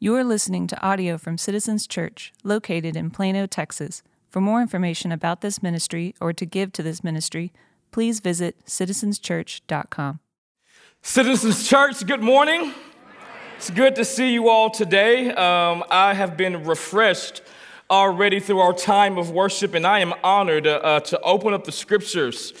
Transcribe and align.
You 0.00 0.14
are 0.14 0.22
listening 0.22 0.68
to 0.68 0.80
audio 0.80 1.18
from 1.18 1.38
Citizens 1.38 1.84
Church, 1.84 2.32
located 2.44 2.94
in 2.94 3.10
Plano, 3.10 3.46
Texas. 3.46 4.04
For 4.30 4.40
more 4.40 4.62
information 4.62 5.10
about 5.10 5.40
this 5.40 5.60
ministry 5.60 6.14
or 6.20 6.32
to 6.34 6.46
give 6.46 6.72
to 6.74 6.84
this 6.84 7.02
ministry, 7.02 7.52
please 7.90 8.20
visit 8.20 8.64
citizenschurch.com. 8.64 10.20
Citizens 11.02 11.68
Church, 11.68 12.06
good 12.06 12.22
morning. 12.22 12.72
It's 13.56 13.70
good 13.70 13.96
to 13.96 14.04
see 14.04 14.32
you 14.32 14.48
all 14.48 14.70
today. 14.70 15.32
Um, 15.32 15.82
I 15.90 16.14
have 16.14 16.36
been 16.36 16.62
refreshed 16.62 17.42
already 17.90 18.38
through 18.38 18.60
our 18.60 18.74
time 18.74 19.18
of 19.18 19.32
worship, 19.32 19.74
and 19.74 19.84
I 19.84 19.98
am 19.98 20.14
honored 20.22 20.68
uh, 20.68 21.00
to 21.00 21.20
open 21.22 21.52
up 21.54 21.64
the 21.64 21.72
scriptures 21.72 22.52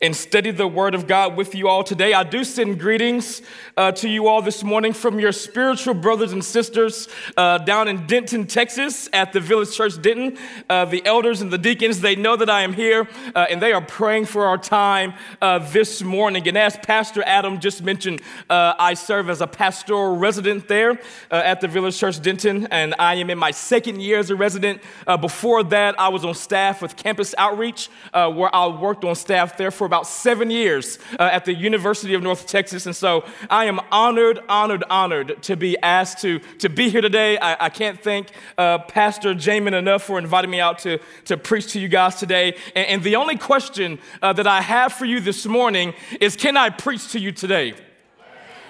and 0.00 0.14
study 0.14 0.50
the 0.50 0.66
Word 0.66 0.94
of 0.94 1.06
God 1.06 1.36
with 1.36 1.54
you 1.54 1.68
all 1.68 1.82
today. 1.82 2.12
I 2.12 2.22
do 2.22 2.44
send 2.44 2.78
greetings 2.78 3.40
uh, 3.76 3.92
to 3.92 4.08
you 4.08 4.28
all 4.28 4.42
this 4.42 4.62
morning 4.62 4.92
from 4.92 5.18
your 5.18 5.32
spiritual 5.32 5.94
brothers 5.94 6.32
and 6.32 6.44
sisters 6.44 7.08
uh, 7.36 7.58
down 7.58 7.88
in 7.88 8.06
Denton, 8.06 8.46
Texas, 8.46 9.08
at 9.12 9.32
the 9.32 9.40
Village 9.40 9.74
Church 9.74 10.00
Denton. 10.00 10.36
Uh, 10.68 10.84
the 10.84 11.04
elders 11.06 11.40
and 11.40 11.50
the 11.50 11.58
deacons, 11.58 12.00
they 12.00 12.14
know 12.14 12.36
that 12.36 12.50
I 12.50 12.62
am 12.62 12.74
here, 12.74 13.08
uh, 13.34 13.46
and 13.48 13.60
they 13.60 13.72
are 13.72 13.80
praying 13.80 14.26
for 14.26 14.44
our 14.44 14.58
time 14.58 15.14
uh, 15.40 15.58
this 15.58 16.02
morning. 16.02 16.46
And 16.46 16.58
as 16.58 16.76
Pastor 16.76 17.22
Adam 17.24 17.58
just 17.58 17.82
mentioned, 17.82 18.20
uh, 18.50 18.74
I 18.78 18.94
serve 18.94 19.30
as 19.30 19.40
a 19.40 19.46
pastoral 19.46 20.16
resident 20.16 20.68
there 20.68 21.00
at 21.30 21.60
the 21.60 21.68
Village 21.68 21.96
Church 21.96 22.20
Denton, 22.20 22.66
and 22.70 22.94
I 22.98 23.14
am 23.14 23.30
in 23.30 23.38
my 23.38 23.50
second 23.50 24.02
year 24.02 24.18
as 24.18 24.30
a 24.30 24.36
resident. 24.36 24.82
before 25.20 25.62
that, 25.64 25.98
I 25.98 26.08
was 26.08 26.24
on 26.24 26.34
staff 26.34 26.82
with 26.82 26.96
Campus 26.96 27.34
Outreach, 27.38 27.88
where 28.12 28.54
I 28.54 28.66
worked 28.66 29.04
on 29.04 29.14
staff 29.14 29.56
there 29.56 29.70
for 29.70 29.85
for 29.86 29.88
about 29.88 30.08
seven 30.08 30.50
years 30.50 30.98
uh, 31.16 31.28
at 31.30 31.44
the 31.44 31.54
University 31.54 32.14
of 32.14 32.20
North 32.20 32.48
Texas. 32.48 32.86
And 32.86 32.96
so 32.96 33.24
I 33.48 33.66
am 33.66 33.78
honored, 33.92 34.40
honored, 34.48 34.82
honored 34.90 35.40
to 35.44 35.56
be 35.56 35.78
asked 35.80 36.18
to, 36.22 36.40
to 36.58 36.68
be 36.68 36.90
here 36.90 37.00
today. 37.00 37.38
I, 37.38 37.66
I 37.66 37.68
can't 37.68 38.02
thank 38.02 38.32
uh, 38.58 38.78
Pastor 38.78 39.32
Jamin 39.32 39.74
enough 39.74 40.02
for 40.02 40.18
inviting 40.18 40.50
me 40.50 40.58
out 40.58 40.80
to, 40.80 40.98
to 41.26 41.36
preach 41.36 41.72
to 41.74 41.78
you 41.78 41.86
guys 41.86 42.16
today. 42.16 42.56
And, 42.74 42.86
and 42.88 43.02
the 43.04 43.14
only 43.14 43.36
question 43.38 44.00
uh, 44.22 44.32
that 44.32 44.48
I 44.48 44.60
have 44.60 44.92
for 44.92 45.04
you 45.04 45.20
this 45.20 45.46
morning 45.46 45.94
is 46.20 46.34
can 46.34 46.56
I 46.56 46.70
preach 46.70 47.12
to 47.12 47.20
you 47.20 47.30
today? 47.30 47.74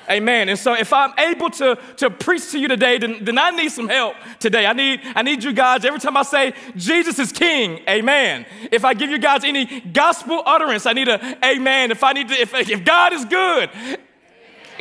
Amen. 0.09 0.49
And 0.49 0.59
so 0.59 0.75
if 0.75 0.93
I'm 0.93 1.13
able 1.19 1.51
to, 1.51 1.79
to 1.97 2.11
preach 2.11 2.51
to 2.53 2.59
you 2.59 2.69
today, 2.69 2.99
then, 2.99 3.25
then 3.25 3.39
I 3.39 3.51
need 3.51 3.71
some 3.71 3.89
help 3.89 4.15
today. 4.39 4.67
I 4.67 4.73
need, 4.73 5.01
I 5.15 5.23
need 5.23 5.43
you 5.43 5.53
guys, 5.53 5.85
every 5.85 6.01
time 6.01 6.17
I 6.17 6.23
say 6.23 6.53
Jesus 6.77 7.19
is 7.19 7.33
king, 7.33 7.81
amen. 7.89 8.47
If 8.71 8.85
I 8.85 8.95
give 8.95 9.11
you 9.11 9.19
guys 9.19 9.45
any 9.45 9.81
gospel 9.81 10.43
utterance, 10.47 10.87
I 10.87 10.93
need 10.93 11.09
a 11.09 11.39
amen. 11.45 11.91
If 11.91 12.05
I 12.05 12.13
need 12.13 12.29
to, 12.29 12.35
if, 12.35 12.55
if 12.55 12.85
God 12.85 13.13
is 13.13 13.25
good, 13.25 13.71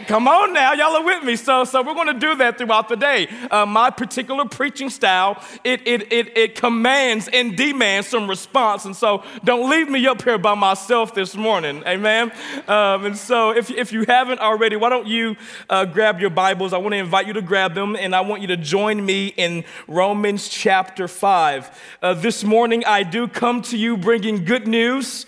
Come 0.07 0.27
on 0.27 0.53
now, 0.53 0.73
y'all 0.73 0.95
are 0.97 1.05
with 1.05 1.23
me. 1.23 1.37
So, 1.37 1.63
so 1.63 1.81
we're 1.81 1.93
going 1.93 2.07
to 2.07 2.19
do 2.19 2.35
that 2.35 2.57
throughout 2.57 2.89
the 2.89 2.97
day. 2.97 3.27
Uh, 3.49 3.65
my 3.65 3.89
particular 3.89 4.43
preaching 4.45 4.89
style, 4.89 5.41
it, 5.63 5.87
it, 5.87 6.11
it, 6.11 6.37
it 6.37 6.55
commands 6.55 7.29
and 7.31 7.55
demands 7.55 8.09
some 8.09 8.29
response. 8.29 8.83
And 8.85 8.95
so 8.95 9.23
don't 9.43 9.69
leave 9.69 9.89
me 9.89 10.05
up 10.05 10.21
here 10.21 10.37
by 10.37 10.53
myself 10.53 11.15
this 11.15 11.35
morning. 11.35 11.81
Amen. 11.87 12.31
Um, 12.67 13.05
and 13.05 13.17
so 13.17 13.51
if, 13.51 13.71
if 13.71 13.93
you 13.93 14.03
haven't 14.05 14.39
already, 14.39 14.75
why 14.75 14.89
don't 14.89 15.07
you 15.07 15.37
uh, 15.69 15.85
grab 15.85 16.19
your 16.19 16.29
Bibles? 16.29 16.73
I 16.73 16.77
want 16.77 16.91
to 16.91 16.97
invite 16.97 17.27
you 17.27 17.33
to 17.33 17.41
grab 17.41 17.73
them 17.73 17.95
and 17.95 18.13
I 18.13 18.21
want 18.21 18.41
you 18.41 18.47
to 18.49 18.57
join 18.57 19.05
me 19.05 19.27
in 19.27 19.63
Romans 19.87 20.49
chapter 20.49 21.07
5. 21.07 21.81
Uh, 22.01 22.13
this 22.15 22.43
morning, 22.43 22.83
I 22.85 23.03
do 23.03 23.27
come 23.29 23.61
to 23.63 23.77
you 23.77 23.95
bringing 23.95 24.43
good 24.43 24.67
news 24.67 25.25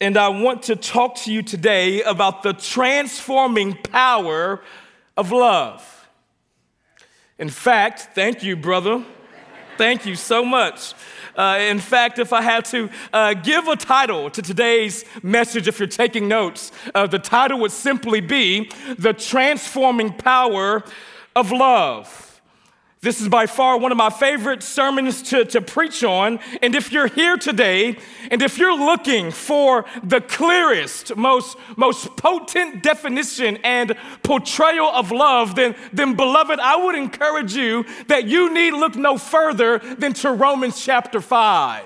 and 0.00 0.16
I 0.16 0.28
want 0.28 0.62
to 0.64 0.76
talk 0.76 1.16
to 1.16 1.32
you 1.32 1.42
today 1.42 2.02
about 2.02 2.42
the 2.42 2.54
transforming 2.54 3.74
power 3.74 4.62
of 5.16 5.30
love. 5.30 6.08
In 7.38 7.50
fact, 7.50 8.08
thank 8.14 8.42
you, 8.42 8.56
brother. 8.56 9.04
Thank 9.76 10.06
you 10.06 10.14
so 10.14 10.44
much. 10.44 10.94
Uh, 11.36 11.58
in 11.60 11.78
fact, 11.78 12.18
if 12.18 12.32
I 12.32 12.42
had 12.42 12.64
to 12.66 12.90
uh, 13.12 13.34
give 13.34 13.68
a 13.68 13.76
title 13.76 14.30
to 14.30 14.42
today's 14.42 15.04
message, 15.22 15.68
if 15.68 15.78
you're 15.78 15.88
taking 15.88 16.28
notes, 16.28 16.72
uh, 16.94 17.06
the 17.06 17.18
title 17.18 17.60
would 17.60 17.72
simply 17.72 18.20
be 18.20 18.70
The 18.98 19.12
Transforming 19.12 20.12
Power 20.14 20.82
of 21.36 21.52
Love. 21.52 22.29
This 23.02 23.22
is 23.22 23.28
by 23.28 23.46
far 23.46 23.78
one 23.78 23.92
of 23.92 23.96
my 23.96 24.10
favorite 24.10 24.62
sermons 24.62 25.22
to, 25.30 25.46
to 25.46 25.62
preach 25.62 26.04
on. 26.04 26.38
And 26.60 26.74
if 26.74 26.92
you're 26.92 27.06
here 27.06 27.38
today, 27.38 27.96
and 28.30 28.42
if 28.42 28.58
you're 28.58 28.76
looking 28.76 29.30
for 29.30 29.86
the 30.02 30.20
clearest, 30.20 31.16
most, 31.16 31.56
most 31.78 32.14
potent 32.18 32.82
definition 32.82 33.56
and 33.64 33.96
portrayal 34.22 34.88
of 34.88 35.12
love, 35.12 35.54
then, 35.54 35.76
then 35.94 36.14
beloved, 36.14 36.60
I 36.60 36.76
would 36.76 36.94
encourage 36.94 37.54
you 37.54 37.86
that 38.08 38.26
you 38.26 38.52
need 38.52 38.72
look 38.72 38.96
no 38.96 39.16
further 39.16 39.78
than 39.78 40.12
to 40.14 40.32
Romans 40.32 40.84
chapter 40.84 41.22
5. 41.22 41.82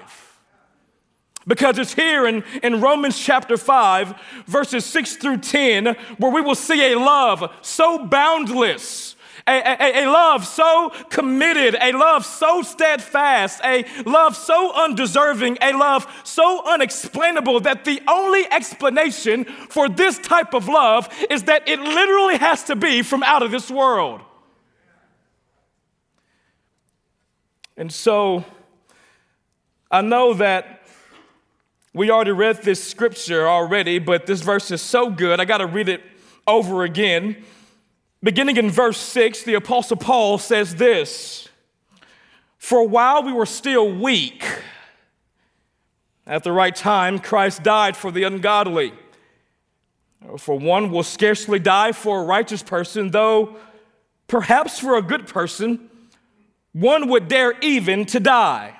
Because 1.46 1.78
it's 1.78 1.94
here 1.94 2.26
in, 2.26 2.42
in 2.64 2.80
Romans 2.80 3.16
chapter 3.16 3.56
5, 3.56 4.14
verses 4.46 4.84
6 4.86 5.16
through 5.18 5.38
10, 5.38 5.94
where 6.18 6.32
we 6.32 6.40
will 6.40 6.56
see 6.56 6.92
a 6.92 6.98
love 6.98 7.52
so 7.62 8.04
boundless 8.04 9.13
a, 9.46 9.52
a, 9.52 10.04
a, 10.04 10.10
love 10.10 10.46
so 10.46 10.90
committed, 11.10 11.76
a 11.80 11.92
love 11.92 12.24
so 12.24 12.62
steadfast, 12.62 13.60
a 13.62 13.84
love 14.06 14.36
so 14.36 14.72
undeserving, 14.74 15.58
a 15.60 15.72
love 15.72 16.06
so 16.24 16.62
unexplainable 16.66 17.60
that 17.60 17.84
the 17.84 18.00
only 18.08 18.50
explanation 18.50 19.44
for 19.44 19.88
this 19.88 20.18
type 20.18 20.54
of 20.54 20.66
love 20.66 21.08
is 21.28 21.44
that 21.44 21.68
it 21.68 21.78
literally 21.78 22.38
has 22.38 22.64
to 22.64 22.76
be 22.76 23.02
from 23.02 23.22
out 23.22 23.42
of 23.42 23.50
this 23.50 23.70
world. 23.70 24.22
And 27.76 27.92
so 27.92 28.44
I 29.90 30.00
know 30.00 30.34
that 30.34 30.86
we 31.92 32.10
already 32.10 32.32
read 32.32 32.62
this 32.62 32.82
scripture 32.82 33.46
already, 33.46 33.98
but 33.98 34.26
this 34.26 34.40
verse 34.40 34.70
is 34.70 34.80
so 34.80 35.10
good, 35.10 35.38
I 35.38 35.44
got 35.44 35.58
to 35.58 35.66
read 35.66 35.88
it 35.88 36.02
over 36.46 36.84
again. 36.84 37.44
Beginning 38.24 38.56
in 38.56 38.70
verse 38.70 38.96
6, 38.96 39.42
the 39.42 39.52
Apostle 39.52 39.98
Paul 39.98 40.38
says 40.38 40.76
this 40.76 41.46
For 42.56 42.88
while 42.88 43.22
we 43.22 43.34
were 43.34 43.44
still 43.44 43.92
weak, 43.92 44.42
at 46.26 46.42
the 46.42 46.50
right 46.50 46.74
time, 46.74 47.18
Christ 47.18 47.62
died 47.62 47.98
for 47.98 48.10
the 48.10 48.24
ungodly. 48.24 48.94
For 50.38 50.58
one 50.58 50.90
will 50.90 51.02
scarcely 51.02 51.58
die 51.58 51.92
for 51.92 52.22
a 52.22 52.24
righteous 52.24 52.62
person, 52.62 53.10
though 53.10 53.56
perhaps 54.26 54.78
for 54.78 54.96
a 54.96 55.02
good 55.02 55.26
person, 55.26 55.90
one 56.72 57.10
would 57.10 57.28
dare 57.28 57.52
even 57.60 58.06
to 58.06 58.20
die. 58.20 58.74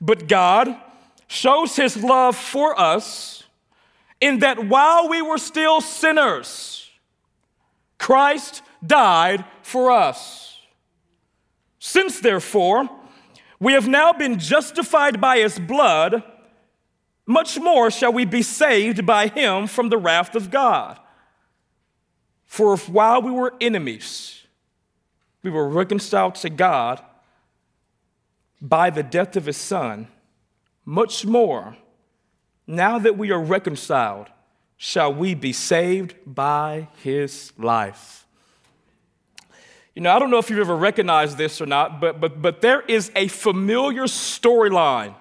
But 0.00 0.28
God 0.28 0.76
shows 1.26 1.74
his 1.74 1.96
love 1.96 2.36
for 2.36 2.78
us 2.78 3.42
in 4.20 4.38
that 4.38 4.68
while 4.68 5.08
we 5.08 5.22
were 5.22 5.38
still 5.38 5.80
sinners, 5.80 6.79
Christ 8.00 8.62
died 8.84 9.44
for 9.60 9.90
us. 9.90 10.58
Since, 11.78 12.20
therefore, 12.20 12.88
we 13.60 13.74
have 13.74 13.86
now 13.86 14.14
been 14.14 14.38
justified 14.38 15.20
by 15.20 15.36
his 15.36 15.58
blood, 15.58 16.22
much 17.26 17.60
more 17.60 17.90
shall 17.90 18.10
we 18.10 18.24
be 18.24 18.40
saved 18.40 19.04
by 19.04 19.28
him 19.28 19.66
from 19.66 19.90
the 19.90 19.98
wrath 19.98 20.34
of 20.34 20.50
God. 20.50 20.98
For 22.46 22.72
if 22.72 22.88
while 22.88 23.20
we 23.20 23.30
were 23.30 23.52
enemies, 23.60 24.44
we 25.42 25.50
were 25.50 25.68
reconciled 25.68 26.36
to 26.36 26.48
God 26.48 27.04
by 28.62 28.88
the 28.88 29.02
death 29.02 29.36
of 29.36 29.44
his 29.44 29.58
son, 29.58 30.08
much 30.86 31.26
more, 31.26 31.76
now 32.66 32.98
that 32.98 33.18
we 33.18 33.30
are 33.30 33.42
reconciled, 33.42 34.28
shall 34.82 35.12
we 35.12 35.34
be 35.34 35.52
saved 35.52 36.14
by 36.24 36.88
his 37.02 37.52
life. 37.58 38.26
You 39.94 40.00
know, 40.00 40.10
I 40.10 40.18
don't 40.18 40.30
know 40.30 40.38
if 40.38 40.48
you've 40.48 40.58
ever 40.58 40.74
recognized 40.74 41.36
this 41.36 41.60
or 41.60 41.66
not, 41.66 42.00
but, 42.00 42.18
but, 42.18 42.40
but 42.40 42.62
there 42.62 42.80
is 42.80 43.12
a 43.14 43.28
familiar 43.28 44.04
storyline 44.04 45.14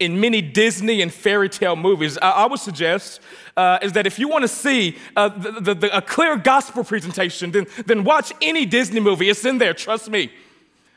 in 0.00 0.18
many 0.18 0.42
Disney 0.42 1.02
and 1.02 1.14
fairy 1.14 1.48
tale 1.48 1.76
movies. 1.76 2.18
I, 2.18 2.30
I 2.30 2.46
would 2.46 2.58
suggest 2.58 3.20
uh, 3.56 3.78
is 3.80 3.92
that 3.92 4.08
if 4.08 4.18
you 4.18 4.26
want 4.26 4.42
to 4.42 4.48
see 4.48 4.96
uh, 5.14 5.28
the, 5.28 5.52
the, 5.60 5.74
the, 5.74 5.96
a 5.96 6.02
clear 6.02 6.36
gospel 6.36 6.82
presentation, 6.82 7.52
then, 7.52 7.68
then 7.86 8.02
watch 8.02 8.32
any 8.42 8.66
Disney 8.66 8.98
movie. 8.98 9.30
It's 9.30 9.44
in 9.44 9.58
there, 9.58 9.72
trust 9.72 10.10
me. 10.10 10.32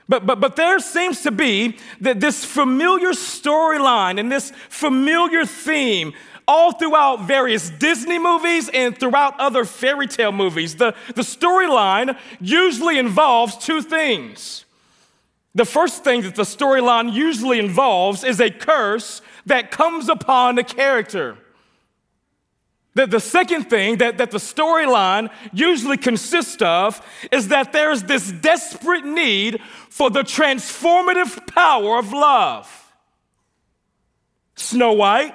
But, 0.09 0.25
but, 0.25 0.39
but 0.39 0.56
there 0.56 0.80
seems 0.80 1.21
to 1.21 1.31
be 1.31 1.77
that 2.01 2.19
this 2.19 2.44
familiar 2.44 3.12
storyline 3.12 4.19
and 4.19 4.31
this 4.31 4.51
familiar 4.68 5.45
theme 5.45 6.13
all 6.47 6.71
throughout 6.73 7.21
various 7.27 7.69
Disney 7.69 8.19
movies 8.19 8.69
and 8.73 8.97
throughout 8.97 9.39
other 9.39 9.65
fairy 9.65 10.07
tale 10.07 10.31
movies. 10.31 10.75
The, 10.75 10.95
the 11.15 11.21
storyline 11.21 12.17
usually 12.39 12.97
involves 12.97 13.57
two 13.57 13.81
things. 13.81 14.65
The 15.53 15.65
first 15.65 16.03
thing 16.03 16.21
that 16.21 16.35
the 16.35 16.43
storyline 16.43 17.13
usually 17.13 17.59
involves 17.59 18.23
is 18.23 18.39
a 18.39 18.49
curse 18.49 19.21
that 19.45 19.71
comes 19.71 20.07
upon 20.07 20.57
a 20.57 20.63
character. 20.63 21.38
The, 22.93 23.07
the 23.07 23.19
second 23.19 23.69
thing 23.69 23.97
that, 23.97 24.17
that 24.17 24.31
the 24.31 24.38
storyline 24.38 25.29
usually 25.53 25.97
consists 25.97 26.61
of 26.61 27.01
is 27.31 27.47
that 27.49 27.71
there's 27.71 28.03
this 28.03 28.31
desperate 28.31 29.05
need 29.05 29.61
for 29.89 30.09
the 30.09 30.23
transformative 30.23 31.47
power 31.47 31.97
of 31.97 32.11
love. 32.11 32.93
Snow 34.55 34.93
White, 34.93 35.33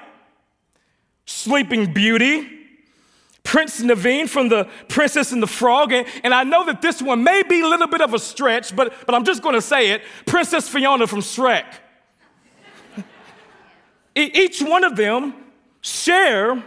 Sleeping 1.26 1.92
Beauty, 1.92 2.48
Prince 3.42 3.80
Naveen 3.82 4.28
from 4.28 4.48
The 4.48 4.68
Princess 4.88 5.32
and 5.32 5.42
the 5.42 5.46
Frog. 5.46 5.92
And, 5.92 6.06
and, 6.24 6.32
I 6.32 6.44
know 6.44 6.64
that 6.66 6.82
this 6.82 7.00
one 7.02 7.22
may 7.22 7.42
be 7.42 7.60
a 7.60 7.68
little 7.68 7.86
bit 7.86 8.00
of 8.00 8.14
a 8.14 8.18
stretch, 8.18 8.74
but, 8.74 8.92
but 9.06 9.14
I'm 9.14 9.24
just 9.24 9.42
to 9.42 9.62
say 9.62 9.90
it 9.90 10.02
Princess 10.26 10.68
Fiona 10.68 11.06
from 11.06 11.20
Shrek. 11.20 11.64
Each 14.14 14.62
one 14.62 14.82
of 14.82 14.96
them 14.96 15.34
share 15.82 16.62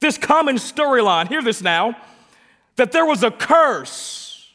this 0.00 0.18
common 0.18 0.56
storyline. 0.56 1.28
Hear 1.28 1.42
this 1.42 1.62
now 1.62 1.96
that 2.76 2.92
there 2.92 3.06
was 3.06 3.22
a 3.22 3.30
curse 3.30 4.52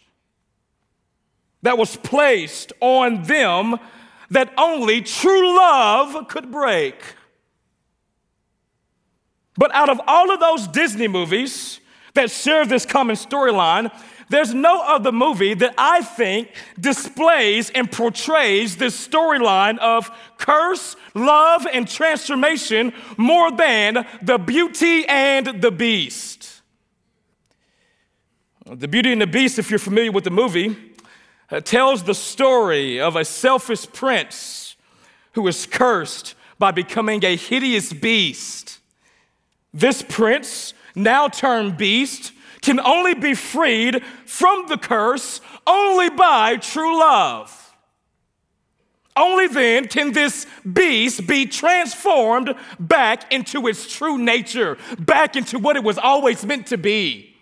that 1.63 1.77
was 1.77 1.97
placed 1.97 2.73
on 2.79 3.23
them 3.23 3.77
that 4.29 4.53
only 4.57 5.01
true 5.01 5.57
love 5.57 6.27
could 6.27 6.51
break. 6.51 6.95
But 9.61 9.75
out 9.75 9.89
of 9.89 10.01
all 10.07 10.31
of 10.31 10.39
those 10.39 10.65
Disney 10.65 11.07
movies 11.07 11.81
that 12.15 12.31
share 12.31 12.65
this 12.65 12.83
common 12.83 13.15
storyline, 13.15 13.91
there's 14.27 14.55
no 14.55 14.81
other 14.81 15.11
movie 15.11 15.53
that 15.53 15.75
I 15.77 16.01
think 16.01 16.49
displays 16.79 17.69
and 17.69 17.91
portrays 17.91 18.77
this 18.77 19.07
storyline 19.07 19.77
of 19.77 20.09
curse, 20.39 20.95
love, 21.13 21.67
and 21.71 21.87
transformation 21.87 22.91
more 23.17 23.51
than 23.51 24.07
The 24.23 24.39
Beauty 24.39 25.05
and 25.07 25.61
the 25.61 25.69
Beast. 25.69 26.63
The 28.65 28.87
Beauty 28.87 29.11
and 29.11 29.21
the 29.21 29.27
Beast, 29.27 29.59
if 29.59 29.69
you're 29.69 29.77
familiar 29.77 30.11
with 30.11 30.23
the 30.23 30.31
movie, 30.31 30.75
uh, 31.51 31.59
tells 31.59 32.01
the 32.01 32.15
story 32.15 32.99
of 32.99 33.15
a 33.15 33.23
selfish 33.23 33.85
prince 33.93 34.75
who 35.33 35.47
is 35.47 35.67
cursed 35.67 36.33
by 36.57 36.71
becoming 36.71 37.23
a 37.23 37.35
hideous 37.35 37.93
beast. 37.93 38.70
This 39.73 40.01
prince, 40.01 40.73
now 40.95 41.27
turned 41.27 41.77
beast, 41.77 42.33
can 42.61 42.79
only 42.79 43.13
be 43.13 43.33
freed 43.33 44.03
from 44.25 44.67
the 44.67 44.77
curse 44.77 45.41
only 45.65 46.09
by 46.09 46.57
true 46.57 46.99
love. 46.99 47.57
Only 49.15 49.47
then 49.47 49.87
can 49.87 50.13
this 50.13 50.45
beast 50.71 51.27
be 51.27 51.45
transformed 51.45 52.55
back 52.79 53.31
into 53.33 53.67
its 53.67 53.93
true 53.93 54.17
nature, 54.17 54.77
back 54.97 55.35
into 55.35 55.59
what 55.59 55.75
it 55.75 55.83
was 55.83 55.97
always 55.97 56.45
meant 56.45 56.67
to 56.67 56.77
be. 56.77 57.35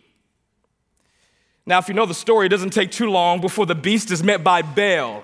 Now, 1.65 1.77
if 1.77 1.87
you 1.87 1.93
know 1.93 2.07
the 2.07 2.15
story, 2.15 2.47
it 2.47 2.49
doesn't 2.49 2.71
take 2.71 2.89
too 2.89 3.11
long 3.11 3.41
before 3.41 3.67
the 3.67 3.75
beast 3.75 4.09
is 4.09 4.23
met 4.23 4.43
by 4.43 4.63
Belle. 4.63 5.23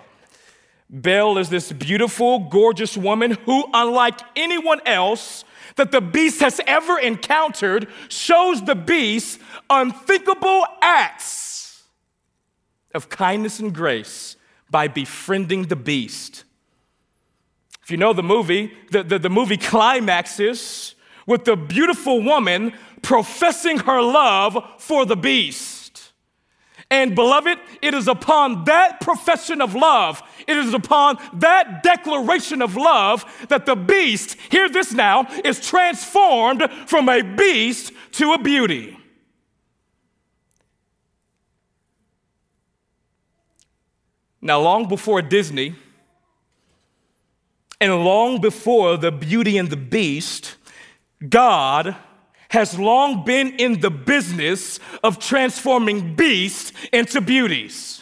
Belle 0.88 1.40
is 1.40 1.50
this 1.50 1.72
beautiful, 1.72 2.40
gorgeous 2.40 2.96
woman 2.96 3.32
who, 3.46 3.68
unlike 3.74 4.20
anyone 4.36 4.80
else, 4.86 5.45
that 5.76 5.92
the 5.92 6.02
beast 6.02 6.42
has 6.42 6.62
ever 6.68 7.00
encountered 7.00 7.88
shows 8.10 8.64
the 8.64 8.76
beast 8.76 9.40
unthinkable 9.70 10.66
acts 10.82 11.84
of 12.94 13.10
kindness 13.10 13.60
and 13.60 13.74
grace 13.74 14.36
by 14.70 14.88
befriending 14.88 15.64
the 15.64 15.76
beast. 15.76 16.44
If 17.84 17.92
you 17.92 17.98
know 17.98 18.14
the 18.14 18.24
movie, 18.24 18.74
the, 18.92 19.04
the, 19.04 19.20
the 19.20 19.30
movie 19.30 19.58
climaxes 19.58 20.96
with 21.28 21.46
the 21.46 21.56
beautiful 21.56 22.22
woman 22.22 22.74
professing 23.02 23.78
her 23.80 24.02
love 24.02 24.58
for 24.80 25.06
the 25.06 25.16
beast. 25.16 25.75
And 26.92 27.16
beloved, 27.16 27.58
it 27.82 27.94
is 27.94 28.08
upon 28.08 28.66
that 28.66 29.02
profession 29.02 29.62
of 29.62 29.74
love, 29.74 30.22
it 30.48 30.56
is 30.56 30.74
upon 30.74 31.18
that 31.34 31.82
declaration 31.82 32.62
of 32.62 32.76
love 32.76 33.26
that 33.50 33.66
the 33.66 33.76
beast, 33.76 34.38
hear 34.52 34.70
this 34.70 34.94
now, 34.94 35.28
is 35.44 35.60
transformed 35.60 36.70
from 36.86 37.10
a 37.10 37.22
beast 37.22 37.92
to 38.14 38.34
a 38.34 38.38
beauty. 38.38 38.98
Now, 44.42 44.62
long 44.62 44.88
before 44.88 45.24
Disney, 45.24 45.74
and 47.82 48.06
long 48.06 48.40
before 48.40 48.96
the 48.96 49.12
beauty 49.12 49.58
and 49.58 49.72
the 49.72 49.76
beast, 49.78 50.56
God 51.28 51.96
has 52.56 52.80
long 52.80 53.26
been 53.26 53.50
in 53.58 53.82
the 53.82 53.92
business 53.92 54.80
of 55.04 55.20
transforming 55.20 56.16
beasts 56.16 56.72
into 56.92 57.20
beauties. 57.20 58.02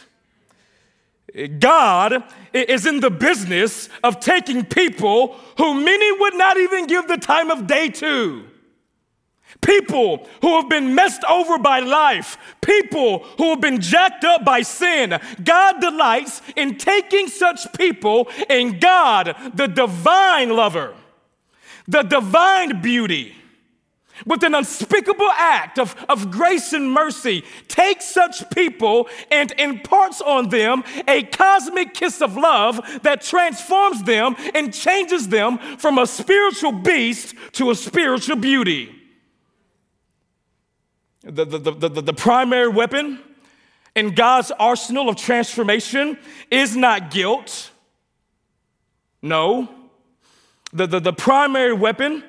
God 1.58 2.22
is 2.52 2.86
in 2.86 3.00
the 3.00 3.10
business 3.10 3.88
of 4.04 4.20
taking 4.20 4.64
people 4.64 5.36
who 5.58 5.74
many 5.74 6.20
would 6.20 6.34
not 6.34 6.56
even 6.56 6.86
give 6.86 7.08
the 7.08 7.16
time 7.16 7.50
of 7.50 7.66
day 7.66 7.88
to. 7.88 8.44
People 9.60 10.28
who 10.40 10.56
have 10.56 10.68
been 10.68 10.94
messed 10.94 11.24
over 11.24 11.58
by 11.58 11.80
life, 11.80 12.38
people 12.60 13.24
who 13.38 13.50
have 13.50 13.60
been 13.60 13.80
jacked 13.80 14.22
up 14.22 14.44
by 14.44 14.62
sin. 14.62 15.18
God 15.42 15.80
delights 15.80 16.42
in 16.54 16.78
taking 16.78 17.26
such 17.26 17.72
people, 17.72 18.28
and 18.48 18.80
God, 18.80 19.36
the 19.54 19.66
divine 19.66 20.50
lover, 20.50 20.94
the 21.88 22.02
divine 22.02 22.80
beauty, 22.80 23.34
with 24.26 24.42
an 24.42 24.54
unspeakable 24.54 25.30
act 25.32 25.78
of, 25.78 25.94
of 26.08 26.30
grace 26.30 26.72
and 26.72 26.90
mercy, 26.90 27.44
takes 27.68 28.06
such 28.06 28.48
people 28.50 29.08
and 29.30 29.52
imparts 29.58 30.20
on 30.20 30.48
them 30.48 30.84
a 31.08 31.22
cosmic 31.24 31.94
kiss 31.94 32.22
of 32.22 32.36
love 32.36 32.80
that 33.02 33.22
transforms 33.22 34.02
them 34.04 34.36
and 34.54 34.72
changes 34.72 35.28
them 35.28 35.58
from 35.78 35.98
a 35.98 36.06
spiritual 36.06 36.72
beast 36.72 37.34
to 37.52 37.70
a 37.70 37.74
spiritual 37.74 38.36
beauty. 38.36 38.94
The, 41.22 41.44
the, 41.44 41.58
the, 41.58 41.88
the, 41.88 42.02
the 42.02 42.12
primary 42.12 42.68
weapon 42.68 43.18
in 43.94 44.14
God's 44.14 44.50
arsenal 44.50 45.08
of 45.08 45.16
transformation 45.16 46.18
is 46.50 46.76
not 46.76 47.10
guilt. 47.10 47.70
No. 49.22 49.68
The, 50.72 50.86
the, 50.86 51.00
the 51.00 51.12
primary 51.12 51.72
weapon 51.72 52.24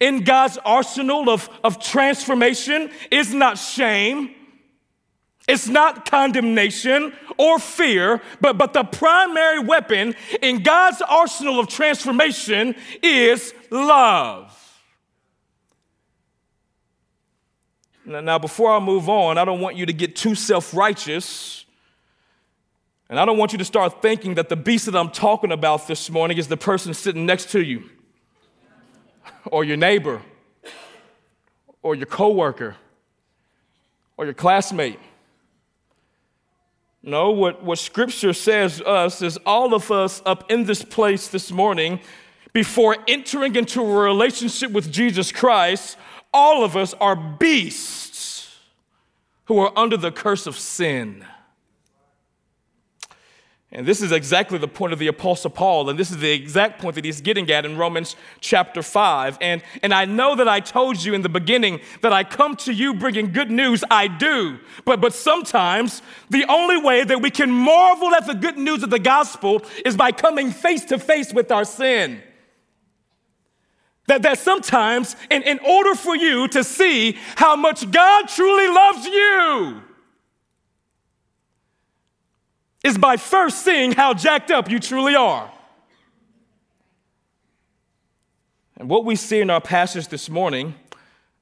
in 0.00 0.24
God's 0.24 0.58
arsenal 0.64 1.30
of, 1.30 1.48
of 1.64 1.82
transformation 1.82 2.90
is 3.10 3.32
not 3.32 3.58
shame, 3.58 4.34
it's 5.48 5.68
not 5.68 6.10
condemnation 6.10 7.12
or 7.38 7.58
fear, 7.58 8.20
but, 8.40 8.58
but 8.58 8.72
the 8.72 8.84
primary 8.84 9.60
weapon 9.60 10.14
in 10.42 10.62
God's 10.62 11.00
arsenal 11.02 11.60
of 11.60 11.68
transformation 11.68 12.74
is 13.02 13.54
love. 13.70 14.52
Now, 18.04 18.38
before 18.38 18.72
I 18.72 18.78
move 18.78 19.08
on, 19.08 19.36
I 19.36 19.44
don't 19.44 19.60
want 19.60 19.76
you 19.76 19.86
to 19.86 19.92
get 19.92 20.14
too 20.14 20.34
self 20.34 20.74
righteous. 20.74 21.64
And 23.08 23.20
I 23.20 23.24
don't 23.24 23.38
want 23.38 23.52
you 23.52 23.58
to 23.58 23.64
start 23.64 24.02
thinking 24.02 24.34
that 24.34 24.48
the 24.48 24.56
beast 24.56 24.86
that 24.86 24.96
I'm 24.96 25.10
talking 25.10 25.52
about 25.52 25.86
this 25.86 26.10
morning 26.10 26.38
is 26.38 26.48
the 26.48 26.56
person 26.56 26.92
sitting 26.92 27.24
next 27.24 27.50
to 27.50 27.62
you 27.62 27.88
or 29.50 29.64
your 29.64 29.76
neighbor 29.76 30.22
or 31.82 31.94
your 31.94 32.06
coworker 32.06 32.76
or 34.16 34.24
your 34.24 34.34
classmate. 34.34 34.98
No, 37.02 37.30
what, 37.30 37.62
what 37.62 37.78
scripture 37.78 38.32
says 38.32 38.78
to 38.78 38.86
us 38.86 39.22
is 39.22 39.38
all 39.46 39.74
of 39.74 39.90
us 39.92 40.20
up 40.26 40.50
in 40.50 40.64
this 40.64 40.82
place 40.82 41.28
this 41.28 41.52
morning, 41.52 42.00
before 42.52 42.96
entering 43.06 43.54
into 43.54 43.80
a 43.80 44.02
relationship 44.02 44.72
with 44.72 44.90
Jesus 44.90 45.30
Christ, 45.30 45.98
all 46.32 46.64
of 46.64 46.76
us 46.76 46.94
are 46.94 47.14
beasts 47.14 48.56
who 49.44 49.58
are 49.58 49.72
under 49.76 49.96
the 49.96 50.10
curse 50.10 50.46
of 50.46 50.58
sin. 50.58 51.24
And 53.76 53.86
this 53.86 54.00
is 54.00 54.10
exactly 54.10 54.56
the 54.56 54.66
point 54.68 54.94
of 54.94 54.98
the 54.98 55.08
Apostle 55.08 55.50
Paul, 55.50 55.90
and 55.90 55.98
this 55.98 56.10
is 56.10 56.16
the 56.16 56.32
exact 56.32 56.80
point 56.80 56.94
that 56.94 57.04
he's 57.04 57.20
getting 57.20 57.50
at 57.50 57.66
in 57.66 57.76
Romans 57.76 58.16
chapter 58.40 58.82
5. 58.82 59.36
And, 59.42 59.62
and 59.82 59.92
I 59.92 60.06
know 60.06 60.34
that 60.34 60.48
I 60.48 60.60
told 60.60 61.04
you 61.04 61.12
in 61.12 61.20
the 61.20 61.28
beginning 61.28 61.80
that 62.00 62.10
I 62.10 62.24
come 62.24 62.56
to 62.56 62.72
you 62.72 62.94
bringing 62.94 63.32
good 63.32 63.50
news. 63.50 63.84
I 63.90 64.08
do. 64.08 64.60
But, 64.86 65.02
but 65.02 65.12
sometimes 65.12 66.00
the 66.30 66.46
only 66.48 66.78
way 66.78 67.04
that 67.04 67.20
we 67.20 67.28
can 67.28 67.50
marvel 67.50 68.14
at 68.14 68.26
the 68.26 68.32
good 68.32 68.56
news 68.56 68.82
of 68.82 68.88
the 68.88 68.98
gospel 68.98 69.60
is 69.84 69.94
by 69.94 70.10
coming 70.10 70.52
face 70.52 70.86
to 70.86 70.98
face 70.98 71.34
with 71.34 71.52
our 71.52 71.66
sin. 71.66 72.22
That, 74.06 74.22
that 74.22 74.38
sometimes, 74.38 75.16
in, 75.30 75.42
in 75.42 75.58
order 75.58 75.94
for 75.94 76.16
you 76.16 76.48
to 76.48 76.64
see 76.64 77.18
how 77.34 77.56
much 77.56 77.90
God 77.90 78.28
truly 78.28 78.68
loves 78.68 79.04
you, 79.04 79.82
is 82.86 82.96
by 82.96 83.16
first 83.16 83.64
seeing 83.64 83.92
how 83.92 84.14
jacked 84.14 84.50
up 84.50 84.70
you 84.70 84.78
truly 84.78 85.16
are. 85.16 85.50
And 88.78 88.88
what 88.88 89.04
we 89.04 89.16
see 89.16 89.40
in 89.40 89.50
our 89.50 89.60
passage 89.60 90.06
this 90.08 90.30
morning, 90.30 90.74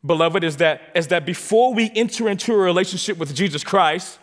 beloved, 0.05 0.43
is 0.43 0.57
that, 0.57 0.81
is 0.95 1.09
that 1.09 1.27
before 1.27 1.75
we 1.75 1.91
enter 1.95 2.31
into 2.31 2.55
a 2.55 2.57
relationship 2.57 3.19
with 3.19 3.35
Jesus 3.35 3.63
Christ, 3.63 4.19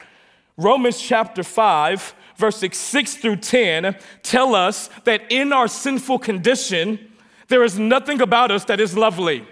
Romans 0.58 1.00
chapter 1.00 1.44
5, 1.44 2.16
verses 2.38 2.76
6 2.78 3.16
through 3.18 3.36
10 3.36 3.96
tell 4.24 4.56
us 4.56 4.90
that 5.04 5.22
in 5.30 5.54
our 5.54 5.68
sinful 5.68 6.20
condition, 6.20 7.12
there 7.50 7.64
is 7.64 7.78
nothing 7.78 8.22
about 8.22 8.50
us 8.50 8.66
that 8.66 8.80
is 8.80 8.98
lovely. 8.98 9.46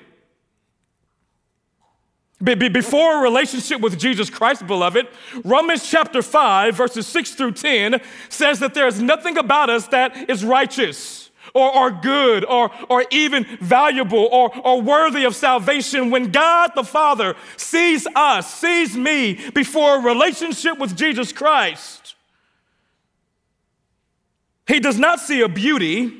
Before 2.41 3.17
a 3.17 3.21
relationship 3.21 3.81
with 3.81 3.99
Jesus 3.99 4.29
Christ, 4.29 4.65
beloved, 4.65 5.07
Romans 5.43 5.89
chapter 5.89 6.21
5, 6.21 6.73
verses 6.73 7.05
6 7.07 7.31
through 7.31 7.51
10 7.51 7.99
says 8.29 8.59
that 8.59 8.73
there 8.73 8.87
is 8.87 9.01
nothing 9.01 9.37
about 9.37 9.69
us 9.69 9.87
that 9.87 10.29
is 10.29 10.45
righteous 10.45 11.31
or, 11.53 11.75
or 11.75 11.91
good 11.91 12.45
or, 12.45 12.71
or 12.89 13.03
even 13.11 13.45
valuable 13.59 14.29
or, 14.31 14.57
or 14.65 14.81
worthy 14.81 15.25
of 15.25 15.35
salvation. 15.35 16.11
When 16.11 16.31
God 16.31 16.71
the 16.75 16.83
Father 16.85 17.35
sees 17.57 18.07
us, 18.15 18.53
sees 18.53 18.95
me 18.95 19.49
before 19.51 19.97
a 19.97 20.01
relationship 20.01 20.79
with 20.79 20.95
Jesus 20.95 21.33
Christ, 21.33 22.15
He 24.65 24.79
does 24.79 24.97
not 24.97 25.19
see 25.19 25.41
a 25.41 25.49
beauty, 25.49 26.13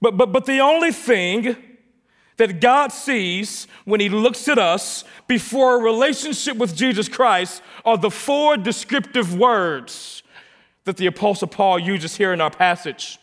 but, 0.00 0.16
but, 0.16 0.32
but 0.32 0.44
the 0.44 0.58
only 0.58 0.90
thing 0.90 1.56
that 2.36 2.60
God 2.60 2.92
sees 2.92 3.66
when 3.84 4.00
He 4.00 4.08
looks 4.08 4.48
at 4.48 4.58
us 4.58 5.04
before 5.26 5.76
a 5.76 5.82
relationship 5.82 6.56
with 6.56 6.76
Jesus 6.76 7.08
Christ 7.08 7.62
are 7.84 7.96
the 7.96 8.10
four 8.10 8.56
descriptive 8.56 9.34
words 9.34 10.22
that 10.84 10.96
the 10.96 11.06
Apostle 11.06 11.48
Paul 11.48 11.78
uses 11.78 12.16
here 12.16 12.32
in 12.32 12.40
our 12.40 12.50
passage. 12.50 13.18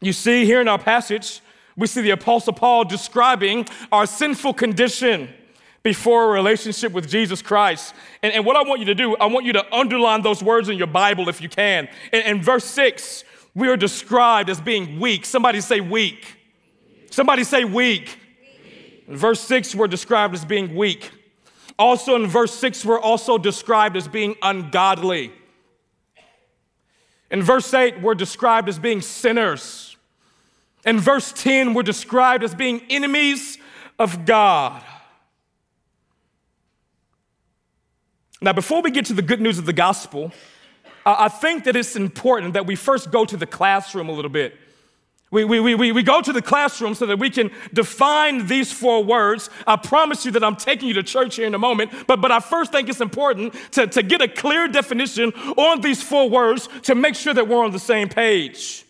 You 0.00 0.12
see, 0.12 0.44
here 0.44 0.60
in 0.60 0.68
our 0.68 0.78
passage, 0.78 1.40
we 1.76 1.86
see 1.86 2.02
the 2.02 2.10
Apostle 2.10 2.52
Paul 2.52 2.84
describing 2.84 3.66
our 3.90 4.06
sinful 4.06 4.54
condition 4.54 5.28
before 5.82 6.24
a 6.24 6.28
relationship 6.32 6.92
with 6.92 7.08
Jesus 7.08 7.42
Christ. 7.42 7.94
And, 8.22 8.32
and, 8.32 8.46
what 8.46 8.56
I 8.56 8.62
want 8.62 8.80
you 8.80 8.86
to 8.86 8.94
do, 8.94 9.16
I 9.16 9.26
want 9.26 9.44
you 9.44 9.52
to 9.54 9.74
underline 9.74 10.22
those 10.22 10.42
words 10.42 10.68
in 10.68 10.78
your 10.78 10.86
Bible 10.86 11.28
if 11.28 11.40
you 11.40 11.48
can. 11.48 11.88
In, 12.12 12.22
in 12.22 12.42
verse 12.42 12.64
6, 12.64 13.24
we 13.54 13.68
are 13.68 13.76
described 13.76 14.48
as 14.48 14.60
being 14.60 14.98
weak. 14.98 15.26
Somebody 15.26 15.60
say 15.60 15.80
weak. 15.80 16.38
Somebody 17.14 17.44
say 17.44 17.64
weak. 17.64 18.18
In 19.06 19.16
verse 19.16 19.40
6, 19.42 19.76
we're 19.76 19.86
described 19.86 20.34
as 20.34 20.44
being 20.44 20.74
weak. 20.74 21.12
Also, 21.78 22.16
in 22.16 22.26
verse 22.26 22.52
6, 22.54 22.84
we're 22.84 22.98
also 22.98 23.38
described 23.38 23.96
as 23.96 24.08
being 24.08 24.34
ungodly. 24.42 25.30
In 27.30 27.40
verse 27.40 27.72
8, 27.72 28.02
we're 28.02 28.16
described 28.16 28.68
as 28.68 28.80
being 28.80 29.00
sinners. 29.00 29.96
In 30.84 30.98
verse 30.98 31.32
10, 31.32 31.72
we're 31.72 31.84
described 31.84 32.42
as 32.42 32.52
being 32.52 32.82
enemies 32.90 33.58
of 33.96 34.26
God. 34.26 34.82
Now, 38.42 38.54
before 38.54 38.82
we 38.82 38.90
get 38.90 39.06
to 39.06 39.14
the 39.14 39.22
good 39.22 39.40
news 39.40 39.60
of 39.60 39.66
the 39.66 39.72
gospel, 39.72 40.32
I 41.06 41.28
think 41.28 41.62
that 41.62 41.76
it's 41.76 41.94
important 41.94 42.54
that 42.54 42.66
we 42.66 42.74
first 42.74 43.12
go 43.12 43.24
to 43.24 43.36
the 43.36 43.46
classroom 43.46 44.08
a 44.08 44.12
little 44.12 44.32
bit. 44.32 44.58
We, 45.34 45.44
we, 45.44 45.74
we, 45.74 45.90
we 45.90 46.04
go 46.04 46.20
to 46.20 46.32
the 46.32 46.40
classroom 46.40 46.94
so 46.94 47.06
that 47.06 47.18
we 47.18 47.28
can 47.28 47.50
define 47.72 48.46
these 48.46 48.72
four 48.72 49.02
words. 49.02 49.50
I 49.66 49.74
promise 49.74 50.24
you 50.24 50.30
that 50.30 50.44
I'm 50.44 50.54
taking 50.54 50.86
you 50.86 50.94
to 50.94 51.02
church 51.02 51.34
here 51.34 51.46
in 51.48 51.56
a 51.56 51.58
moment, 51.58 51.90
but, 52.06 52.20
but 52.20 52.30
I 52.30 52.38
first 52.38 52.70
think 52.70 52.88
it's 52.88 53.00
important 53.00 53.52
to, 53.72 53.88
to 53.88 54.04
get 54.04 54.22
a 54.22 54.28
clear 54.28 54.68
definition 54.68 55.32
on 55.56 55.80
these 55.80 56.00
four 56.00 56.30
words 56.30 56.68
to 56.82 56.94
make 56.94 57.16
sure 57.16 57.34
that 57.34 57.48
we're 57.48 57.64
on 57.64 57.72
the 57.72 57.80
same 57.80 58.08
page. 58.08 58.86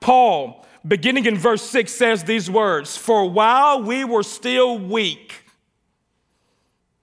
Paul, 0.00 0.64
beginning 0.86 1.26
in 1.26 1.36
verse 1.36 1.62
6, 1.64 1.92
says 1.92 2.24
these 2.24 2.50
words 2.50 2.96
For 2.96 3.28
while 3.28 3.82
we 3.82 4.04
were 4.04 4.22
still 4.22 4.78
weak, 4.78 5.34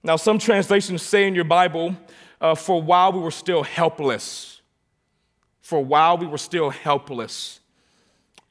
now 0.02 0.16
some 0.16 0.40
translations 0.40 1.02
say 1.02 1.28
in 1.28 1.36
your 1.36 1.44
Bible, 1.44 1.96
uh, 2.40 2.56
for 2.56 2.82
while 2.82 3.12
we 3.12 3.20
were 3.20 3.30
still 3.30 3.62
helpless. 3.62 4.60
For 5.62 5.84
while 5.84 6.18
we 6.18 6.26
were 6.26 6.36
still 6.36 6.70
helpless. 6.70 7.60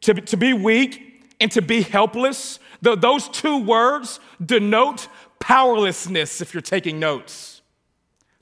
To, 0.05 0.13
to 0.13 0.37
be 0.37 0.53
weak 0.53 1.23
and 1.39 1.51
to 1.51 1.61
be 1.61 1.81
helpless, 1.81 2.59
the, 2.81 2.95
those 2.95 3.27
two 3.27 3.63
words 3.63 4.19
denote 4.43 5.07
powerlessness 5.39 6.41
if 6.41 6.53
you're 6.53 6.61
taking 6.61 6.99
notes. 6.99 7.61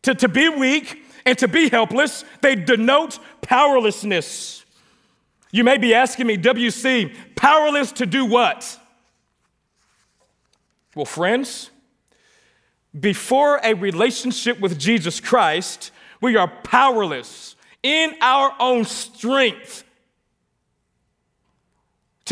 To, 0.04 0.14
to 0.16 0.28
be 0.28 0.50
weak 0.50 1.04
and 1.26 1.38
to 1.38 1.48
be 1.48 1.70
helpless, 1.70 2.26
they 2.42 2.56
denote 2.56 3.18
powerlessness. 3.42 4.66
You 5.52 5.64
may 5.64 5.78
be 5.78 5.94
asking 5.94 6.28
me, 6.28 6.38
WC, 6.38 7.16
powerless 7.36 7.94
to 7.94 8.06
do 8.06 8.26
what? 8.26 8.78
Well, 10.96 11.06
friends, 11.06 11.72
before 13.00 13.62
a 13.64 13.74
relationship 13.74 14.60
with 14.60 14.78
Jesus 14.78 15.20
Christ, 15.20 15.92
we 16.20 16.36
are 16.36 16.48
powerless 16.48 17.56
in 17.82 18.16
our 18.22 18.54
own 18.60 18.86
strength 18.86 19.83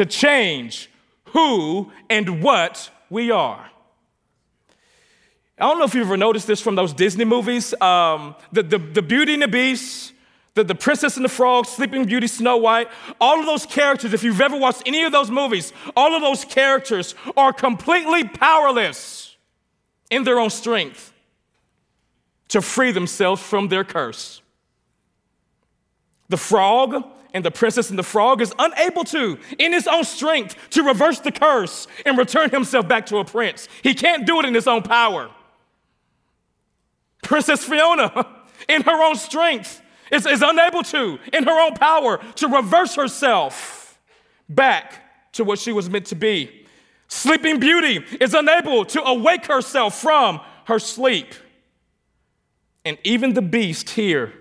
to 0.01 0.05
change 0.05 0.89
who 1.25 1.91
and 2.09 2.41
what 2.41 2.89
we 3.11 3.29
are. 3.29 3.69
I 5.59 5.67
don't 5.67 5.77
know 5.77 5.85
if 5.85 5.93
you've 5.93 6.07
ever 6.07 6.17
noticed 6.17 6.47
this 6.47 6.59
from 6.59 6.73
those 6.73 6.91
Disney 6.91 7.23
movies 7.23 7.79
um, 7.79 8.35
the, 8.51 8.63
the, 8.63 8.79
the 8.79 9.01
Beauty 9.03 9.33
and 9.33 9.43
the 9.43 9.47
Beast, 9.47 10.13
the, 10.55 10.63
the 10.63 10.73
Princess 10.73 11.17
and 11.17 11.23
the 11.23 11.29
Frog, 11.29 11.67
Sleeping 11.67 12.05
Beauty, 12.05 12.25
Snow 12.25 12.57
White, 12.57 12.87
all 13.19 13.39
of 13.39 13.45
those 13.45 13.67
characters, 13.67 14.11
if 14.11 14.23
you've 14.23 14.41
ever 14.41 14.57
watched 14.57 14.81
any 14.87 15.03
of 15.03 15.11
those 15.11 15.29
movies, 15.29 15.71
all 15.95 16.15
of 16.15 16.21
those 16.23 16.45
characters 16.45 17.13
are 17.37 17.53
completely 17.53 18.23
powerless 18.23 19.37
in 20.09 20.23
their 20.23 20.39
own 20.39 20.49
strength 20.49 21.13
to 22.47 22.59
free 22.59 22.91
themselves 22.91 23.39
from 23.39 23.67
their 23.67 23.83
curse. 23.83 24.41
The 26.29 26.37
frog 26.37 27.05
and 27.33 27.45
the 27.45 27.51
princess 27.51 27.89
and 27.89 27.97
the 27.97 28.03
frog 28.03 28.41
is 28.41 28.53
unable 28.59 29.03
to, 29.05 29.37
in 29.57 29.73
his 29.73 29.87
own 29.87 30.03
strength, 30.03 30.55
to 30.71 30.83
reverse 30.83 31.19
the 31.19 31.31
curse 31.31 31.87
and 32.05 32.17
return 32.17 32.49
himself 32.49 32.87
back 32.87 33.05
to 33.07 33.17
a 33.17 33.25
prince. 33.25 33.67
He 33.81 33.93
can't 33.93 34.25
do 34.25 34.39
it 34.39 34.45
in 34.45 34.53
his 34.53 34.67
own 34.67 34.83
power. 34.83 35.29
Princess 37.23 37.63
Fiona, 37.63 38.27
in 38.69 38.81
her 38.83 39.03
own 39.03 39.15
strength, 39.15 39.81
is, 40.11 40.25
is 40.25 40.41
unable 40.41 40.83
to, 40.83 41.19
in 41.31 41.43
her 41.45 41.65
own 41.65 41.73
power, 41.75 42.19
to 42.35 42.47
reverse 42.47 42.95
herself 42.95 43.99
back 44.49 45.31
to 45.33 45.43
what 45.43 45.59
she 45.59 45.71
was 45.71 45.89
meant 45.89 46.07
to 46.07 46.15
be. 46.15 46.65
Sleeping 47.07 47.59
Beauty 47.59 48.03
is 48.19 48.33
unable 48.33 48.85
to 48.85 49.03
awake 49.03 49.45
herself 49.45 49.99
from 49.99 50.41
her 50.65 50.79
sleep. 50.79 51.33
And 52.83 52.97
even 53.03 53.33
the 53.33 53.41
beast 53.41 53.91
here 53.91 54.33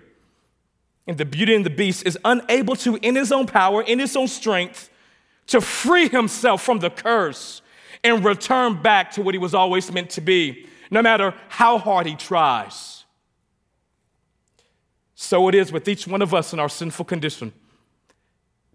in 1.07 1.17
the 1.17 1.25
beauty 1.25 1.55
and 1.55 1.65
the 1.65 1.69
beast 1.69 2.05
is 2.05 2.17
unable 2.23 2.75
to, 2.77 2.97
in 2.97 3.15
his 3.15 3.31
own 3.31 3.47
power, 3.47 3.81
in 3.81 3.99
his 3.99 4.15
own 4.15 4.27
strength, 4.27 4.89
to 5.47 5.59
free 5.59 6.07
himself 6.07 6.61
from 6.61 6.79
the 6.79 6.89
curse 6.89 7.61
and 8.03 8.23
return 8.23 8.81
back 8.81 9.11
to 9.11 9.21
what 9.21 9.33
he 9.33 9.39
was 9.39 9.53
always 9.53 9.91
meant 9.91 10.09
to 10.11 10.21
be, 10.21 10.67
no 10.89 11.01
matter 11.01 11.33
how 11.49 11.77
hard 11.77 12.07
he 12.07 12.15
tries. 12.15 13.05
So 15.15 15.47
it 15.49 15.55
is 15.55 15.71
with 15.71 15.87
each 15.87 16.07
one 16.07 16.21
of 16.21 16.33
us 16.33 16.53
in 16.53 16.59
our 16.59 16.69
sinful 16.69 17.05
condition. 17.05 17.53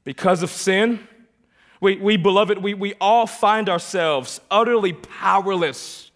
Because 0.05 0.43
of 0.43 0.51
sin, 0.51 1.01
we, 1.81 1.97
we 1.97 2.17
beloved, 2.17 2.59
we, 2.59 2.75
we 2.75 2.95
all 3.01 3.27
find 3.27 3.69
ourselves 3.69 4.41
utterly 4.51 4.93
powerless 4.93 6.11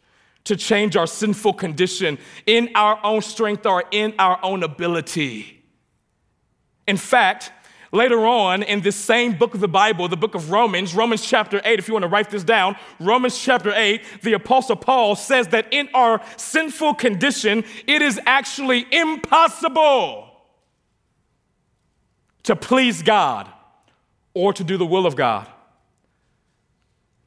to 0.44 0.56
change 0.56 0.96
our 0.96 1.06
sinful 1.06 1.54
condition 1.54 2.18
in 2.46 2.70
our 2.74 2.98
own 3.04 3.22
strength 3.22 3.66
or 3.66 3.84
in 3.90 4.14
our 4.18 4.38
own 4.42 4.62
ability. 4.62 5.59
In 6.90 6.96
fact, 6.96 7.52
later 7.92 8.26
on 8.26 8.64
in 8.64 8.80
this 8.80 8.96
same 8.96 9.38
book 9.38 9.54
of 9.54 9.60
the 9.60 9.68
Bible, 9.68 10.08
the 10.08 10.16
book 10.16 10.34
of 10.34 10.50
Romans, 10.50 10.92
Romans 10.92 11.24
chapter 11.24 11.60
8, 11.64 11.78
if 11.78 11.86
you 11.86 11.94
want 11.94 12.02
to 12.02 12.08
write 12.08 12.30
this 12.30 12.42
down, 12.42 12.74
Romans 12.98 13.38
chapter 13.38 13.72
8, 13.72 14.02
the 14.22 14.32
Apostle 14.32 14.74
Paul 14.74 15.14
says 15.14 15.46
that 15.48 15.68
in 15.70 15.88
our 15.94 16.20
sinful 16.36 16.94
condition, 16.94 17.62
it 17.86 18.02
is 18.02 18.20
actually 18.26 18.86
impossible 18.90 20.32
to 22.42 22.56
please 22.56 23.02
God 23.02 23.48
or 24.34 24.52
to 24.52 24.64
do 24.64 24.76
the 24.76 24.84
will 24.84 25.06
of 25.06 25.14
God. 25.14 25.46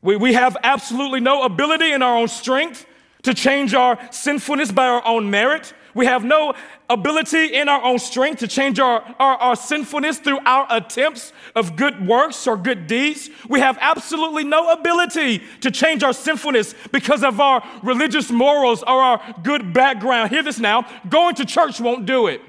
We, 0.02 0.18
we 0.18 0.34
have 0.34 0.58
absolutely 0.62 1.22
no 1.22 1.44
ability 1.44 1.94
in 1.94 2.02
our 2.02 2.18
own 2.18 2.28
strength 2.28 2.86
to 3.22 3.34
change 3.34 3.74
our 3.74 3.98
sinfulness 4.12 4.74
by 4.74 4.90
our 4.90 5.08
own 5.08 5.32
merit. 5.32 5.74
We 5.94 6.08
have 6.08 6.24
no 6.24 6.54
ability 6.90 7.54
in 7.54 7.70
our 7.70 7.84
own 7.84 8.00
strength 8.00 8.40
to 8.40 8.48
change 8.48 8.80
our, 8.80 9.02
our, 9.20 9.36
our, 9.38 9.56
sinfulness 9.56 10.20
through 10.20 10.40
our 10.46 10.66
attempts 10.70 11.32
of 11.56 11.76
good 11.76 12.08
works 12.08 12.48
or 12.48 12.58
good 12.58 12.88
deeds. 12.88 13.30
We 13.48 13.60
have 13.60 13.78
absolutely 13.80 14.44
no 14.44 14.72
ability 14.72 15.44
to 15.62 15.72
change 15.72 16.04
our 16.04 16.14
sinfulness 16.14 16.74
because 16.92 17.24
of 17.24 17.40
our 17.40 17.64
religious 17.84 18.32
morals 18.32 18.82
or 18.84 19.02
our 19.02 19.36
good 19.44 19.74
background. 19.74 20.32
Hear 20.32 20.44
this 20.44 20.60
now 20.60 20.88
going 21.10 21.36
to 21.36 21.46
church 21.46 21.80
won't 21.80 22.06
do 22.06 22.28
it. 22.28 22.42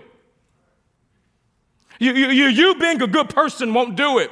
You, 1.99 2.13
you, 2.15 2.47
you 2.47 2.75
being 2.77 3.01
a 3.03 3.07
good 3.07 3.29
person 3.29 3.73
won't 3.75 3.97
do 3.97 4.19
it. 4.19 4.31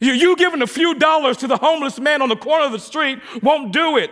You, 0.00 0.12
you 0.12 0.36
giving 0.36 0.60
a 0.60 0.66
few 0.66 0.94
dollars 0.94 1.38
to 1.38 1.46
the 1.46 1.56
homeless 1.56 1.98
man 1.98 2.20
on 2.20 2.28
the 2.28 2.36
corner 2.36 2.66
of 2.66 2.72
the 2.72 2.78
street 2.78 3.20
won't 3.42 3.72
do 3.72 3.96
it. 3.96 4.10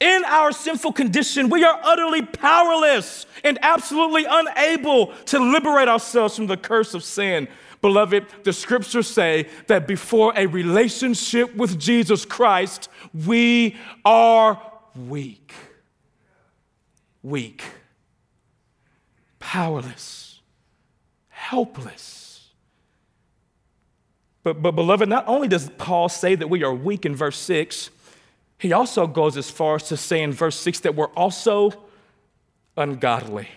In 0.00 0.24
our 0.24 0.50
sinful 0.50 0.92
condition, 0.92 1.50
we 1.50 1.62
are 1.62 1.78
utterly 1.82 2.22
powerless 2.22 3.26
and 3.44 3.58
absolutely 3.60 4.24
unable 4.28 5.08
to 5.26 5.38
liberate 5.38 5.88
ourselves 5.88 6.36
from 6.36 6.46
the 6.46 6.56
curse 6.56 6.94
of 6.94 7.04
sin. 7.04 7.48
Beloved, 7.82 8.26
the 8.44 8.52
scriptures 8.52 9.06
say 9.06 9.48
that 9.66 9.86
before 9.86 10.32
a 10.36 10.46
relationship 10.46 11.54
with 11.54 11.78
Jesus 11.78 12.24
Christ, 12.24 12.88
we 13.26 13.76
are 14.04 14.60
weak. 15.08 15.52
Weak. 17.22 17.62
Powerless. 19.38 20.40
Helpless. 21.28 22.48
But, 24.42 24.62
but, 24.62 24.72
beloved, 24.72 25.08
not 25.08 25.28
only 25.28 25.48
does 25.48 25.68
Paul 25.76 26.08
say 26.08 26.34
that 26.34 26.48
we 26.48 26.64
are 26.64 26.72
weak 26.72 27.04
in 27.04 27.14
verse 27.14 27.36
6, 27.36 27.90
he 28.60 28.72
also 28.72 29.06
goes 29.06 29.38
as 29.38 29.48
far 29.50 29.76
as 29.76 29.84
to 29.84 29.96
say 29.96 30.22
in 30.22 30.32
verse 30.32 30.56
6 30.56 30.80
that 30.80 30.94
we're 30.94 31.06
also 31.16 31.72
ungodly. 32.76 33.48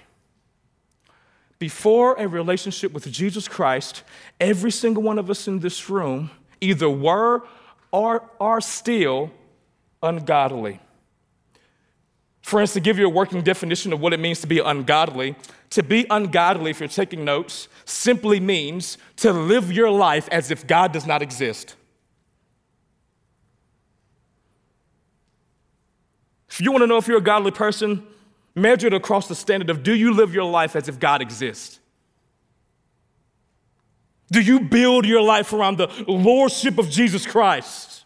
Before 1.59 2.15
a 2.15 2.27
relationship 2.27 2.93
with 2.93 3.11
Jesus 3.11 3.47
Christ, 3.47 4.03
every 4.39 4.71
single 4.71 5.03
one 5.03 5.19
of 5.19 5.29
us 5.29 5.47
in 5.47 5.59
this 5.59 5.89
room 5.89 6.31
either 6.61 6.89
were 6.89 7.43
or 7.91 8.29
are 8.39 8.61
still 8.61 9.29
ungodly. 10.01 10.79
Friends, 12.41 12.73
to 12.73 12.79
give 12.79 12.97
you 12.97 13.05
a 13.05 13.09
working 13.09 13.41
definition 13.41 13.91
of 13.91 13.99
what 13.99 14.13
it 14.13 14.19
means 14.19 14.39
to 14.41 14.47
be 14.47 14.59
ungodly, 14.59 15.35
to 15.71 15.83
be 15.83 16.05
ungodly, 16.09 16.71
if 16.71 16.79
you're 16.79 16.89
taking 16.89 17.25
notes, 17.25 17.67
simply 17.83 18.39
means 18.39 18.97
to 19.17 19.33
live 19.33 19.71
your 19.71 19.89
life 19.89 20.29
as 20.31 20.49
if 20.49 20.65
God 20.65 20.93
does 20.93 21.05
not 21.05 21.21
exist. 21.21 21.75
If 26.53 26.61
you 26.61 26.71
want 26.71 26.83
to 26.83 26.87
know 26.87 26.97
if 26.97 27.07
you're 27.07 27.17
a 27.17 27.21
godly 27.21 27.49
person, 27.49 28.05
measure 28.53 28.85
it 28.85 28.93
across 28.93 29.27
the 29.27 29.33
standard 29.33 29.71
of 29.71 29.81
do 29.81 29.95
you 29.95 30.13
live 30.13 30.35
your 30.35 30.43
life 30.43 30.75
as 30.75 30.87
if 30.87 30.99
God 30.99 31.19
exists? 31.19 31.79
Do 34.29 34.39
you 34.39 34.59
build 34.59 35.07
your 35.07 35.23
life 35.23 35.51
around 35.51 35.79
the 35.79 35.87
lordship 36.07 36.77
of 36.77 36.91
Jesus 36.91 37.25
Christ? 37.25 38.05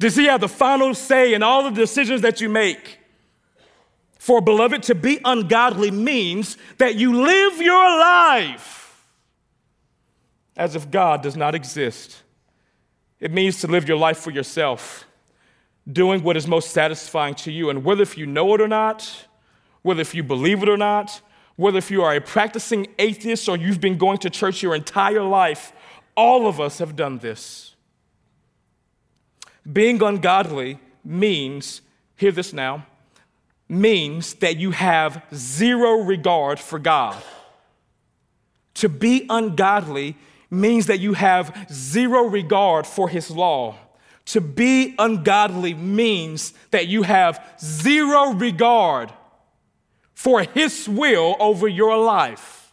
Does 0.00 0.16
he 0.16 0.24
have 0.24 0.40
the 0.40 0.48
final 0.48 0.92
say 0.92 1.34
in 1.34 1.44
all 1.44 1.62
the 1.62 1.70
decisions 1.70 2.22
that 2.22 2.40
you 2.40 2.48
make? 2.48 2.98
For, 4.18 4.40
beloved, 4.40 4.82
to 4.84 4.96
be 4.96 5.20
ungodly 5.24 5.92
means 5.92 6.58
that 6.78 6.96
you 6.96 7.22
live 7.22 7.60
your 7.60 7.98
life 8.00 9.06
as 10.56 10.74
if 10.74 10.90
God 10.90 11.22
does 11.22 11.36
not 11.36 11.54
exist. 11.54 12.24
It 13.20 13.30
means 13.30 13.60
to 13.60 13.68
live 13.68 13.86
your 13.86 13.98
life 13.98 14.18
for 14.18 14.32
yourself 14.32 15.05
doing 15.90 16.22
what 16.22 16.36
is 16.36 16.46
most 16.46 16.70
satisfying 16.70 17.34
to 17.34 17.52
you. 17.52 17.70
And 17.70 17.84
whether 17.84 18.02
if 18.02 18.18
you 18.18 18.26
know 18.26 18.54
it 18.54 18.60
or 18.60 18.68
not, 18.68 19.26
whether 19.82 20.00
if 20.00 20.14
you 20.14 20.22
believe 20.22 20.62
it 20.62 20.68
or 20.68 20.76
not, 20.76 21.20
whether 21.56 21.78
if 21.78 21.90
you 21.90 22.02
are 22.02 22.14
a 22.14 22.20
practicing 22.20 22.88
atheist 22.98 23.48
or 23.48 23.56
you've 23.56 23.80
been 23.80 23.96
going 23.96 24.18
to 24.18 24.30
church 24.30 24.62
your 24.62 24.74
entire 24.74 25.22
life, 25.22 25.72
all 26.16 26.46
of 26.46 26.60
us 26.60 26.78
have 26.78 26.96
done 26.96 27.18
this. 27.18 27.74
Being 29.70 30.02
ungodly 30.02 30.78
means, 31.04 31.80
hear 32.16 32.32
this 32.32 32.52
now, 32.52 32.86
means 33.68 34.34
that 34.34 34.56
you 34.56 34.70
have 34.72 35.22
zero 35.34 36.02
regard 36.02 36.60
for 36.60 36.78
God. 36.78 37.20
To 38.74 38.88
be 38.88 39.26
ungodly 39.28 40.16
means 40.50 40.86
that 40.86 41.00
you 41.00 41.14
have 41.14 41.66
zero 41.72 42.24
regard 42.24 42.86
for 42.86 43.08
His 43.08 43.30
law. 43.30 43.76
To 44.26 44.40
be 44.40 44.94
ungodly 44.98 45.72
means 45.74 46.52
that 46.72 46.88
you 46.88 47.04
have 47.04 47.56
zero 47.60 48.32
regard 48.32 49.12
for 50.14 50.42
His 50.42 50.88
will 50.88 51.36
over 51.38 51.68
your 51.68 51.96
life. 51.96 52.72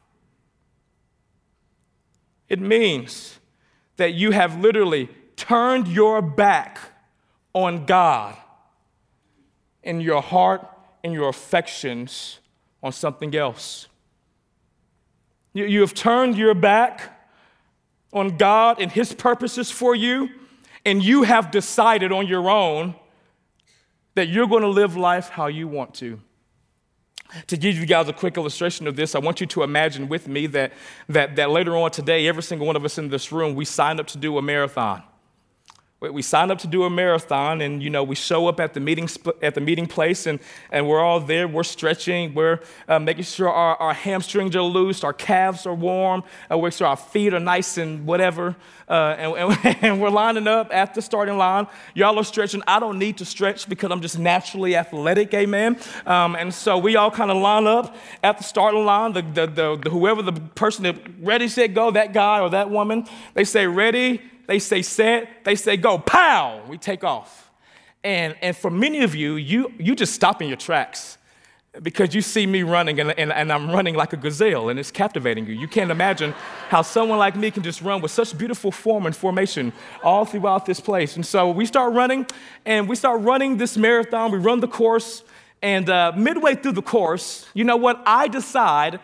It 2.49 2.59
means 2.59 3.39
that 3.97 4.13
you 4.13 4.31
have 4.31 4.59
literally 4.59 5.09
turned 5.35 5.87
your 5.87 6.21
back 6.21 6.79
on 7.53 7.85
God 7.85 8.35
in 9.83 10.01
your 10.01 10.21
heart 10.21 10.67
and 11.03 11.13
your 11.13 11.29
affections 11.29 12.39
on 12.81 12.91
something 12.91 13.35
else. 13.35 13.87
You, 15.53 15.65
you 15.65 15.81
have 15.81 15.93
turned 15.93 16.35
your 16.35 16.55
back 16.55 17.27
on 18.11 18.37
God 18.37 18.81
and 18.81 18.91
His 18.91 19.13
purposes 19.13 19.69
for 19.69 19.95
you 19.95 20.29
and 20.85 21.03
you 21.03 21.23
have 21.23 21.51
decided 21.51 22.11
on 22.11 22.27
your 22.27 22.49
own 22.49 22.95
that 24.15 24.27
you're 24.27 24.47
going 24.47 24.61
to 24.61 24.69
live 24.69 24.95
life 24.95 25.29
how 25.29 25.47
you 25.47 25.67
want 25.67 25.93
to. 25.95 26.19
To 27.47 27.57
give 27.57 27.75
you 27.75 27.85
guys 27.87 28.07
a 28.07 28.13
quick 28.13 28.37
illustration 28.37 28.85
of 28.85 28.95
this, 28.95 29.15
I 29.15 29.19
want 29.19 29.41
you 29.41 29.47
to 29.47 29.63
imagine 29.63 30.07
with 30.07 30.27
me 30.27 30.45
that, 30.47 30.73
that, 31.09 31.35
that 31.37 31.49
later 31.49 31.75
on 31.75 31.89
today, 31.89 32.27
every 32.27 32.43
single 32.43 32.67
one 32.67 32.75
of 32.75 32.85
us 32.85 32.99
in 32.99 33.09
this 33.09 33.31
room, 33.31 33.55
we 33.55 33.65
signed 33.65 33.99
up 33.99 34.07
to 34.07 34.19
do 34.19 34.37
a 34.37 34.41
marathon 34.41 35.01
we 36.11 36.21
sign 36.21 36.51
up 36.51 36.59
to 36.59 36.67
do 36.67 36.83
a 36.83 36.89
marathon 36.89 37.61
and 37.61 37.81
you 37.81 37.89
know 37.89 38.03
we 38.03 38.15
show 38.15 38.47
up 38.47 38.59
at 38.59 38.73
the 38.73 38.79
meeting 38.79 39.07
at 39.41 39.55
the 39.55 39.61
meeting 39.61 39.87
place 39.87 40.25
and, 40.25 40.39
and 40.71 40.87
we're 40.87 41.01
all 41.01 41.19
there 41.19 41.47
we're 41.47 41.63
stretching 41.63 42.33
we're 42.33 42.59
uh, 42.87 42.99
making 42.99 43.23
sure 43.23 43.49
our, 43.49 43.75
our 43.77 43.93
hamstrings 43.93 44.55
are 44.55 44.61
loose 44.61 45.03
our 45.03 45.13
calves 45.13 45.65
are 45.65 45.73
warm 45.73 46.23
uh, 46.51 46.57
we're 46.57 46.71
sure 46.71 46.87
our 46.87 46.97
feet 46.97 47.33
are 47.33 47.39
nice 47.39 47.77
and 47.77 48.05
whatever 48.05 48.55
uh, 48.87 49.15
and, 49.17 49.57
and, 49.63 49.77
and, 49.81 50.01
we're 50.01 50.09
lining 50.09 50.47
up 50.47 50.73
at 50.73 50.93
the 50.93 51.01
starting 51.01 51.37
line. 51.37 51.67
Y'all 51.93 52.17
are 52.19 52.23
stretching. 52.23 52.61
I 52.67 52.79
don't 52.79 52.99
need 52.99 53.17
to 53.19 53.25
stretch 53.25 53.69
because 53.69 53.91
i'm 53.91 54.01
just 54.01 54.19
naturally 54.19 54.75
athletic 54.75 55.33
amen? 55.33 55.77
Um, 56.05 56.35
and 56.35 56.53
so 56.53 56.77
we 56.77 56.95
all 56.95 57.11
kind 57.11 57.31
of 57.31 57.37
line 57.37 57.65
up 57.65 57.95
at 58.23 58.37
the 58.37 58.43
starting 58.43 58.85
line. 58.85 59.13
The, 59.13 59.21
the, 59.21 59.47
the, 59.47 59.79
the 59.83 59.89
whoever 59.89 60.21
the 60.21 60.33
person 60.33 60.83
that 60.83 60.97
ready 61.19 61.47
said 61.47 61.73
go 61.73 61.91
that 61.91 62.13
guy 62.13 62.39
or 62.39 62.49
that 62.49 62.69
woman 62.69 63.07
they 63.33 63.43
say 63.43 63.67
ready 63.67 64.21
they 64.47 64.59
say 64.59 64.81
set, 64.81 65.43
they 65.43 65.55
say 65.55 65.77
go, 65.77 65.97
pow, 65.97 66.61
we 66.67 66.77
take 66.77 67.03
off. 67.03 67.51
And, 68.03 68.35
and 68.41 68.55
for 68.55 68.69
many 68.69 69.03
of 69.03 69.15
you, 69.15 69.35
you, 69.35 69.71
you 69.79 69.95
just 69.95 70.13
stop 70.13 70.41
in 70.41 70.47
your 70.47 70.57
tracks 70.57 71.17
because 71.81 72.13
you 72.13 72.21
see 72.21 72.45
me 72.45 72.61
running 72.61 72.99
and, 72.99 73.17
and, 73.17 73.31
and, 73.31 73.51
I'm 73.51 73.71
running 73.71 73.95
like 73.95 74.13
a 74.13 74.17
gazelle 74.17 74.69
and 74.69 74.79
it's 74.79 74.91
captivating 74.91 75.47
you. 75.47 75.53
You 75.53 75.67
can't 75.67 75.89
imagine 75.89 76.31
how 76.69 76.83
someone 76.83 77.17
like 77.17 77.35
me 77.35 77.49
can 77.49 77.63
just 77.63 77.81
run 77.81 77.99
with 77.99 78.11
such 78.11 78.37
beautiful 78.37 78.71
form 78.71 79.07
and 79.07 79.15
formation 79.15 79.73
all 80.03 80.23
throughout 80.23 80.67
this 80.67 80.79
place. 80.79 81.15
And 81.15 81.25
so 81.25 81.49
we 81.49 81.65
start 81.65 81.93
running 81.93 82.27
and 82.65 82.87
we 82.87 82.95
start 82.95 83.21
running 83.21 83.57
this 83.57 83.75
marathon. 83.75 84.31
We 84.31 84.37
run 84.37 84.59
the 84.59 84.67
course. 84.67 85.23
And 85.63 85.89
uh, 85.89 86.11
midway 86.15 86.55
through 86.55 86.73
the 86.73 86.83
course, 86.83 87.47
you 87.55 87.63
know 87.63 87.77
what? 87.77 88.03
I 88.05 88.27
decide 88.27 88.99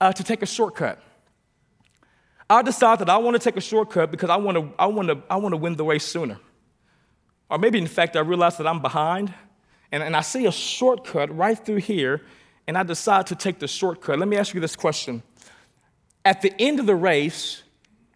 uh, 0.00 0.12
to 0.12 0.24
take 0.24 0.42
a 0.42 0.46
shortcut. 0.46 1.03
I 2.54 2.62
decide 2.62 3.00
that 3.00 3.10
I 3.10 3.16
want 3.16 3.34
to 3.34 3.38
take 3.38 3.56
a 3.56 3.60
shortcut 3.60 4.10
because 4.10 4.30
I 4.30 4.36
want 4.36 4.56
to, 4.56 4.72
I 4.78 4.86
want 4.86 5.08
to, 5.08 5.22
I 5.28 5.36
want 5.36 5.52
to 5.52 5.56
win 5.56 5.76
the 5.76 5.84
race 5.84 6.04
sooner. 6.04 6.38
Or 7.50 7.58
maybe, 7.58 7.78
in 7.78 7.86
fact, 7.86 8.16
I 8.16 8.20
realize 8.20 8.56
that 8.58 8.66
I'm 8.66 8.80
behind 8.80 9.34
and, 9.92 10.02
and 10.02 10.16
I 10.16 10.20
see 10.20 10.46
a 10.46 10.52
shortcut 10.52 11.34
right 11.36 11.58
through 11.58 11.78
here 11.78 12.22
and 12.66 12.78
I 12.78 12.82
decide 12.82 13.26
to 13.28 13.34
take 13.34 13.58
the 13.58 13.68
shortcut. 13.68 14.18
Let 14.18 14.28
me 14.28 14.36
ask 14.36 14.54
you 14.54 14.60
this 14.60 14.76
question. 14.76 15.22
At 16.24 16.42
the 16.42 16.54
end 16.58 16.80
of 16.80 16.86
the 16.86 16.94
race, 16.94 17.62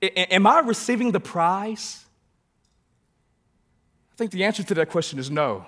am 0.02 0.46
I 0.46 0.60
receiving 0.60 1.12
the 1.12 1.20
prize? 1.20 2.04
I 4.12 4.16
think 4.16 4.30
the 4.30 4.44
answer 4.44 4.62
to 4.62 4.74
that 4.74 4.88
question 4.88 5.18
is 5.18 5.30
no. 5.30 5.66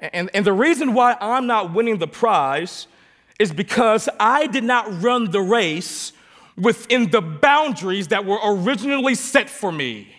And, 0.00 0.30
and 0.34 0.44
the 0.44 0.52
reason 0.52 0.92
why 0.92 1.16
I'm 1.20 1.46
not 1.46 1.72
winning 1.72 1.98
the 1.98 2.08
prize 2.08 2.88
is 3.38 3.52
because 3.52 4.08
I 4.18 4.46
did 4.46 4.64
not 4.64 5.02
run 5.02 5.30
the 5.30 5.40
race 5.40 6.12
within 6.56 7.10
the 7.10 7.20
boundaries 7.20 8.08
that 8.08 8.24
were 8.24 8.38
originally 8.44 9.14
set 9.14 9.50
for 9.50 9.72
me. 9.72 10.14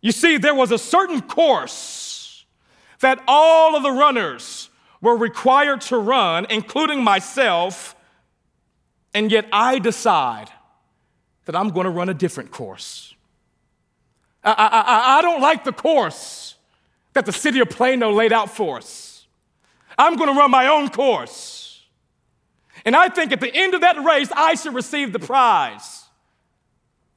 You 0.00 0.12
see, 0.12 0.38
there 0.38 0.54
was 0.54 0.70
a 0.70 0.78
certain 0.78 1.20
course 1.20 2.44
that 3.00 3.22
all 3.26 3.76
of 3.76 3.82
the 3.82 3.90
runners 3.90 4.70
were 5.00 5.16
required 5.16 5.80
to 5.82 5.98
run, 5.98 6.46
including 6.50 7.02
myself, 7.02 7.96
and 9.14 9.30
yet 9.30 9.46
I 9.52 9.78
decide 9.78 10.50
that 11.44 11.56
I'm 11.56 11.70
going 11.70 11.84
to 11.84 11.90
run 11.90 12.08
a 12.08 12.14
different 12.14 12.50
course. 12.50 13.14
I, 14.44 14.52
I, 14.52 15.18
I, 15.18 15.22
don't 15.22 15.40
like 15.40 15.64
the 15.64 15.72
course 15.72 16.54
that 17.12 17.26
the 17.26 17.32
city 17.32 17.60
of 17.60 17.70
Plano 17.70 18.12
laid 18.12 18.32
out 18.32 18.50
for 18.50 18.78
us. 18.78 19.26
I'm 19.96 20.16
going 20.16 20.32
to 20.32 20.38
run 20.38 20.50
my 20.50 20.68
own 20.68 20.88
course. 20.88 21.57
And 22.88 22.96
I 22.96 23.10
think 23.10 23.32
at 23.32 23.40
the 23.40 23.54
end 23.54 23.74
of 23.74 23.82
that 23.82 24.02
race, 24.02 24.30
I 24.34 24.54
should 24.54 24.72
receive 24.72 25.12
the 25.12 25.18
prize. 25.18 26.06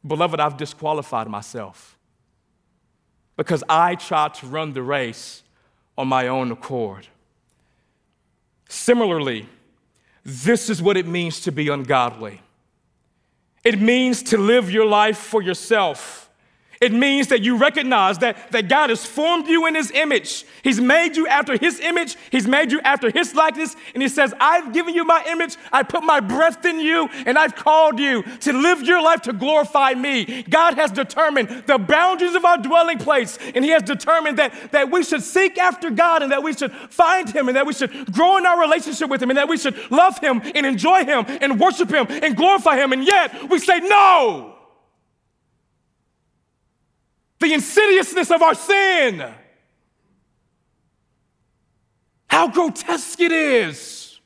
Beloved, 0.05 0.37
I've 0.37 0.57
disqualified 0.57 1.29
myself 1.29 1.97
because 3.37 3.63
I 3.69 3.95
tried 3.95 4.33
to 4.33 4.47
run 4.47 4.73
the 4.73 4.83
race 4.83 5.43
on 5.97 6.09
my 6.09 6.27
own 6.27 6.51
accord. 6.51 7.07
Similarly, 8.67 9.47
this 10.25 10.69
is 10.69 10.81
what 10.81 10.97
it 10.97 11.07
means 11.07 11.39
to 11.39 11.53
be 11.53 11.69
ungodly 11.69 12.41
It 13.63 13.79
means 13.79 14.23
to 14.23 14.37
live 14.37 14.69
your 14.69 14.85
life 14.85 15.19
for 15.19 15.41
yourself. 15.41 16.29
It 16.81 16.91
means 16.91 17.27
that 17.27 17.41
you 17.41 17.57
recognize 17.57 18.17
that, 18.19 18.51
that 18.51 18.67
God 18.67 18.89
has 18.89 19.05
formed 19.05 19.47
you 19.47 19.67
in 19.67 19.75
His 19.75 19.91
image. 19.91 20.45
He's 20.63 20.81
made 20.81 21.15
you 21.15 21.27
after 21.27 21.55
His 21.55 21.79
image. 21.79 22.17
He's 22.31 22.47
made 22.47 22.71
you 22.71 22.81
after 22.81 23.11
His 23.11 23.35
likeness. 23.35 23.75
And 23.93 24.01
He 24.01 24.09
says, 24.09 24.33
I've 24.39 24.73
given 24.73 24.95
you 24.95 25.05
my 25.05 25.23
image. 25.29 25.57
I 25.71 25.83
put 25.83 26.03
my 26.03 26.19
breath 26.19 26.65
in 26.65 26.79
you, 26.79 27.07
and 27.27 27.37
I've 27.37 27.55
called 27.55 27.99
you 27.99 28.23
to 28.23 28.53
live 28.53 28.81
your 28.81 28.99
life 28.99 29.21
to 29.21 29.33
glorify 29.33 29.93
me. 29.93 30.41
God 30.49 30.73
has 30.73 30.91
determined 30.91 31.65
the 31.67 31.77
boundaries 31.77 32.33
of 32.33 32.45
our 32.45 32.57
dwelling 32.57 32.97
place, 32.97 33.37
and 33.53 33.63
He 33.63 33.69
has 33.69 33.83
determined 33.83 34.39
that, 34.39 34.71
that 34.71 34.89
we 34.89 35.03
should 35.03 35.21
seek 35.21 35.59
after 35.59 35.91
God, 35.91 36.23
and 36.23 36.31
that 36.31 36.41
we 36.41 36.53
should 36.53 36.71
find 36.71 37.29
Him, 37.29 37.47
and 37.47 37.55
that 37.57 37.67
we 37.67 37.73
should 37.73 38.11
grow 38.11 38.37
in 38.37 38.47
our 38.47 38.59
relationship 38.59 39.07
with 39.07 39.21
Him, 39.21 39.29
and 39.29 39.37
that 39.37 39.47
we 39.47 39.57
should 39.57 39.77
love 39.91 40.17
Him, 40.17 40.41
and 40.55 40.65
enjoy 40.65 41.05
Him, 41.05 41.25
and 41.27 41.59
worship 41.59 41.91
Him, 41.91 42.07
and 42.09 42.35
glorify 42.35 42.75
Him. 42.77 42.91
And 42.91 43.05
yet, 43.05 43.51
we 43.51 43.59
say, 43.59 43.81
No! 43.81 44.57
The 47.41 47.53
insidiousness 47.53 48.31
of 48.31 48.41
our 48.41 48.55
sin. 48.55 49.23
How 52.27 52.47
grotesque 52.47 53.19
it 53.19 53.31
is. 53.31 54.19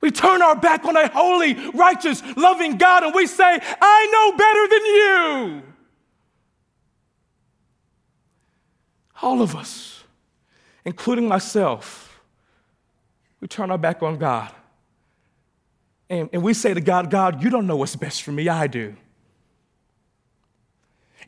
We 0.00 0.10
turn 0.10 0.42
our 0.42 0.56
back 0.56 0.84
on 0.84 0.96
a 0.96 1.08
holy, 1.08 1.54
righteous, 1.70 2.22
loving 2.36 2.76
God 2.76 3.04
and 3.04 3.14
we 3.14 3.26
say, 3.26 3.60
I 3.80 4.08
know 4.12 4.36
better 4.36 4.68
than 4.68 4.84
you. 4.86 5.62
All 9.22 9.42
of 9.42 9.54
us, 9.54 10.04
including 10.84 11.28
myself, 11.28 12.20
we 13.40 13.48
turn 13.48 13.70
our 13.70 13.78
back 13.78 14.02
on 14.02 14.18
God. 14.18 14.52
And, 16.08 16.28
and 16.32 16.42
we 16.42 16.54
say 16.54 16.74
to 16.74 16.80
God, 16.80 17.10
God, 17.10 17.42
you 17.42 17.50
don't 17.50 17.66
know 17.66 17.76
what's 17.76 17.96
best 17.96 18.22
for 18.22 18.32
me, 18.32 18.48
I 18.48 18.66
do. 18.66 18.96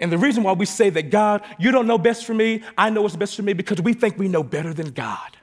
And 0.03 0.11
the 0.11 0.19
reason 0.19 0.43
why 0.43 0.53
we 0.53 0.67
say 0.67 0.91
that 0.91 1.11
God, 1.11 1.45
you 1.61 1.71
don't 1.71 1.87
know 1.87 1.97
best 1.97 2.25
for 2.25 2.35
me, 2.35 2.65
I 2.77 2.91
know 2.91 3.03
what's 3.03 3.15
best 3.15 3.37
for 3.37 3.43
me, 3.43 3.53
because 3.53 3.81
we 3.81 3.95
think 3.95 4.19
we 4.19 4.27
know 4.27 4.43
better 4.43 4.75
than 4.75 4.91
God. 4.91 5.37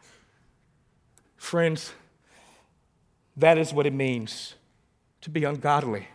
Friends, 1.38 1.94
that 3.38 3.58
is 3.58 3.74
what 3.74 3.86
it 3.86 3.94
means 3.94 4.56
to 5.22 5.30
be 5.30 5.46
ungodly. 5.46 6.10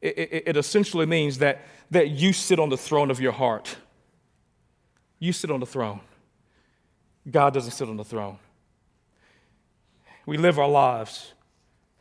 It, 0.00 0.18
it, 0.18 0.42
it, 0.46 0.56
essentially 0.56 1.04
means 1.04 1.38
that, 1.38 1.62
that 1.90 2.10
you 2.10 2.32
sit 2.32 2.60
on 2.60 2.68
the 2.68 2.76
throne 2.76 3.10
of 3.10 3.20
your 3.20 3.32
heart. 3.32 3.76
You 5.18 5.32
sit 5.32 5.50
on 5.50 5.58
the 5.58 5.66
throne. 5.66 6.00
God 7.28 7.52
doesn't 7.52 7.72
sit 7.72 7.88
on 7.88 7.96
the 7.96 8.04
throne. 8.04 8.38
We 10.26 10.38
live 10.38 10.60
our 10.60 10.68
lives 10.68 11.32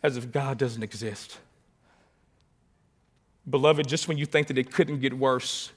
as 0.03 0.17
if 0.17 0.31
God 0.31 0.59
doesn't 0.59 0.83
exist. 0.83 1.39
Beloved, 3.49 3.87
just 3.87 4.07
when 4.07 4.17
you 4.17 4.25
think 4.25 4.47
that 4.47 4.57
it 4.57 4.71
couldn't 4.71 4.99
get 4.99 5.13
worse, 5.13 5.71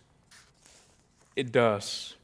it 1.37 1.53
does. 1.53 2.15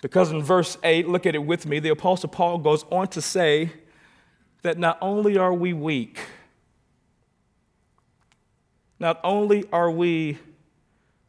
Because 0.00 0.32
in 0.32 0.42
verse 0.42 0.76
8, 0.82 1.08
look 1.08 1.26
at 1.26 1.34
it 1.34 1.44
with 1.44 1.64
me, 1.64 1.78
the 1.78 1.90
Apostle 1.90 2.28
Paul 2.28 2.58
goes 2.58 2.84
on 2.90 3.06
to 3.08 3.22
say 3.22 3.70
that 4.62 4.76
not 4.76 4.98
only 5.00 5.38
are 5.38 5.54
we 5.54 5.72
weak, 5.72 6.18
not 8.98 9.20
only 9.22 9.64
are 9.72 9.90
we 9.90 10.38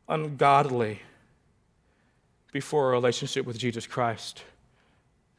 ungodly 0.10 1.02
before 2.52 2.90
a 2.90 2.92
relationship 2.92 3.46
with 3.46 3.58
Jesus 3.58 3.86
Christ, 3.86 4.44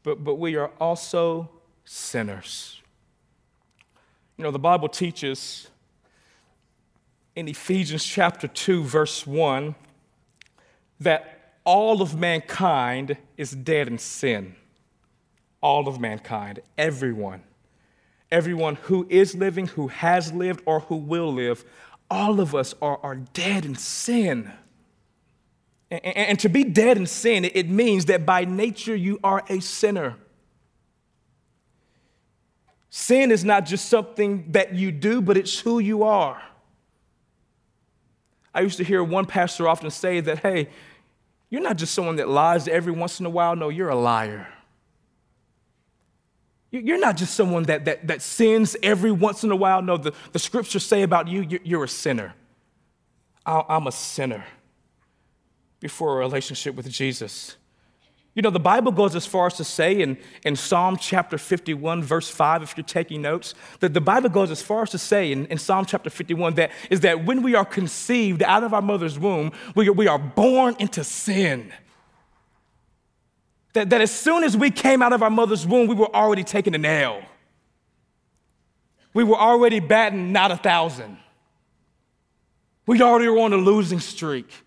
but, 0.04 0.22
but 0.22 0.36
we 0.36 0.56
are 0.56 0.70
also 0.80 1.48
sinners. 1.84 2.80
You 4.36 4.44
know, 4.44 4.50
the 4.50 4.58
Bible 4.58 4.88
teaches 4.88 5.68
in 7.36 7.48
Ephesians 7.48 8.04
chapter 8.04 8.46
2, 8.46 8.84
verse 8.84 9.26
1, 9.26 9.74
that 11.00 11.54
all 11.64 12.00
of 12.00 12.16
mankind 12.16 13.16
is 13.36 13.50
dead 13.50 13.88
in 13.88 13.98
sin. 13.98 14.54
All 15.60 15.88
of 15.88 15.98
mankind, 15.98 16.60
everyone. 16.78 17.42
Everyone 18.30 18.76
who 18.76 19.06
is 19.08 19.34
living, 19.34 19.66
who 19.66 19.88
has 19.88 20.32
lived, 20.32 20.62
or 20.66 20.80
who 20.80 20.96
will 20.96 21.32
live, 21.32 21.64
all 22.10 22.40
of 22.40 22.54
us 22.54 22.74
are, 22.80 22.98
are 23.02 23.16
dead 23.16 23.64
in 23.64 23.74
sin. 23.74 24.52
And, 25.90 26.04
and, 26.04 26.16
and 26.16 26.40
to 26.40 26.48
be 26.48 26.64
dead 26.64 26.96
in 26.96 27.06
sin, 27.06 27.44
it 27.44 27.68
means 27.68 28.04
that 28.06 28.24
by 28.24 28.44
nature 28.44 28.94
you 28.94 29.18
are 29.24 29.42
a 29.48 29.60
sinner. 29.60 30.16
Sin 32.90 33.32
is 33.32 33.44
not 33.44 33.66
just 33.66 33.88
something 33.88 34.52
that 34.52 34.74
you 34.74 34.92
do, 34.92 35.20
but 35.20 35.36
it's 35.36 35.58
who 35.58 35.80
you 35.80 36.04
are. 36.04 36.40
I 38.54 38.60
used 38.60 38.76
to 38.76 38.84
hear 38.84 39.02
one 39.02 39.26
pastor 39.26 39.68
often 39.68 39.90
say 39.90 40.20
that, 40.20 40.38
hey, 40.38 40.68
you're 41.50 41.62
not 41.62 41.76
just 41.76 41.94
someone 41.94 42.16
that 42.16 42.28
lies 42.28 42.68
every 42.68 42.92
once 42.92 43.20
in 43.20 43.26
a 43.26 43.30
while. 43.30 43.56
No, 43.56 43.68
you're 43.68 43.88
a 43.88 43.96
liar. 43.96 44.48
You're 46.70 46.98
not 46.98 47.16
just 47.16 47.34
someone 47.34 47.64
that, 47.64 47.84
that, 47.84 48.06
that 48.08 48.22
sins 48.22 48.76
every 48.82 49.12
once 49.12 49.44
in 49.44 49.50
a 49.52 49.56
while. 49.56 49.80
No, 49.80 49.96
the, 49.96 50.12
the 50.32 50.38
scriptures 50.38 50.84
say 50.84 51.02
about 51.02 51.28
you, 51.28 51.60
you're 51.62 51.84
a 51.84 51.88
sinner. 51.88 52.34
I'm 53.46 53.86
a 53.86 53.92
sinner 53.92 54.44
before 55.78 56.16
a 56.16 56.18
relationship 56.18 56.74
with 56.74 56.90
Jesus. 56.90 57.56
You 58.34 58.42
know, 58.42 58.50
the 58.50 58.58
Bible 58.58 58.90
goes 58.90 59.14
as 59.14 59.26
far 59.26 59.46
as 59.46 59.54
to 59.54 59.64
say 59.64 60.00
in, 60.00 60.18
in 60.44 60.56
Psalm 60.56 60.96
chapter 60.96 61.38
51, 61.38 62.02
verse 62.02 62.28
5, 62.28 62.64
if 62.64 62.76
you're 62.76 62.84
taking 62.84 63.22
notes, 63.22 63.54
that 63.78 63.94
the 63.94 64.00
Bible 64.00 64.28
goes 64.28 64.50
as 64.50 64.60
far 64.60 64.82
as 64.82 64.90
to 64.90 64.98
say 64.98 65.30
in, 65.30 65.46
in 65.46 65.58
Psalm 65.58 65.86
chapter 65.86 66.10
51 66.10 66.54
that 66.54 66.72
is 66.90 67.00
that 67.00 67.24
when 67.24 67.42
we 67.42 67.54
are 67.54 67.64
conceived 67.64 68.42
out 68.42 68.64
of 68.64 68.74
our 68.74 68.82
mother's 68.82 69.20
womb, 69.20 69.52
we, 69.76 69.88
we 69.88 70.08
are 70.08 70.18
born 70.18 70.74
into 70.80 71.04
sin. 71.04 71.72
That, 73.74 73.90
that 73.90 74.00
as 74.00 74.10
soon 74.10 74.42
as 74.42 74.56
we 74.56 74.72
came 74.72 75.00
out 75.00 75.12
of 75.12 75.22
our 75.22 75.30
mother's 75.30 75.64
womb, 75.64 75.86
we 75.86 75.94
were 75.94 76.14
already 76.14 76.42
taking 76.42 76.74
a 76.74 76.78
nail. 76.78 77.22
We 79.12 79.22
were 79.22 79.38
already 79.38 79.78
batting 79.78 80.32
not 80.32 80.50
a 80.50 80.56
thousand. 80.56 81.18
We 82.84 83.00
already 83.00 83.28
were 83.28 83.38
on 83.38 83.52
a 83.52 83.56
losing 83.56 84.00
streak. 84.00 84.63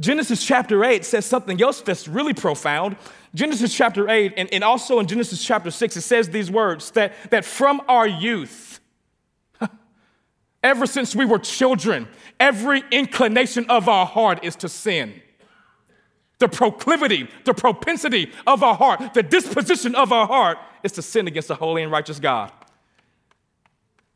Genesis 0.00 0.44
chapter 0.44 0.84
8 0.84 1.04
says 1.04 1.24
something 1.24 1.60
else 1.62 1.80
that's 1.80 2.08
really 2.08 2.34
profound. 2.34 2.96
Genesis 3.34 3.74
chapter 3.74 4.08
8, 4.08 4.34
and, 4.36 4.52
and 4.52 4.64
also 4.64 4.98
in 4.98 5.06
Genesis 5.06 5.44
chapter 5.44 5.70
6, 5.70 5.96
it 5.96 6.00
says 6.00 6.30
these 6.30 6.50
words 6.50 6.90
that, 6.92 7.12
that 7.30 7.44
from 7.44 7.80
our 7.88 8.06
youth, 8.06 8.80
ever 10.62 10.86
since 10.86 11.14
we 11.14 11.24
were 11.24 11.38
children, 11.38 12.08
every 12.40 12.82
inclination 12.90 13.66
of 13.68 13.88
our 13.88 14.06
heart 14.06 14.44
is 14.44 14.56
to 14.56 14.68
sin. 14.68 15.20
The 16.38 16.48
proclivity, 16.48 17.28
the 17.44 17.54
propensity 17.54 18.32
of 18.46 18.64
our 18.64 18.74
heart, 18.74 19.14
the 19.14 19.22
disposition 19.22 19.94
of 19.94 20.12
our 20.12 20.26
heart 20.26 20.58
is 20.82 20.92
to 20.92 21.02
sin 21.02 21.28
against 21.28 21.48
the 21.48 21.54
holy 21.54 21.82
and 21.84 21.92
righteous 21.92 22.18
God. 22.18 22.50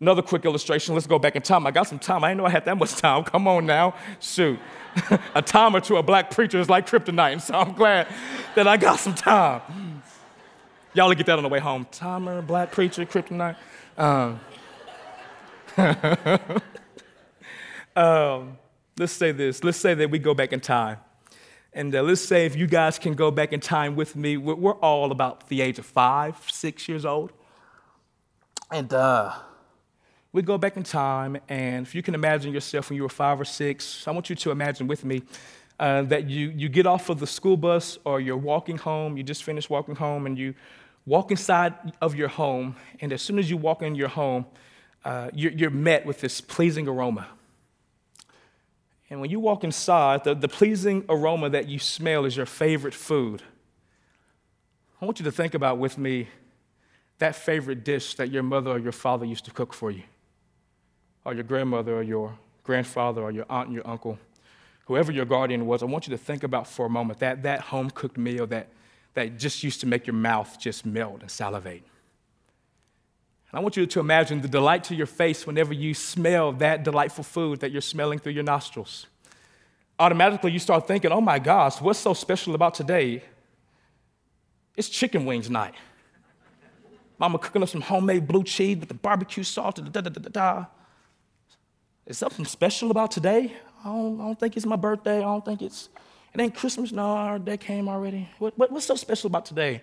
Another 0.01 0.23
quick 0.23 0.45
illustration. 0.45 0.95
Let's 0.95 1.09
go 1.09 1.19
back 1.19 1.35
in 1.35 1.43
time. 1.43 1.67
I 1.67 1.73
got 1.73 1.89
some 1.89 1.99
time. 1.99 2.23
I 2.23 2.29
didn't 2.29 2.39
know 2.39 2.47
I 2.47 2.51
had 2.51 2.65
that 2.67 2.77
much 2.77 2.95
time. 2.95 3.25
Come 3.25 3.49
on 3.49 3.67
now. 3.67 3.95
Shoot. 4.21 4.61
a 5.35 5.43
timer 5.43 5.81
to 5.81 5.97
a 5.97 6.03
black 6.03 6.31
preacher 6.31 6.59
is 6.59 6.69
like 6.69 6.89
kryptonite, 6.89 7.33
and 7.33 7.43
so 7.43 7.55
I'm 7.55 7.73
glad 7.73 8.07
that 8.55 8.69
I 8.69 8.77
got 8.77 9.01
some 9.01 9.15
time. 9.15 10.03
Y'all 10.95 11.13
get 11.15 11.27
that 11.27 11.37
on 11.37 11.43
the 11.43 11.49
way 11.49 11.59
home. 11.59 11.87
Timer, 11.91 12.43
black 12.43 12.71
preacher, 12.71 13.05
kryptonite. 13.05 13.57
Um, 13.97 14.41
um, 17.97 18.59
let's 18.99 19.13
say 19.13 19.33
this. 19.33 19.63
Let's 19.65 19.79
say 19.79 19.95
that 19.95 20.11
we 20.11 20.19
go 20.19 20.33
back 20.35 20.53
in 20.53 20.61
time. 20.61 20.99
And 21.73 21.95
uh, 21.95 22.03
let's 22.03 22.21
say 22.21 22.47
if 22.47 22.57
you 22.57 22.67
guys 22.67 22.99
can 22.99 23.15
go 23.15 23.31
back 23.31 23.53
in 23.53 23.61
time 23.61 23.95
with 23.95 24.17
me, 24.17 24.37
we're, 24.37 24.55
we're 24.55 24.77
all 24.77 25.13
about 25.13 25.49
the 25.49 25.61
age 25.61 25.79
of 25.79 25.87
five, 25.87 26.37
six 26.51 26.89
years 26.89 27.05
old. 27.05 27.33
And 28.71 28.93
uh, 28.93 29.35
we 30.33 30.43
go 30.43 30.59
back 30.59 30.77
in 30.77 30.83
time, 30.83 31.39
and 31.49 31.87
if 31.87 31.95
you 31.95 32.03
can 32.03 32.15
imagine 32.15 32.53
yourself 32.53 32.91
when 32.91 32.97
you 32.97 33.03
were 33.03 33.09
five 33.09 33.41
or 33.41 33.47
six, 33.47 34.07
I 34.07 34.11
want 34.11 34.29
you 34.29 34.37
to 34.37 34.51
imagine 34.51 34.87
with 34.87 35.05
me 35.05 35.23
uh, 35.81 36.03
that 36.03 36.29
you, 36.29 36.51
you 36.51 36.69
get 36.69 36.87
off 36.87 37.09
of 37.09 37.19
the 37.19 37.27
school 37.27 37.57
bus 37.57 37.99
or 38.05 38.21
you're 38.21 38.37
walking 38.37 38.77
home, 38.77 39.17
you 39.17 39.23
just 39.23 39.43
finished 39.43 39.71
walking 39.71 39.95
home, 39.95 40.27
and 40.27 40.37
you 40.37 40.55
walk 41.07 41.31
inside 41.31 41.73
of 42.03 42.15
your 42.15 42.29
home, 42.29 42.77
and 43.01 43.13
as 43.13 43.23
soon 43.23 43.39
as 43.39 43.49
you 43.49 43.57
walk 43.57 43.81
in 43.81 43.95
your 43.95 44.09
home, 44.09 44.45
uh, 45.05 45.31
you're, 45.33 45.53
you're 45.53 45.71
met 45.71 46.05
with 46.05 46.21
this 46.21 46.43
pleasing 46.43 46.87
aroma. 46.87 47.27
And 49.09 49.23
when 49.23 49.31
you 49.31 49.41
walk 49.41 49.65
inside, 49.65 50.25
the, 50.25 50.35
the 50.35 50.49
pleasing 50.49 51.07
aroma 51.09 51.49
that 51.49 51.69
you 51.69 51.79
smell 51.79 52.27
is 52.27 52.37
your 52.37 52.45
favorite 52.45 52.93
food. 52.93 53.43
I 55.01 55.07
want 55.07 55.19
you 55.21 55.25
to 55.25 55.33
think 55.33 55.55
about 55.55 55.79
with 55.79 55.97
me 55.97 56.29
that 57.19 57.35
favorite 57.35 57.83
dish 57.85 58.17
that 58.17 58.31
your 58.31 58.43
mother 58.43 58.73
or 58.73 58.79
your 58.79 58.93
father 58.93 59.25
used 59.25 59.47
to 59.47 59.51
cook 59.51 59.73
for 59.73 59.91
you 59.91 60.03
or 61.29 61.35
your 61.35 61.45
grandmother 61.45 61.95
or 61.95 62.03
your 62.03 62.39
grandfather 62.65 63.23
or 63.23 63.31
your 63.31 63.45
aunt 63.51 63.67
and 63.67 63.75
your 63.75 63.87
uncle, 63.87 64.19
whoever 64.87 65.13
your 65.13 65.27
guardian 65.27 65.67
was, 65.67 65.83
I 65.83 65.87
want 65.87 66.07
you 66.07 66.11
to 66.13 66.19
think 66.19 66.43
about 66.43 66.67
for 66.67 66.87
a 66.87 66.89
moment 66.89 67.19
that, 67.19 67.43
that 67.43 67.61
home 67.61 67.91
cooked 67.91 68.17
meal 68.17 68.47
that, 68.47 68.69
that 69.13 69.39
just 69.39 69.63
used 69.63 69.81
to 69.81 69.87
make 69.87 70.07
your 70.07 70.15
mouth 70.15 70.59
just 70.59 70.87
melt 70.87 71.21
and 71.21 71.31
salivate. 71.31 71.83
And 73.51 73.59
I 73.59 73.61
want 73.61 73.77
you 73.77 73.85
to 73.85 74.01
imagine 74.01 74.41
the 74.41 74.49
delight 74.49 74.85
to 74.85 74.95
your 74.95 75.07
face 75.07 75.47
whenever 75.47 75.75
you 75.75 75.93
smell 75.93 76.53
that 76.53 76.83
delightful 76.83 77.25
food 77.25 77.61
that 77.61 77.73
you're 77.73 77.83
smelling 77.83 78.19
through 78.19 78.33
your 78.33 78.45
nostrils. 78.45 79.07
Automatically, 79.99 80.53
you 80.53 80.59
start 80.59 80.87
thinking, 80.87 81.13
oh 81.13 81.21
my 81.21 81.39
gosh, 81.39 81.79
what's 81.81 81.99
so 81.99 82.15
special 82.15 82.55
about 82.55 82.73
today? 82.73 83.23
It's 84.77 84.89
chicken 84.89 85.27
wings 85.27 85.51
night. 85.51 85.75
Mama 87.19 87.39
cooking 87.39 87.63
up 87.63 87.69
some 87.69 87.83
homemade 87.83 88.27
blue 88.27 88.45
cheese 88.45 88.79
with 88.79 88.89
the 88.89 88.95
barbecue 88.95 89.43
sauce. 89.43 89.75
Da, 89.75 89.83
da, 89.83 90.01
da, 90.01 90.09
da, 90.09 90.29
da. 90.31 90.65
Is 92.09 92.17
something 92.17 92.47
special 92.47 92.91
about 92.91 93.11
today? 93.11 93.53
I 93.85 93.89
don't, 93.89 94.19
I 94.19 94.25
don't, 94.25 94.41
think 94.41 94.57
it's 94.57 94.65
my 94.65 94.77
birthday. 94.77 95.19
I 95.19 95.25
don't 95.25 95.45
think 95.45 95.61
it's, 95.61 95.91
it 96.33 96.41
ain't 96.41 96.55
Christmas. 96.55 96.91
No, 96.91 97.03
our 97.03 97.39
day 97.39 97.59
came 97.59 97.87
already. 97.87 98.27
What, 98.39 98.57
what, 98.57 98.73
what's 98.73 98.87
so 98.87 98.95
special 98.95 99.27
about 99.27 99.45
today? 99.45 99.83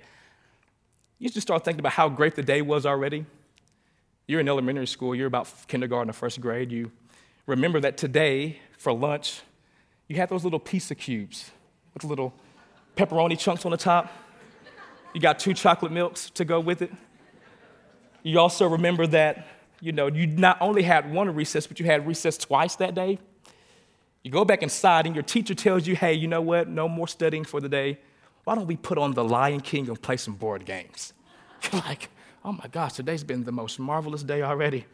You 1.19 1.29
just 1.29 1.45
start 1.45 1.63
thinking 1.63 1.81
about 1.81 1.91
how 1.91 2.09
great 2.09 2.33
the 2.33 2.41
day 2.41 2.63
was 2.63 2.87
already. 2.87 3.27
You're 4.27 4.39
in 4.39 4.49
elementary 4.49 4.87
school, 4.87 5.13
you're 5.13 5.27
about 5.27 5.47
kindergarten 5.67 6.09
or 6.09 6.13
first 6.13 6.41
grade. 6.41 6.71
You 6.71 6.91
remember 7.45 7.79
that 7.81 7.95
today 7.95 8.57
for 8.75 8.91
lunch, 8.91 9.41
you 10.07 10.15
had 10.15 10.29
those 10.29 10.43
little 10.43 10.59
pizza 10.59 10.95
cubes 10.95 11.51
with 11.93 12.05
little 12.05 12.33
pepperoni 12.97 13.37
chunks 13.37 13.65
on 13.65 13.71
the 13.71 13.77
top. 13.77 14.11
You 15.13 15.21
got 15.21 15.37
two 15.37 15.53
chocolate 15.53 15.91
milks 15.91 16.31
to 16.31 16.43
go 16.43 16.59
with 16.59 16.81
it. 16.81 16.91
You 18.23 18.39
also 18.39 18.67
remember 18.67 19.05
that, 19.05 19.45
you 19.85 19.91
know, 19.91 20.07
you 20.07 20.25
not 20.25 20.57
only 20.61 20.81
had 20.81 21.13
one 21.13 21.33
recess, 21.35 21.67
but 21.67 21.79
you 21.79 21.85
had 21.85 22.07
recess 22.07 22.39
twice 22.39 22.75
that 22.77 22.95
day. 22.95 23.19
You 24.23 24.31
go 24.31 24.43
back 24.43 24.63
inside 24.63 25.05
and 25.05 25.15
your 25.15 25.23
teacher 25.23 25.53
tells 25.53 25.85
you, 25.85 25.95
hey, 25.95 26.13
you 26.13 26.27
know 26.27 26.41
what? 26.41 26.67
No 26.67 26.89
more 26.89 27.07
studying 27.07 27.43
for 27.43 27.61
the 27.61 27.69
day. 27.69 27.99
Why 28.45 28.55
don't 28.55 28.65
we 28.65 28.77
put 28.77 28.97
on 28.97 29.13
the 29.13 29.23
Lion 29.23 29.61
King 29.61 29.87
and 29.87 30.01
play 30.01 30.17
some 30.17 30.33
board 30.33 30.65
games? 30.65 31.13
You're 31.71 31.83
like, 31.83 32.09
oh 32.43 32.51
my 32.51 32.65
gosh, 32.71 32.93
today's 32.93 33.23
been 33.23 33.43
the 33.43 33.51
most 33.51 33.77
marvelous 33.77 34.23
day 34.23 34.41
already. 34.41 34.87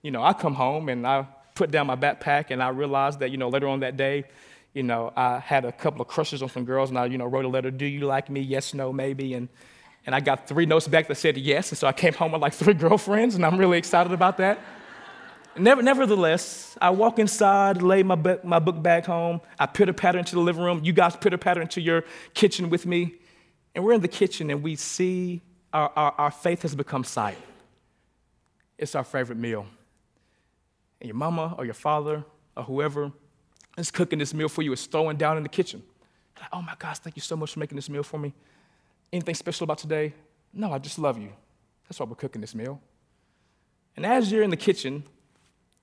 You 0.00 0.10
know, 0.10 0.22
I 0.22 0.32
come 0.32 0.54
home 0.54 0.88
and 0.88 1.06
I 1.06 1.26
put 1.54 1.70
down 1.70 1.86
my 1.86 1.96
backpack 1.96 2.46
and 2.48 2.62
I 2.62 2.70
realized 2.70 3.20
that, 3.20 3.30
you 3.30 3.36
know, 3.36 3.50
later 3.50 3.68
on 3.68 3.80
that 3.80 3.98
day, 3.98 4.24
you 4.72 4.84
know, 4.84 5.12
I 5.14 5.38
had 5.38 5.66
a 5.66 5.72
couple 5.72 6.00
of 6.00 6.08
crushes 6.08 6.42
on 6.42 6.48
some 6.48 6.64
girls 6.64 6.88
and 6.88 6.98
I, 6.98 7.04
you 7.04 7.18
know, 7.18 7.26
wrote 7.26 7.44
a 7.44 7.48
letter, 7.48 7.70
do 7.70 7.84
you 7.84 8.06
like 8.06 8.30
me? 8.30 8.40
Yes, 8.40 8.72
no, 8.72 8.90
maybe. 8.90 9.34
And 9.34 9.50
and 10.06 10.14
I 10.14 10.20
got 10.20 10.48
three 10.48 10.66
notes 10.66 10.88
back 10.88 11.08
that 11.08 11.16
said 11.16 11.36
yes. 11.36 11.70
And 11.70 11.78
so 11.78 11.86
I 11.86 11.92
came 11.92 12.14
home 12.14 12.32
with 12.32 12.40
like 12.40 12.54
three 12.54 12.74
girlfriends, 12.84 13.34
and 13.34 13.44
I'm 13.44 13.58
really 13.58 13.78
excited 13.78 14.12
about 14.12 14.38
that. 14.38 14.58
Never, 15.56 15.82
nevertheless, 15.82 16.76
I 16.80 16.90
walk 16.90 17.18
inside, 17.18 17.82
lay 17.82 18.02
my, 18.02 18.14
book, 18.14 18.44
my 18.44 18.58
book 18.58 18.80
back 18.82 19.06
home. 19.06 19.40
I 19.58 19.66
pitter 19.66 19.92
patter 19.92 20.18
into 20.18 20.34
the 20.34 20.40
living 20.40 20.62
room. 20.62 20.80
You 20.84 20.92
guys 20.92 21.16
pitter 21.16 21.36
patter 21.36 21.60
into 21.60 21.80
your 21.80 22.04
kitchen 22.34 22.70
with 22.70 22.86
me. 22.86 23.16
And 23.74 23.84
we're 23.84 23.92
in 23.92 24.00
the 24.00 24.08
kitchen, 24.08 24.50
and 24.50 24.62
we 24.62 24.76
see 24.76 25.42
our, 25.72 25.92
our, 25.94 26.14
our 26.18 26.30
faith 26.30 26.62
has 26.62 26.74
become 26.74 27.04
sight. 27.04 27.38
It's 28.78 28.94
our 28.94 29.04
favorite 29.04 29.38
meal. 29.38 29.66
And 31.00 31.08
your 31.08 31.16
mama 31.16 31.54
or 31.58 31.64
your 31.64 31.74
father 31.74 32.24
or 32.56 32.62
whoever 32.62 33.12
is 33.76 33.90
cooking 33.90 34.18
this 34.18 34.34
meal 34.34 34.48
for 34.48 34.62
you 34.62 34.72
is 34.72 34.86
throwing 34.86 35.16
down 35.16 35.36
in 35.36 35.42
the 35.42 35.48
kitchen. 35.48 35.82
Like, 36.40 36.48
oh 36.52 36.62
my 36.62 36.74
gosh, 36.78 36.98
thank 36.98 37.16
you 37.16 37.22
so 37.22 37.36
much 37.36 37.52
for 37.52 37.60
making 37.60 37.76
this 37.76 37.88
meal 37.88 38.02
for 38.02 38.18
me. 38.18 38.32
Anything 39.12 39.34
special 39.34 39.64
about 39.64 39.78
today? 39.78 40.14
No, 40.52 40.72
I 40.72 40.78
just 40.78 40.98
love 40.98 41.18
you. 41.18 41.32
That's 41.88 41.98
why 41.98 42.06
we're 42.06 42.14
cooking 42.14 42.40
this 42.40 42.54
meal. 42.54 42.80
And 43.96 44.06
as 44.06 44.30
you're 44.30 44.42
in 44.42 44.50
the 44.50 44.56
kitchen, 44.56 45.04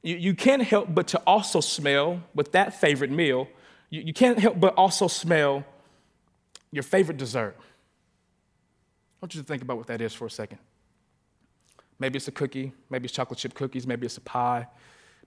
you, 0.01 0.15
you 0.15 0.33
can't 0.33 0.63
help 0.63 0.87
but 0.93 1.07
to 1.09 1.21
also 1.27 1.59
smell, 1.59 2.21
with 2.33 2.53
that 2.53 2.79
favorite 2.79 3.11
meal, 3.11 3.47
you, 3.89 4.01
you 4.01 4.13
can't 4.13 4.39
help 4.39 4.59
but 4.59 4.73
also 4.75 5.07
smell 5.07 5.65
your 6.71 6.83
favorite 6.83 7.17
dessert. 7.17 7.55
I 7.59 7.63
want 9.21 9.35
you 9.35 9.41
to 9.41 9.47
think 9.47 9.61
about 9.61 9.77
what 9.77 9.87
that 9.87 10.01
is 10.01 10.13
for 10.13 10.25
a 10.25 10.31
second. 10.31 10.59
Maybe 11.99 12.17
it's 12.17 12.27
a 12.27 12.31
cookie, 12.31 12.71
maybe 12.89 13.05
it's 13.05 13.13
chocolate 13.13 13.39
chip 13.39 13.53
cookies, 13.53 13.87
maybe 13.87 14.05
it's 14.05 14.17
a 14.17 14.21
pie, 14.21 14.67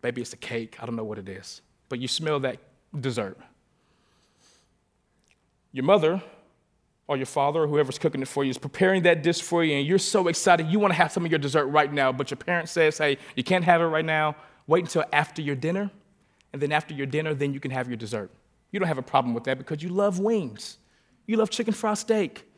maybe 0.02 0.20
it's 0.20 0.32
a 0.32 0.36
cake. 0.36 0.76
I 0.80 0.86
don't 0.86 0.96
know 0.96 1.04
what 1.04 1.18
it 1.18 1.28
is. 1.28 1.60
But 1.88 1.98
you 1.98 2.06
smell 2.08 2.38
that 2.40 2.58
dessert. 2.98 3.36
Your 5.72 5.84
mother 5.84 6.22
or 7.10 7.16
your 7.16 7.26
father 7.26 7.64
or 7.64 7.66
whoever's 7.66 7.98
cooking 7.98 8.22
it 8.22 8.28
for 8.28 8.44
you 8.44 8.50
is 8.50 8.56
preparing 8.56 9.02
that 9.02 9.20
dish 9.24 9.42
for 9.42 9.64
you 9.64 9.74
and 9.74 9.84
you're 9.84 9.98
so 9.98 10.28
excited 10.28 10.68
you 10.68 10.78
want 10.78 10.92
to 10.92 10.96
have 10.96 11.10
some 11.10 11.24
of 11.24 11.32
your 11.32 11.40
dessert 11.40 11.66
right 11.66 11.92
now 11.92 12.12
but 12.12 12.30
your 12.30 12.36
parent 12.36 12.68
says 12.68 12.98
hey 12.98 13.18
you 13.34 13.42
can't 13.42 13.64
have 13.64 13.80
it 13.80 13.86
right 13.86 14.04
now. 14.04 14.36
Wait 14.68 14.84
until 14.84 15.04
after 15.12 15.42
your 15.42 15.56
dinner 15.56 15.90
and 16.52 16.62
then 16.62 16.70
after 16.70 16.94
your 16.94 17.06
dinner 17.06 17.34
then 17.34 17.52
you 17.52 17.58
can 17.58 17.72
have 17.72 17.88
your 17.88 17.96
dessert. 17.96 18.30
You 18.70 18.78
don't 18.78 18.86
have 18.86 18.96
a 18.96 19.02
problem 19.02 19.34
with 19.34 19.42
that 19.44 19.58
because 19.58 19.82
you 19.82 19.88
love 19.88 20.20
wings. 20.20 20.78
You 21.26 21.36
love 21.36 21.50
chicken 21.50 21.74
fried 21.74 21.98
steak. 21.98 22.48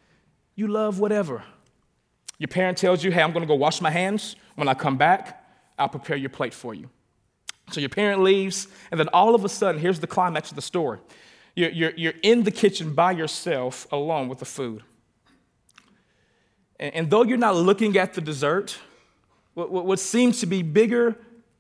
You 0.55 0.69
love 0.69 1.01
whatever. 1.01 1.43
Your 2.37 2.49
parent 2.49 2.77
tells 2.77 3.03
you 3.03 3.11
hey 3.11 3.23
i'm 3.23 3.33
going 3.33 3.41
to 3.41 3.49
go 3.49 3.55
wash 3.55 3.81
my 3.81 3.91
hands. 3.91 4.37
When 4.57 4.69
i 4.69 4.75
come 4.75 4.99
back 4.99 5.47
i'll 5.79 5.89
prepare 5.89 6.17
your 6.17 6.29
plate 6.29 6.53
for 6.53 6.75
you. 6.75 6.91
So 7.71 7.81
your 7.81 7.89
parent 7.89 8.23
leaves 8.23 8.69
and 8.91 9.01
then 9.01 9.09
all 9.15 9.35
of 9.35 9.47
a 9.47 9.49
sudden 9.49 9.81
here's 9.81 10.01
the 10.01 10.07
climax 10.07 10.51
of 10.51 10.57
the 10.57 10.63
story 10.63 10.99
you're, 11.55 11.71
you're, 11.71 11.93
you're 11.97 12.15
in 12.23 12.45
the 12.45 12.51
kitchen 12.51 12.95
by 12.95 13.13
yourself 13.13 13.87
alone 13.93 14.29
with 14.29 14.39
the 14.39 14.45
food. 14.45 14.83
And, 16.81 16.95
and 16.95 17.11
though 17.11 17.25
you're 17.25 17.39
not 17.39 17.57
looking 17.57 17.97
at 17.97 18.15
the 18.15 18.21
dessert, 18.21 18.79
what, 19.55 19.71
what, 19.71 19.85
what 19.85 19.99
seems 19.99 20.41
to 20.41 20.47
be 20.47 20.63
bigger 20.63 21.17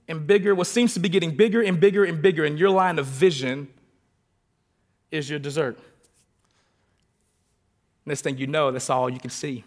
and 0.08 0.26
bigger, 0.26 0.54
what 0.54 0.66
seems 0.66 0.94
to 0.94 1.00
be 1.00 1.08
getting 1.08 1.36
bigger 1.36 1.62
and 1.62 1.78
bigger 1.78 2.04
and 2.04 2.22
bigger 2.22 2.44
in 2.44 2.56
your 2.56 2.70
line 2.70 2.98
of 2.98 3.06
vision 3.06 3.68
is 5.10 5.28
your 5.28 5.38
dessert. 5.38 5.78
Next 8.06 8.22
thing 8.22 8.38
you 8.38 8.46
know, 8.46 8.70
that's 8.70 8.90
all 8.90 9.10
you 9.10 9.20
can 9.20 9.30
see. 9.30 9.64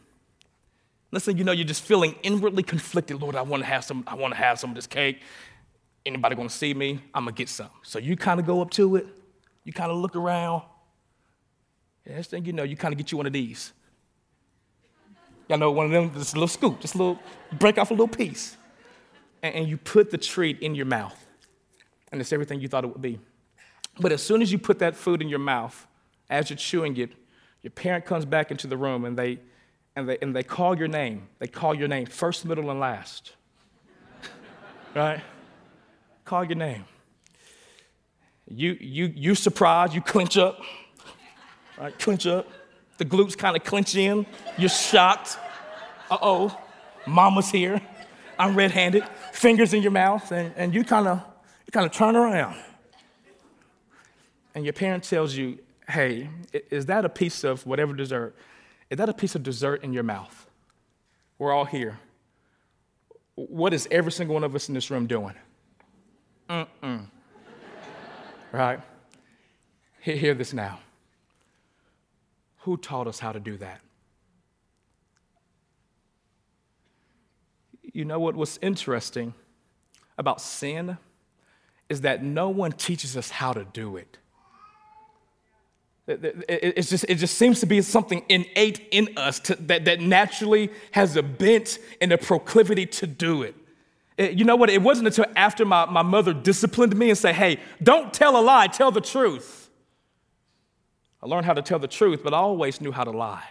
Next 1.11 1.25
thing 1.25 1.37
you 1.37 1.43
know, 1.43 1.51
you're 1.51 1.65
just 1.65 1.83
feeling 1.83 2.15
inwardly 2.23 2.63
conflicted. 2.63 3.21
Lord, 3.21 3.35
I 3.35 3.43
want 3.43 3.61
to 3.61 3.67
have 3.67 3.85
some, 3.85 4.03
I 4.07 4.15
want 4.15 4.33
to 4.33 4.39
have 4.39 4.59
some 4.59 4.71
of 4.71 4.75
this 4.75 4.87
cake. 4.87 5.21
Anybody 6.05 6.35
gonna 6.35 6.49
see 6.49 6.73
me? 6.73 6.99
I'm 7.13 7.25
gonna 7.25 7.31
get 7.31 7.47
some. 7.47 7.69
So 7.83 7.99
you 7.99 8.17
kind 8.17 8.39
of 8.39 8.45
go 8.45 8.61
up 8.61 8.71
to 8.71 8.97
it 8.97 9.07
you 9.65 9.73
kind 9.73 9.91
of 9.91 9.97
look 9.97 10.15
around. 10.15 10.63
And 12.05 12.15
next 12.15 12.29
thing 12.29 12.45
you 12.45 12.53
know, 12.53 12.63
you 12.63 12.77
kind 12.77 12.93
of 12.93 12.97
get 12.97 13.11
you 13.11 13.17
one 13.17 13.27
of 13.27 13.33
these. 13.33 13.73
Y'all 15.49 15.57
know 15.57 15.71
one 15.71 15.87
of 15.87 15.91
them, 15.91 16.11
just 16.13 16.33
a 16.33 16.37
little 16.37 16.47
scoop, 16.47 16.79
just 16.79 16.95
a 16.95 16.97
little, 16.97 17.19
break 17.51 17.77
off 17.77 17.91
a 17.91 17.93
little 17.93 18.07
piece. 18.07 18.55
And, 19.43 19.55
and 19.55 19.67
you 19.67 19.77
put 19.77 20.11
the 20.11 20.17
treat 20.17 20.59
in 20.61 20.73
your 20.73 20.85
mouth. 20.85 21.19
And 22.11 22.21
it's 22.21 22.31
everything 22.31 22.61
you 22.61 22.67
thought 22.67 22.83
it 22.83 22.87
would 22.87 23.01
be. 23.01 23.19
But 23.99 24.11
as 24.11 24.23
soon 24.23 24.41
as 24.41 24.51
you 24.51 24.57
put 24.57 24.79
that 24.79 24.95
food 24.95 25.21
in 25.21 25.27
your 25.27 25.39
mouth, 25.39 25.87
as 26.29 26.49
you're 26.49 26.57
chewing 26.57 26.95
it, 26.97 27.11
your 27.61 27.71
parent 27.71 28.05
comes 28.05 28.25
back 28.25 28.51
into 28.51 28.67
the 28.67 28.77
room 28.77 29.05
and 29.05 29.17
they, 29.17 29.39
and 29.95 30.07
they, 30.07 30.17
and 30.21 30.35
they 30.35 30.43
call 30.43 30.77
your 30.77 30.87
name. 30.87 31.27
They 31.39 31.47
call 31.47 31.73
your 31.73 31.87
name 31.87 32.05
first, 32.05 32.45
middle, 32.45 32.69
and 32.69 32.79
last. 32.79 33.33
right? 34.95 35.21
Call 36.23 36.43
your 36.43 36.57
name. 36.57 36.85
You, 38.47 38.77
you, 38.79 39.11
you 39.15 39.35
surprised, 39.35 39.93
you 39.93 40.01
clench 40.01 40.37
up, 40.37 40.61
right? 41.77 41.97
Clench 41.97 42.27
up. 42.27 42.47
The 42.97 43.05
glutes 43.05 43.37
kind 43.37 43.57
of 43.57 43.63
clench 43.63 43.95
in. 43.95 44.25
You're 44.57 44.69
shocked. 44.69 45.37
Uh 46.09 46.17
oh, 46.21 46.61
mama's 47.07 47.49
here. 47.49 47.81
I'm 48.37 48.55
red 48.55 48.71
handed, 48.71 49.03
fingers 49.31 49.73
in 49.73 49.81
your 49.81 49.91
mouth, 49.91 50.31
and, 50.31 50.53
and 50.55 50.73
you 50.73 50.83
kind 50.83 51.07
of 51.07 51.17
you 51.65 51.71
kind 51.71 51.85
of 51.85 51.91
turn 51.91 52.15
around. 52.15 52.57
And 54.53 54.63
your 54.63 54.73
parent 54.73 55.03
tells 55.03 55.35
you, 55.35 55.57
hey, 55.89 56.29
is 56.69 56.85
that 56.85 57.03
a 57.03 57.09
piece 57.09 57.43
of 57.43 57.65
whatever 57.65 57.93
dessert? 57.93 58.35
Is 58.89 58.97
that 58.97 59.09
a 59.09 59.13
piece 59.13 59.35
of 59.35 59.43
dessert 59.43 59.83
in 59.83 59.91
your 59.91 60.03
mouth? 60.03 60.47
We're 61.39 61.51
all 61.51 61.65
here. 61.65 61.99
What 63.33 63.73
is 63.73 63.87
every 63.91 64.11
single 64.11 64.35
one 64.35 64.43
of 64.43 64.55
us 64.55 64.69
in 64.69 64.75
this 64.75 64.89
room 64.91 65.07
doing? 65.07 65.33
Mm-mm 66.49 67.07
right? 68.55 68.79
Hear 70.01 70.33
this 70.33 70.53
now. 70.53 70.79
Who 72.59 72.77
taught 72.77 73.07
us 73.07 73.19
how 73.19 73.31
to 73.31 73.39
do 73.39 73.57
that? 73.57 73.81
You 77.81 78.05
know 78.05 78.19
what 78.19 78.35
was 78.35 78.59
interesting 78.61 79.33
about 80.17 80.41
sin 80.41 80.97
is 81.89 82.01
that 82.01 82.23
no 82.23 82.49
one 82.49 82.71
teaches 82.71 83.15
us 83.15 83.29
how 83.29 83.53
to 83.53 83.65
do 83.65 83.97
it. 83.97 84.17
It, 86.07 86.81
just, 86.81 87.05
it 87.09 87.15
just 87.15 87.35
seems 87.35 87.59
to 87.61 87.65
be 87.65 87.81
something 87.81 88.23
innate 88.29 88.87
in 88.91 89.09
us 89.17 89.39
to, 89.41 89.55
that, 89.55 89.85
that 89.85 90.01
naturally 90.01 90.69
has 90.91 91.15
a 91.15 91.23
bent 91.23 91.79
and 91.99 92.11
a 92.11 92.17
proclivity 92.17 92.85
to 92.85 93.07
do 93.07 93.41
it. 93.41 93.55
It, 94.17 94.33
you 94.33 94.45
know 94.45 94.55
what? 94.55 94.69
It 94.69 94.81
wasn't 94.81 95.07
until 95.07 95.25
after 95.35 95.65
my, 95.65 95.85
my 95.85 96.01
mother 96.01 96.33
disciplined 96.33 96.95
me 96.95 97.09
and 97.09 97.17
said, 97.17 97.35
hey, 97.35 97.59
don't 97.83 98.13
tell 98.13 98.39
a 98.39 98.41
lie, 98.41 98.67
tell 98.67 98.91
the 98.91 99.01
truth. 99.01 99.69
I 101.21 101.27
learned 101.27 101.45
how 101.45 101.53
to 101.53 101.61
tell 101.61 101.79
the 101.79 101.87
truth, 101.87 102.21
but 102.23 102.33
I 102.33 102.37
always 102.37 102.79
knew 102.79 102.91
how 102.91 103.03
to 103.03 103.11
lie. 103.11 103.43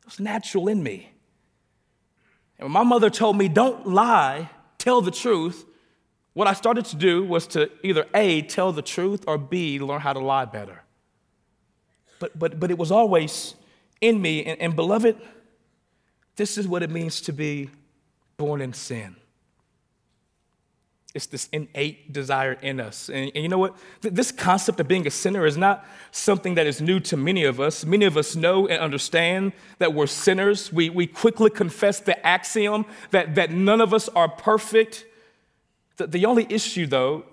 It 0.00 0.06
was 0.06 0.18
natural 0.18 0.68
in 0.68 0.82
me. 0.82 1.12
And 2.58 2.64
when 2.64 2.72
my 2.72 2.82
mother 2.82 3.10
told 3.10 3.36
me, 3.36 3.48
don't 3.48 3.86
lie, 3.86 4.50
tell 4.78 5.00
the 5.00 5.10
truth, 5.10 5.64
what 6.32 6.48
I 6.48 6.54
started 6.54 6.84
to 6.86 6.96
do 6.96 7.24
was 7.24 7.46
to 7.48 7.70
either 7.84 8.06
A, 8.14 8.42
tell 8.42 8.72
the 8.72 8.82
truth, 8.82 9.24
or 9.26 9.38
B, 9.38 9.78
learn 9.78 10.00
how 10.00 10.12
to 10.12 10.20
lie 10.20 10.44
better. 10.44 10.82
But, 12.18 12.36
but, 12.38 12.58
but 12.58 12.70
it 12.70 12.78
was 12.78 12.90
always 12.90 13.54
in 14.00 14.20
me. 14.20 14.44
And, 14.44 14.60
and 14.60 14.74
beloved, 14.76 15.16
This 16.38 16.56
is 16.56 16.68
what 16.68 16.84
it 16.84 16.90
means 16.90 17.20
to 17.22 17.32
be 17.32 17.68
born 18.38 18.60
in 18.60 18.72
sin. 18.72 19.16
It's 21.12 21.26
this 21.26 21.48
innate 21.52 22.12
desire 22.12 22.52
in 22.52 22.78
us. 22.78 23.08
And, 23.08 23.32
and, 23.34 23.42
you 23.42 23.48
know 23.48 23.58
what? 23.58 23.76
This 24.00 24.30
concept 24.30 24.78
of 24.78 24.86
being 24.86 25.06
a 25.08 25.10
sinner 25.10 25.44
is 25.44 25.56
not 25.56 25.84
something 26.12 26.54
that 26.54 26.64
is 26.64 26.80
new 26.80 27.00
to 27.00 27.16
many 27.16 27.42
of 27.42 27.60
us. 27.60 27.84
Many 27.84 28.04
of 28.04 28.16
us 28.16 28.36
know 28.36 28.68
and 28.68 28.80
understand 28.80 29.54
that 29.78 29.92
we're 29.92 30.06
sinners. 30.06 30.72
We, 30.72 30.88
we 30.88 31.08
quickly 31.08 31.50
confess 31.50 31.98
the 31.98 32.24
axiom 32.24 32.86
that, 33.10 33.34
that 33.34 33.50
none 33.50 33.80
of 33.80 33.92
us 33.92 34.08
are 34.10 34.28
perfect. 34.28 35.04
The, 35.96 36.06
the 36.06 36.24
only 36.24 36.46
issue, 36.48 36.86
though, 36.86 37.24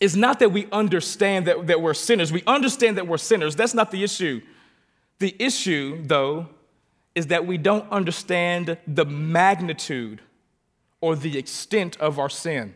is 0.00 0.16
not 0.16 0.40
that 0.40 0.50
we 0.50 0.66
understand 0.72 1.46
that, 1.46 1.68
that 1.68 1.80
we're 1.80 1.94
sinners. 1.94 2.32
We 2.32 2.42
understand 2.44 2.96
that 2.96 3.06
we're 3.06 3.18
sinners. 3.18 3.54
That's 3.54 3.74
not 3.74 3.92
the 3.92 4.02
issue. 4.02 4.40
The 5.20 5.36
issue, 5.38 6.02
though, 6.04 6.48
is 7.14 7.28
that 7.28 7.46
we 7.46 7.58
don't 7.58 7.90
understand 7.90 8.78
the 8.86 9.04
magnitude 9.04 10.20
or 11.00 11.16
the 11.16 11.38
extent 11.38 11.96
of 11.98 12.18
our 12.18 12.28
sin. 12.28 12.74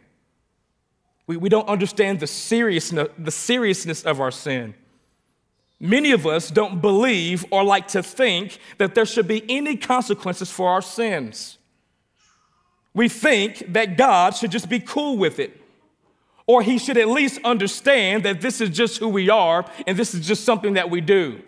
We, 1.27 1.37
we 1.37 1.49
don't 1.49 1.69
understand 1.69 2.21
the 2.21 2.27
seriousness, 2.27 3.09
the 3.19 3.31
seriousness 3.31 4.03
of 4.03 4.21
our 4.21 4.31
sin. 4.31 4.75
Many 5.81 6.13
of 6.13 6.27
us 6.27 6.51
don't 6.51 6.81
believe 6.81 7.45
or 7.51 7.65
like 7.65 7.89
to 7.89 8.03
think 8.03 8.59
that 8.79 8.95
there 8.95 9.07
should 9.07 9.27
be 9.27 9.45
any 9.49 9.77
consequences 9.77 10.51
for 10.51 10.69
our 10.69 10.83
sins. 10.83 11.59
We 12.95 13.09
think 13.09 13.73
that 13.73 13.97
God 13.97 14.37
should 14.37 14.51
just 14.51 14.69
be 14.69 14.79
cool 14.79 15.17
with 15.17 15.39
it, 15.39 15.61
or 16.47 16.63
He 16.63 16.79
should 16.79 16.99
at 16.99 17.09
least 17.09 17.41
understand 17.43 18.25
that 18.25 18.41
this 18.41 18.61
is 18.61 18.71
just 18.71 18.99
who 18.99 19.09
we 19.09 19.31
are 19.31 19.65
and 19.87 19.97
this 19.97 20.15
is 20.15 20.27
just 20.27 20.45
something 20.45 20.75
that 20.75 20.91
we 20.91 21.01
do. 21.01 21.43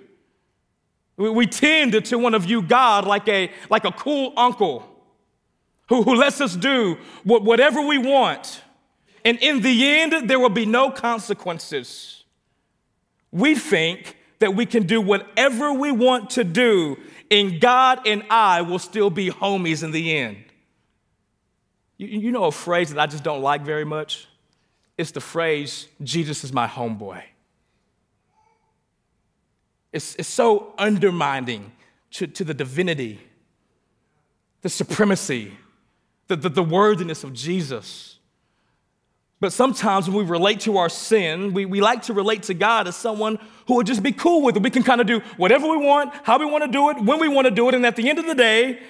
We 1.17 1.47
tend 1.47 2.05
to 2.05 2.19
want 2.19 2.35
to 2.35 2.39
view 2.41 2.63
God 2.63 3.07
like 3.07 3.29
a, 3.29 3.51
like 3.71 3.85
a 3.85 3.93
cool 3.93 4.33
uncle 4.37 4.89
who, 5.89 6.03
who 6.03 6.15
lets 6.17 6.41
us 6.41 6.57
do 6.57 6.99
whatever 7.25 7.81
we 7.83 7.99
want 7.99 8.63
and 9.25 9.39
in 9.39 9.63
the 9.63 9.89
end, 9.89 10.29
there 10.29 10.39
will 10.39 10.51
be 10.51 10.67
no 10.67 10.91
consequences. 10.91 12.25
We 13.33 13.55
think 13.55 14.19
that 14.39 14.55
we 14.55 14.67
can 14.67 14.87
do 14.87 15.01
whatever 15.01 15.73
we 15.73 15.91
want 15.91 16.31
to 16.31 16.45
do, 16.45 16.99
and 17.31 17.61
God 17.61 18.07
and 18.07 18.23
I 18.29 18.61
will 18.61 18.79
still 18.79 19.09
be 19.09 19.31
homies 19.31 19.83
in 19.83 19.93
the 19.93 20.17
end. 20.17 20.45
You, 21.97 22.07
you 22.07 22.33
know 22.33 22.45
a 22.45 22.53
phrase 22.53 22.93
that 22.93 23.01
I 23.01 23.07
just 23.07 23.25
don't 23.25 23.41
like 23.41 23.63
very 23.63 23.85
much? 23.85 24.29
It's 24.99 25.11
the 25.11 25.21
phrase, 25.21 25.89
Jesus 26.03 26.45
is 26.45 26.53
my 26.53 26.69
homeboy. 26.69 27.23
It's, 29.95 30.27
so 30.27 30.75
undermining 30.77 31.73
to, 32.13 32.27
to 32.27 32.45
the 32.45 32.53
divinity, 32.53 33.21
the 34.63 34.69
supremacy, 34.69 35.57
the, 36.27 36.37
the, 36.37 36.49
the 36.49 36.63
worthiness 36.63 37.23
of 37.23 37.33
Jesus. 37.33 38.19
But 39.41 39.53
sometimes 39.53 40.09
when 40.09 40.17
we 40.17 40.25
relate 40.25 40.61
to 40.61 40.79
our 40.79 40.89
sin, 40.89 41.53
we, 41.53 41.65
we 41.65 41.81
like 41.81 42.03
to 42.03 42.13
relate 42.13 42.45
to 42.45 42.55
God 42.55 42.89
as 42.89 42.97
someone 42.97 43.39
who 43.69 43.77
would 43.77 43.87
just 43.87 44.03
be 44.03 44.11
cool 44.11 44.43
with 44.43 44.57
it. 44.57 44.63
We 44.63 44.71
can 44.71 44.83
kind 44.83 45.01
of 45.01 45.07
do 45.07 45.21
whatever 45.37 45.69
we 45.69 45.77
want, 45.77 46.13
how 46.25 46.39
we 46.39 46.47
want 46.47 46.65
to 46.65 46.71
do 46.71 46.91
it, 46.91 46.97
when 46.97 47.21
we 47.21 47.29
want 47.29 47.47
to 47.47 47.51
do 47.51 47.69
it. 47.69 47.75
And 47.75 47.87
at 47.87 47.95
the 47.95 48.09
end 48.11 48.19
of 48.19 48.27
the 48.27 48.35
day, 48.35 48.81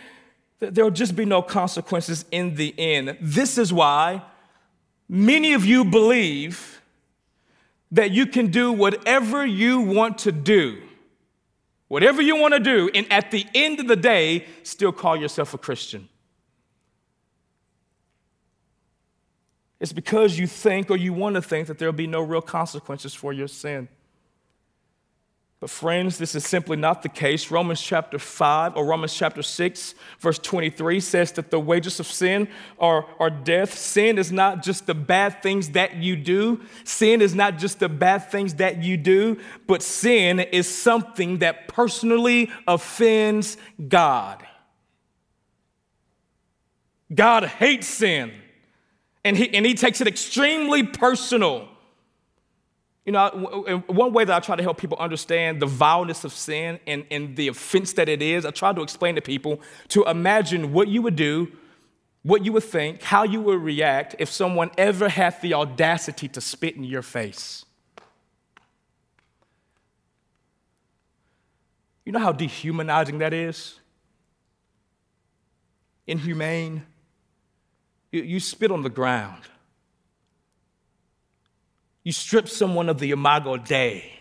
there 0.61 0.85
will 0.85 0.90
just 0.90 1.14
be 1.14 1.27
no 1.27 1.43
consequences 1.43 2.25
in 2.31 2.55
the 2.55 2.75
end. 2.79 3.19
This 3.21 3.59
is 3.59 3.73
why 3.73 4.23
many 5.09 5.53
of 5.53 5.67
you 5.67 5.85
believe 5.85 6.81
that 7.90 8.11
you 8.11 8.27
can 8.27 8.47
do 8.47 8.73
whatever 8.73 9.45
you 9.45 9.81
want 9.81 10.19
to 10.19 10.33
do, 10.33 10.81
whatever 11.88 12.23
you 12.23 12.37
want 12.37 12.55
to 12.55 12.61
do, 12.61 12.90
and 12.94 13.11
at 13.12 13.31
the 13.31 13.47
end 13.55 13.81
of 13.81 13.88
the 13.88 13.97
day, 13.97 14.47
still 14.62 14.92
call 14.92 15.16
yourself 15.16 15.55
a 15.55 15.59
Christian. 15.59 16.09
It's 19.81 19.92
because 19.92 20.38
you 20.38 20.47
think 20.47 20.90
or 20.90 20.97
you 20.97 21.12
want 21.12 21.35
to 21.35 21.42
think 21.42 21.68
that 21.68 21.79
there'll 21.79 21.92
be 21.92 22.07
no 22.07 22.23
real 22.23 22.40
consequences 22.40 23.12
for 23.12 23.33
your 23.33 23.49
sin. 23.49 23.88
But, 25.64 25.70
friends, 25.70 26.18
this 26.18 26.35
is 26.35 26.44
simply 26.44 26.77
not 26.77 27.03
the 27.03 27.09
case. 27.09 27.50
Romans 27.50 27.81
chapter 27.81 28.18
5 28.18 28.77
or 28.77 28.85
Romans 28.85 29.14
chapter 29.14 29.42
6, 29.42 29.94
verse 30.20 30.38
23 30.38 31.00
says 31.00 31.33
that 31.33 31.50
the 31.50 31.59
wages 31.59 31.98
of 31.98 32.07
sin 32.07 32.48
are, 32.79 33.07
are 33.18 33.31
death. 33.31 33.72
Sin 33.72 34.18
is 34.18 34.31
not 34.31 34.62
just 34.62 34.85
the 34.85 34.92
bad 34.92 35.42
things 35.42 35.70
that 35.70 35.96
you 35.96 36.16
do, 36.16 36.61
sin 36.85 37.22
is 37.22 37.35
not 37.35 37.57
just 37.57 37.79
the 37.79 37.88
bad 37.88 38.31
things 38.31 38.57
that 38.57 38.83
you 38.83 38.98
do, 38.98 39.40
but 39.66 39.83
sin 39.83 40.38
is 40.38 40.68
something 40.68 41.38
that 41.38 41.66
personally 41.66 42.50
offends 42.68 43.57
God. 43.88 44.46
God 47.14 47.44
hates 47.46 47.87
sin 47.87 48.35
and 49.24 49.35
he, 49.35 49.48
and 49.55 49.64
he 49.64 49.72
takes 49.72 50.03
it 50.03 50.07
extremely 50.07 50.83
personal. 50.83 51.70
You 53.05 53.12
know, 53.12 53.83
one 53.87 54.14
way 54.14 54.25
that 54.25 54.35
I 54.35 54.40
try 54.40 54.57
to 54.57 54.62
help 54.62 54.79
people 54.79 54.97
understand 54.99 55.61
the 55.61 55.67
vileness 55.67 56.25
of 56.25 56.33
sin 56.33 56.81
and, 56.87 57.05
and 57.11 57.37
the 57.37 57.49
offense 57.49 57.93
that 57.95 58.09
it 58.09 58.23
is, 58.23 58.47
I 58.47 58.51
try 58.51 58.73
to 58.73 58.83
explain 58.83 59.14
to 59.17 59.21
people 59.21 59.61
to 59.88 60.05
imagine 60.05 60.73
what 60.73 60.88
you 60.88 61.03
would 61.03 61.17
do, 61.17 61.53
what 62.23 62.47
you 62.47 62.53
would 62.55 62.64
think, 62.64 63.03
how 63.03 63.25
you 63.25 63.43
would 63.43 63.61
react 63.61 64.17
if 64.19 64.31
someone 64.31 64.71
ever 64.79 65.11
had 65.11 65.38
the 65.43 65.53
audacity 65.53 66.29
to 66.29 66.40
spit 66.40 66.77
in 66.77 66.85
your 66.85 67.03
face. 67.03 67.67
You 72.07 72.12
know 72.12 72.21
how 72.21 72.33
dehumanizing 72.33 73.19
that 73.19 73.35
is? 73.35 73.81
Inhumane. 76.07 76.87
You, 78.12 78.23
you 78.23 78.40
spit 78.40 78.71
on 78.71 78.83
the 78.83 78.90
ground. 78.90 79.43
You 82.05 82.12
strip 82.12 82.49
someone 82.49 82.88
of 82.88 82.99
the 82.99 83.11
imago 83.11 83.57
Dei 83.57 84.12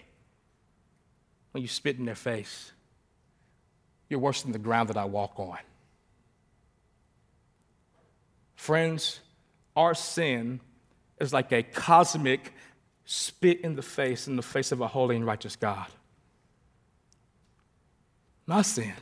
when 1.51 1.61
you 1.61 1.67
spit 1.67 1.97
in 1.97 2.05
their 2.05 2.15
face. 2.15 2.71
You're 4.09 4.19
worse 4.19 4.41
than 4.41 4.51
the 4.51 4.59
ground 4.59 4.89
that 4.89 4.97
I 4.97 5.05
walk 5.05 5.39
on. 5.39 5.57
Friends, 8.55 9.19
our 9.75 9.93
sin 9.93 10.61
is 11.19 11.33
like 11.33 11.51
a 11.51 11.63
cosmic 11.63 12.53
spit 13.05 13.61
in 13.61 13.75
the 13.75 13.81
face, 13.81 14.27
in 14.27 14.37
the 14.37 14.41
face 14.41 14.71
of 14.71 14.81
a 14.81 14.87
holy 14.87 15.15
and 15.15 15.25
righteous 15.25 15.55
God. 15.55 15.87
My 18.45 18.61
sin 18.61 18.93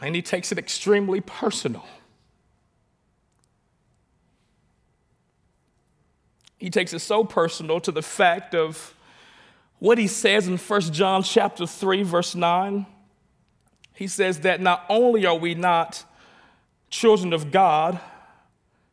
And 0.00 0.14
he 0.14 0.22
takes 0.22 0.50
it 0.50 0.58
extremely 0.58 1.20
personal. 1.20 1.84
He 6.60 6.68
takes 6.68 6.92
it 6.92 6.98
so 6.98 7.24
personal 7.24 7.80
to 7.80 7.90
the 7.90 8.02
fact 8.02 8.54
of 8.54 8.94
what 9.78 9.96
he 9.96 10.06
says 10.06 10.46
in 10.46 10.58
1 10.58 10.80
John 10.92 11.22
chapter 11.22 11.66
3 11.66 12.02
verse 12.02 12.34
9. 12.34 12.86
He 13.94 14.06
says 14.06 14.40
that 14.40 14.60
not 14.60 14.84
only 14.90 15.24
are 15.24 15.34
we 15.34 15.54
not 15.54 16.04
children 16.90 17.32
of 17.32 17.50
God, 17.50 17.98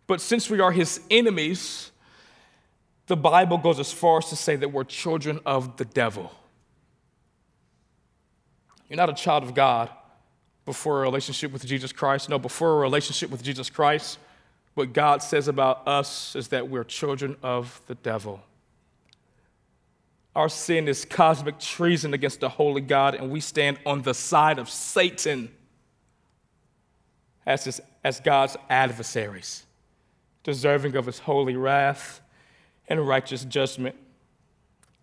but 0.07 0.21
since 0.21 0.49
we 0.49 0.61
are 0.61 0.71
his 0.71 1.01
enemies, 1.11 1.91
the 3.07 3.17
Bible 3.17 3.57
goes 3.57 3.79
as 3.79 3.91
far 3.91 4.19
as 4.19 4.29
to 4.29 4.37
say 4.37 4.55
that 4.55 4.69
we're 4.69 4.85
children 4.85 5.41
of 5.45 5.75
the 5.75 5.85
devil. 5.85 6.31
You're 8.89 8.97
not 8.97 9.09
a 9.09 9.13
child 9.13 9.43
of 9.43 9.53
God 9.53 9.89
before 10.65 10.99
a 10.99 11.01
relationship 11.01 11.51
with 11.51 11.65
Jesus 11.65 11.91
Christ. 11.91 12.29
No, 12.29 12.39
before 12.39 12.73
a 12.73 12.77
relationship 12.77 13.29
with 13.29 13.43
Jesus 13.43 13.69
Christ, 13.69 14.19
what 14.77 14.93
God 14.93 15.23
says 15.23 15.47
about 15.47 15.87
us 15.87 16.35
is 16.35 16.49
that 16.49 16.69
we're 16.69 16.83
children 16.83 17.35
of 17.41 17.81
the 17.87 17.95
devil. 17.95 18.41
Our 20.35 20.49
sin 20.49 20.87
is 20.87 21.03
cosmic 21.03 21.57
treason 21.57 22.13
against 22.13 22.41
the 22.41 22.49
holy 22.49 22.81
God, 22.81 23.15
and 23.15 23.31
we 23.31 23.39
stand 23.39 23.79
on 23.87 24.03
the 24.03 24.13
side 24.13 24.59
of 24.59 24.69
Satan 24.69 25.49
as, 27.43 27.63
his, 27.63 27.81
as 28.03 28.19
God's 28.19 28.55
adversaries, 28.69 29.65
deserving 30.43 30.95
of 30.95 31.07
his 31.07 31.17
holy 31.17 31.55
wrath 31.55 32.21
and 32.87 33.07
righteous 33.07 33.43
judgment. 33.45 33.95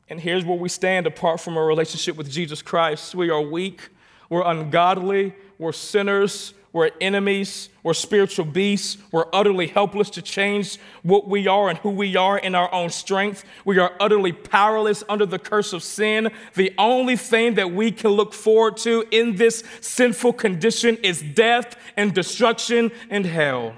And 0.08 0.20
here's 0.20 0.44
where 0.44 0.56
we 0.56 0.68
stand 0.68 1.08
apart 1.08 1.40
from 1.40 1.56
a 1.56 1.62
relationship 1.62 2.16
with 2.16 2.30
Jesus 2.30 2.62
Christ. 2.62 3.14
We 3.16 3.28
are 3.28 3.42
weak, 3.42 3.88
we're 4.28 4.44
ungodly, 4.44 5.34
we're 5.58 5.72
sinners, 5.72 6.54
we're 6.74 6.90
enemies, 7.00 7.68
we're 7.84 7.94
spiritual 7.94 8.44
beasts, 8.44 8.98
we're 9.12 9.26
utterly 9.32 9.68
helpless 9.68 10.10
to 10.10 10.20
change 10.20 10.76
what 11.04 11.28
we 11.28 11.46
are 11.46 11.68
and 11.68 11.78
who 11.78 11.90
we 11.90 12.16
are 12.16 12.36
in 12.36 12.56
our 12.56 12.70
own 12.74 12.90
strength. 12.90 13.44
We 13.64 13.78
are 13.78 13.92
utterly 14.00 14.32
powerless 14.32 15.04
under 15.08 15.24
the 15.24 15.38
curse 15.38 15.72
of 15.72 15.84
sin. 15.84 16.32
The 16.54 16.74
only 16.76 17.16
thing 17.16 17.54
that 17.54 17.70
we 17.70 17.92
can 17.92 18.10
look 18.10 18.34
forward 18.34 18.76
to 18.78 19.04
in 19.12 19.36
this 19.36 19.62
sinful 19.80 20.32
condition 20.32 20.96
is 21.04 21.22
death 21.22 21.76
and 21.96 22.12
destruction 22.12 22.90
and 23.08 23.24
hell. 23.24 23.76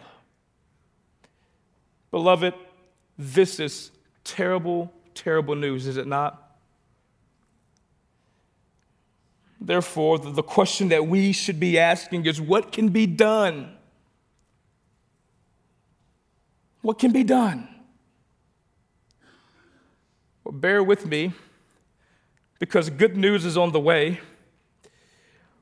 Beloved, 2.11 2.55
this 3.19 3.61
is 3.61 3.91
terrible, 4.25 4.91
terrible 5.15 5.55
news, 5.55 5.87
is 5.87 5.99
it 5.99 6.07
not? 6.07 6.46
Therefore, 9.61 10.19
the 10.19 10.43
question 10.43 10.89
that 10.89 11.07
we 11.07 11.33
should 11.33 11.59
be 11.59 11.79
asking 11.79 12.27
is 12.27 12.41
what 12.41 12.73
can 12.73 12.89
be 12.89 13.07
done? 13.07 13.75
What 16.83 16.99
can 16.99 17.13
be 17.13 17.25
done? 17.25 17.69
Well, 20.45 20.53
bear 20.53 20.85
with 20.85 21.07
me 21.07 21.33
because 22.59 22.91
good 22.91 23.17
news 23.17 23.45
is 23.45 23.57
on 23.57 23.73
the 23.73 23.81
way. 23.81 24.21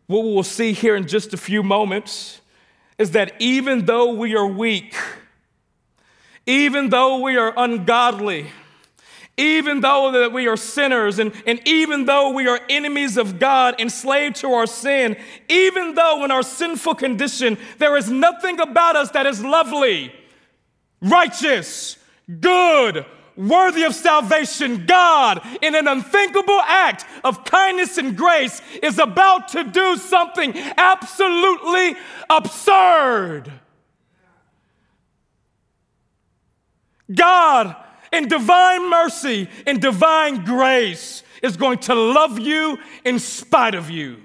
What 0.07 0.25
we'll 0.25 0.43
see 0.43 0.73
here 0.73 0.97
in 0.97 1.07
just 1.07 1.33
a 1.33 1.39
few 1.39 1.63
moments 1.63 2.41
is 2.99 3.13
that 3.13 3.33
even 3.41 3.87
though 3.87 4.13
we 4.13 4.37
are 4.37 4.47
weak, 4.47 4.95
even 6.47 6.91
though 6.91 7.21
we 7.21 7.37
are 7.37 7.55
ungodly, 7.57 8.49
even 9.37 9.81
though 9.81 10.13
that 10.13 10.33
we 10.33 10.47
are 10.47 10.57
sinners 10.57 11.19
and, 11.19 11.33
and 11.47 11.61
even 11.67 12.05
though 12.05 12.31
we 12.31 12.47
are 12.47 12.61
enemies 12.69 13.17
of 13.17 13.39
God, 13.39 13.81
enslaved 13.81 14.37
to 14.37 14.53
our 14.53 14.67
sin, 14.67 15.17
even 15.49 15.95
though 15.95 16.25
in 16.25 16.31
our 16.31 16.43
sinful 16.43 16.95
condition 16.95 17.59
there 17.79 17.97
is 17.97 18.09
nothing 18.11 18.61
about 18.61 18.95
us 18.95 19.11
that 19.11 19.27
is 19.27 19.43
lovely, 19.43 20.15
righteous, 21.01 21.97
good, 22.41 23.05
worthy 23.37 23.83
of 23.83 23.95
salvation, 23.95 24.87
God, 24.87 25.41
in 25.61 25.75
an 25.75 25.89
unthinkable 25.89 26.61
act 26.61 27.05
of 27.25 27.45
kindness 27.45 27.99
and 27.99 28.17
grace, 28.17 28.63
is 28.83 29.01
about 29.01 29.49
to 29.49 29.65
do 29.65 29.97
something 29.97 30.57
absolutely 30.77 31.97
absurd. 32.31 33.51
God, 37.13 37.77
in 38.15 38.29
divine 38.29 38.89
mercy 38.89 39.49
and 39.67 39.81
divine 39.81 40.45
grace, 40.45 41.23
is 41.43 41.57
going 41.57 41.79
to 41.79 41.95
love 41.95 42.39
you 42.39 42.79
in 43.05 43.19
spite 43.19 43.75
of 43.75 43.91
you. 43.91 44.17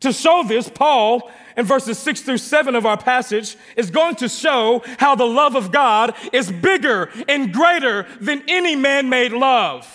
To 0.00 0.12
show 0.12 0.44
this, 0.46 0.68
Paul, 0.68 1.30
in 1.56 1.66
verses 1.66 1.98
6 1.98 2.22
through 2.22 2.38
7 2.38 2.74
of 2.74 2.86
our 2.86 2.96
passage, 2.96 3.56
is 3.76 3.90
going 3.90 4.16
to 4.16 4.28
show 4.28 4.82
how 4.98 5.14
the 5.14 5.26
love 5.26 5.56
of 5.56 5.72
God 5.72 6.14
is 6.32 6.50
bigger 6.50 7.10
and 7.28 7.52
greater 7.52 8.06
than 8.20 8.42
any 8.48 8.76
man 8.76 9.08
made 9.08 9.32
love. 9.32 9.94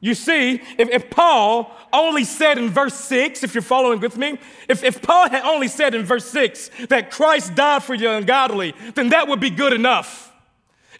You 0.00 0.14
see, 0.14 0.54
if, 0.78 0.88
if, 0.88 1.10
Paul 1.10 1.70
only 1.92 2.24
said 2.24 2.56
in 2.56 2.70
verse 2.70 2.94
6, 2.94 3.44
if 3.44 3.54
you're 3.54 3.60
following 3.60 4.00
with 4.00 4.16
me, 4.16 4.38
if, 4.66 4.82
if 4.82 5.02
Paul 5.02 5.28
had 5.28 5.44
only 5.44 5.68
said 5.68 5.94
in 5.94 6.06
verse 6.06 6.24
6 6.30 6.70
that 6.88 7.10
Christ 7.10 7.54
died 7.54 7.82
for 7.82 7.98
the 7.98 8.10
ungodly, 8.10 8.74
then 8.94 9.10
that 9.10 9.28
would 9.28 9.40
be 9.40 9.50
good 9.50 9.74
enough. 9.74 10.29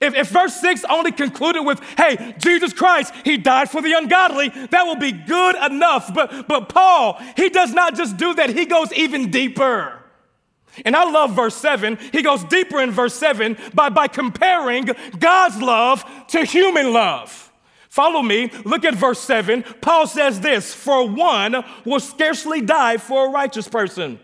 If, 0.00 0.14
if 0.14 0.28
verse 0.28 0.54
6 0.60 0.84
only 0.84 1.12
concluded 1.12 1.62
with, 1.62 1.80
hey, 1.98 2.34
Jesus 2.38 2.72
Christ, 2.72 3.12
he 3.22 3.36
died 3.36 3.70
for 3.70 3.82
the 3.82 3.92
ungodly, 3.92 4.48
that 4.48 4.84
will 4.84 4.96
be 4.96 5.12
good 5.12 5.56
enough. 5.56 6.14
But, 6.14 6.48
but 6.48 6.70
Paul, 6.70 7.20
he 7.36 7.50
does 7.50 7.74
not 7.74 7.94
just 7.94 8.16
do 8.16 8.32
that, 8.34 8.50
he 8.50 8.64
goes 8.64 8.92
even 8.92 9.30
deeper. 9.30 9.98
And 10.84 10.96
I 10.96 11.10
love 11.10 11.34
verse 11.34 11.56
7. 11.56 11.98
He 12.12 12.22
goes 12.22 12.44
deeper 12.44 12.80
in 12.80 12.92
verse 12.92 13.14
7 13.14 13.56
by, 13.74 13.90
by 13.90 14.08
comparing 14.08 14.88
God's 15.18 15.60
love 15.60 16.04
to 16.28 16.44
human 16.44 16.92
love. 16.92 17.52
Follow 17.88 18.22
me. 18.22 18.50
Look 18.64 18.84
at 18.84 18.94
verse 18.94 19.18
7. 19.18 19.64
Paul 19.80 20.06
says 20.06 20.40
this 20.40 20.72
For 20.72 21.08
one 21.08 21.64
will 21.84 22.00
scarcely 22.00 22.60
die 22.60 22.96
for 22.98 23.26
a 23.26 23.30
righteous 23.30 23.68
person 23.68 24.20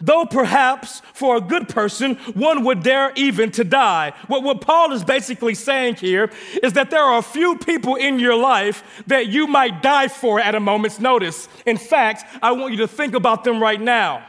Though 0.00 0.26
perhaps 0.26 1.00
for 1.12 1.36
a 1.36 1.40
good 1.40 1.68
person, 1.68 2.16
one 2.34 2.64
would 2.64 2.82
dare 2.82 3.12
even 3.16 3.50
to 3.52 3.64
die. 3.64 4.12
What, 4.26 4.42
what 4.42 4.60
Paul 4.60 4.92
is 4.92 5.04
basically 5.04 5.54
saying 5.54 5.96
here 5.96 6.30
is 6.62 6.74
that 6.74 6.90
there 6.90 7.02
are 7.02 7.18
a 7.18 7.22
few 7.22 7.56
people 7.58 7.96
in 7.96 8.18
your 8.18 8.36
life 8.36 9.02
that 9.06 9.28
you 9.28 9.46
might 9.46 9.82
die 9.82 10.08
for 10.08 10.40
at 10.40 10.54
a 10.54 10.60
moment's 10.60 11.00
notice. 11.00 11.48
In 11.64 11.78
fact, 11.78 12.24
I 12.42 12.52
want 12.52 12.72
you 12.72 12.78
to 12.78 12.88
think 12.88 13.14
about 13.14 13.44
them 13.44 13.60
right 13.60 13.80
now. 13.80 14.24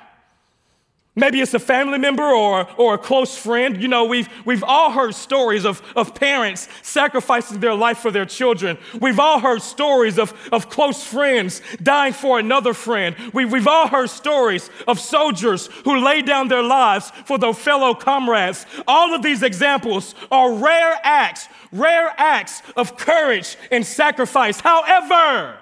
Maybe 1.18 1.42
it's 1.42 1.56
a 1.56 1.60
family 1.60 1.98
member 1.98 2.22
or, 2.22 2.68
or 2.78 2.94
a 2.94 2.98
close 3.00 3.36
friend. 3.36 3.82
You 3.82 3.88
know, 3.88 4.06
we've, 4.06 4.30
we've 4.46 4.64
all 4.64 4.92
heard 4.92 5.16
stories 5.16 5.66
of, 5.66 5.82
of 5.96 6.14
parents 6.14 6.70
sacrificing 6.84 7.60
their 7.60 7.74
life 7.74 7.98
for 7.98 8.12
their 8.12 8.26
children. 8.26 8.78
We've 9.02 9.20
all 9.20 9.40
heard 9.40 9.64
stories 9.64 10.20
of, 10.20 10.32
of 10.52 10.70
close 10.70 11.04
friends 11.04 11.64
dying 11.82 12.14
for 12.14 12.38
another 12.38 12.76
friend. 12.76 13.16
We, 13.34 13.46
we've 13.46 13.66
all 13.66 13.88
heard 13.88 14.12
stories 14.12 14.70
of 14.88 15.00
soldiers 15.00 15.70
who 15.86 16.06
lay 16.06 16.22
down 16.22 16.50
their 16.50 16.62
lives 16.62 17.12
for 17.26 17.40
their 17.40 17.56
fellow 17.56 17.96
comrades. 17.96 18.68
All 18.88 19.16
of 19.16 19.24
these 19.24 19.42
examples 19.42 20.14
are 20.30 20.54
rare 20.54 21.00
acts, 21.04 21.48
rare 21.72 22.14
acts 22.18 22.62
of 22.76 22.96
courage 22.96 23.58
and 23.72 23.84
sacrifice. 23.84 24.60
However, 24.60 25.58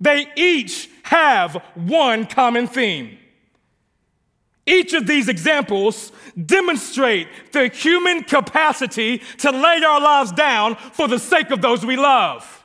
they 0.00 0.26
each 0.36 0.90
have 1.02 1.54
one 1.74 2.26
common 2.26 2.66
theme. 2.66 3.18
Each 4.66 4.92
of 4.94 5.06
these 5.06 5.28
examples 5.28 6.10
demonstrate 6.44 7.28
the 7.52 7.68
human 7.68 8.24
capacity 8.24 9.18
to 9.38 9.52
lay 9.52 9.80
our 9.84 10.00
lives 10.00 10.32
down 10.32 10.74
for 10.74 11.06
the 11.06 11.20
sake 11.20 11.50
of 11.50 11.62
those 11.62 11.86
we 11.86 11.96
love. 11.96 12.64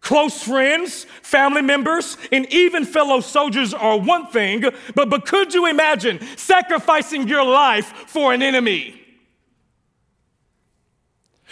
Close 0.00 0.42
friends, 0.42 1.04
family 1.22 1.62
members, 1.62 2.16
and 2.32 2.46
even 2.52 2.84
fellow 2.84 3.20
soldiers 3.20 3.72
are 3.72 3.98
one 3.98 4.26
thing, 4.26 4.62
but, 4.94 5.08
but 5.10 5.26
could 5.26 5.52
you 5.54 5.66
imagine 5.66 6.18
sacrificing 6.36 7.28
your 7.28 7.44
life 7.44 7.86
for 8.06 8.32
an 8.32 8.42
enemy? 8.42 9.03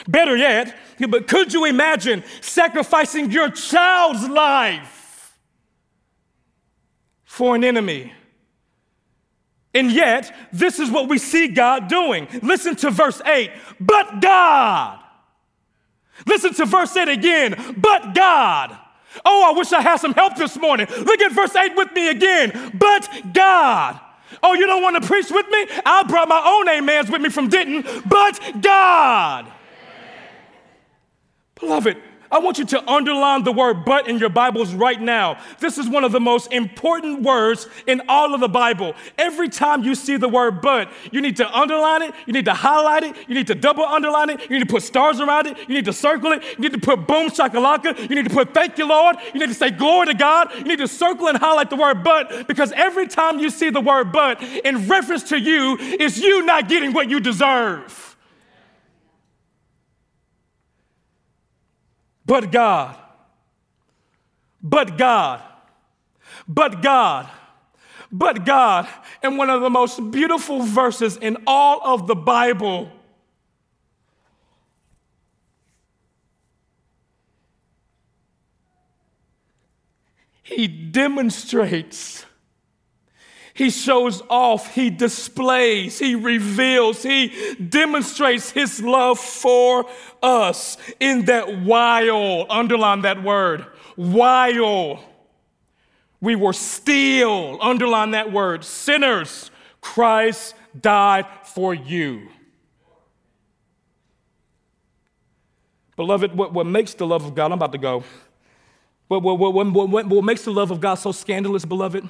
Better 0.09 0.37
yet, 0.37 0.75
but 1.09 1.29
could 1.29 1.53
you 1.53 1.65
imagine 1.65 2.25
sacrificing 2.41 3.31
your 3.31 3.49
child's 3.51 4.29
life 4.29 5.39
for 7.25 7.55
an 7.55 7.65
enemy? 7.65 8.13
And 9.75 9.91
yet, 9.91 10.35
this 10.53 10.79
is 10.79 10.91
what 10.91 11.09
we 11.09 11.19
see 11.19 11.49
God 11.49 11.89
doing. 11.89 12.29
Listen 12.43 12.77
to 12.77 12.91
verse 12.91 13.23
8. 13.25 13.51
But 13.81 14.21
God. 14.21 14.99
Listen 16.27 16.53
to 16.55 16.67
verse 16.67 16.95
8 16.95 17.09
again. 17.09 17.77
But 17.79 18.15
God. 18.15 18.77
Oh, 19.25 19.51
I 19.51 19.57
wish 19.57 19.73
I 19.73 19.81
had 19.81 19.97
some 19.97 20.13
help 20.15 20.37
this 20.37 20.59
morning. 20.59 20.87
Look 20.89 21.21
at 21.21 21.33
verse 21.33 21.55
8 21.55 21.75
with 21.75 21.93
me 21.93 22.11
again. 22.11 22.73
But 22.75 23.33
God. 23.33 23.99
Oh, 24.43 24.55
you 24.55 24.67
don't 24.67 24.83
want 24.83 25.01
to 25.01 25.07
preach 25.07 25.31
with 25.31 25.47
me? 25.49 25.67
I 25.87 26.03
brought 26.05 26.29
my 26.29 26.43
own 26.45 26.69
amens 26.69 27.11
with 27.11 27.23
me 27.23 27.31
from 27.31 27.49
Denton. 27.49 28.03
But 28.07 28.61
God. 28.61 29.51
Beloved, 31.63 31.97
I 32.29 32.41
want 32.41 32.59
you 32.59 32.65
to 32.65 32.91
underline 32.91 33.45
the 33.45 33.53
word 33.53 33.85
but 33.85 34.09
in 34.09 34.19
your 34.19 34.31
Bibles 34.31 34.75
right 34.75 35.01
now. 35.01 35.39
This 35.61 35.79
is 35.79 35.89
one 35.89 36.03
of 36.03 36.11
the 36.11 36.19
most 36.19 36.53
important 36.53 37.23
words 37.23 37.69
in 37.87 38.03
all 38.09 38.35
of 38.35 38.41
the 38.41 38.49
Bible. 38.49 38.97
Every 39.17 39.49
time 39.49 39.85
you 39.85 39.95
see 39.95 40.17
the 40.17 40.29
word 40.29 40.61
but, 40.61 40.91
you 41.13 41.21
need 41.21 41.37
to 41.37 41.57
underline 41.57 42.03
it, 42.03 42.15
you 42.27 42.33
need 42.33 42.47
to 42.47 42.53
highlight 42.53 43.05
it, 43.05 43.15
you 43.29 43.37
need 43.37 43.47
to 43.47 43.55
double 43.55 43.85
underline 43.85 44.31
it, 44.31 44.41
you 44.51 44.59
need 44.59 44.67
to 44.67 44.73
put 44.75 44.83
stars 44.83 45.21
around 45.21 45.47
it, 45.47 45.57
you 45.69 45.75
need 45.77 45.85
to 45.85 45.93
circle 45.93 46.33
it, 46.33 46.43
you 46.43 46.69
need 46.69 46.73
to 46.73 46.81
put 46.81 47.07
boom 47.07 47.29
shakalaka, 47.29 47.97
you 48.11 48.17
need 48.17 48.29
to 48.29 48.35
put 48.35 48.53
thank 48.53 48.77
you, 48.77 48.89
Lord, 48.89 49.19
you 49.33 49.39
need 49.39 49.51
to 49.51 49.55
say 49.55 49.71
glory 49.71 50.09
to 50.09 50.15
God, 50.15 50.53
you 50.57 50.65
need 50.65 50.81
to 50.81 50.89
circle 50.89 51.29
and 51.29 51.39
highlight 51.39 51.71
the 51.71 51.77
word 51.77 52.03
but 52.03 52.49
because 52.49 52.73
every 52.73 53.07
time 53.07 53.39
you 53.39 53.51
see 53.51 53.71
the 53.71 53.81
word 53.81 54.11
but 54.11 54.43
in 54.43 54.89
reference 54.89 55.23
to 55.29 55.39
you, 55.39 55.77
it's 55.79 56.19
you 56.19 56.45
not 56.45 56.69
getting 56.69 56.93
what 56.93 57.09
you 57.09 57.21
deserve. 57.21 58.12
But 62.33 62.51
God, 62.51 62.97
but 64.63 64.97
God, 64.97 65.43
but 66.49 66.81
God, 66.81 67.29
but 68.11 68.47
God. 68.47 68.89
And 69.23 69.37
one 69.37 69.51
of 69.51 69.61
the 69.61 69.69
most 69.69 70.11
beautiful 70.11 70.63
verses 70.63 71.19
in 71.19 71.37
all 71.47 71.83
of 71.85 72.07
the 72.07 72.15
Bible. 72.15 72.91
He 80.43 80.67
demonstrates 80.67 82.25
he 83.55 83.71
shows 83.71 84.23
off, 84.31 84.75
he 84.75 84.89
displays, 84.89 85.99
he 85.99 86.15
reveals, 86.15 87.03
he 87.03 87.55
demonstrates 87.57 88.51
his 88.51 88.83
love 88.83 89.19
for 89.19 89.85
us 90.23 90.79
in 91.01 91.27
that 91.27 91.61
while, 91.63 92.47
underline 92.51 93.03
that 93.03 93.23
word, 93.23 93.67
while 93.97 95.05
we 96.21 96.35
were 96.35 96.53
still, 96.53 97.59
underline 97.61 98.13
that 98.13 98.33
word, 98.33 98.65
sinners, 98.65 99.51
Christ 99.81 100.55
died 100.81 101.27
for 101.45 101.75
you. 101.75 102.29
Beloved, 105.97 106.35
what, 106.35 106.55
what 106.55 106.67
makes 106.67 106.95
the 106.95 107.07
love 107.07 107.25
of 107.25 107.35
God, 107.35 107.47
I'm 107.47 107.53
about 107.53 107.73
to 107.73 107.79
go. 107.79 108.03
What, 109.09 109.23
what, 109.23 109.39
what, 109.39 109.53
what, 109.53 110.07
what 110.07 110.25
makes 110.25 110.43
the 110.43 110.53
love 110.53 110.71
of 110.71 110.81
God 110.81 110.95
so 110.95 111.13
scandalous, 111.13 111.67
beloved? 111.67 112.09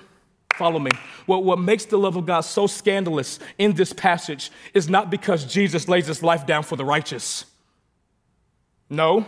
Follow 0.56 0.78
me. 0.78 0.90
What, 1.26 1.44
what 1.44 1.58
makes 1.58 1.84
the 1.84 1.96
love 1.96 2.16
of 2.16 2.26
God 2.26 2.40
so 2.40 2.66
scandalous 2.66 3.38
in 3.58 3.72
this 3.72 3.92
passage 3.92 4.50
is 4.74 4.88
not 4.88 5.10
because 5.10 5.44
Jesus 5.44 5.88
lays 5.88 6.06
his 6.06 6.22
life 6.22 6.46
down 6.46 6.62
for 6.62 6.76
the 6.76 6.84
righteous. 6.84 7.46
No. 8.90 9.26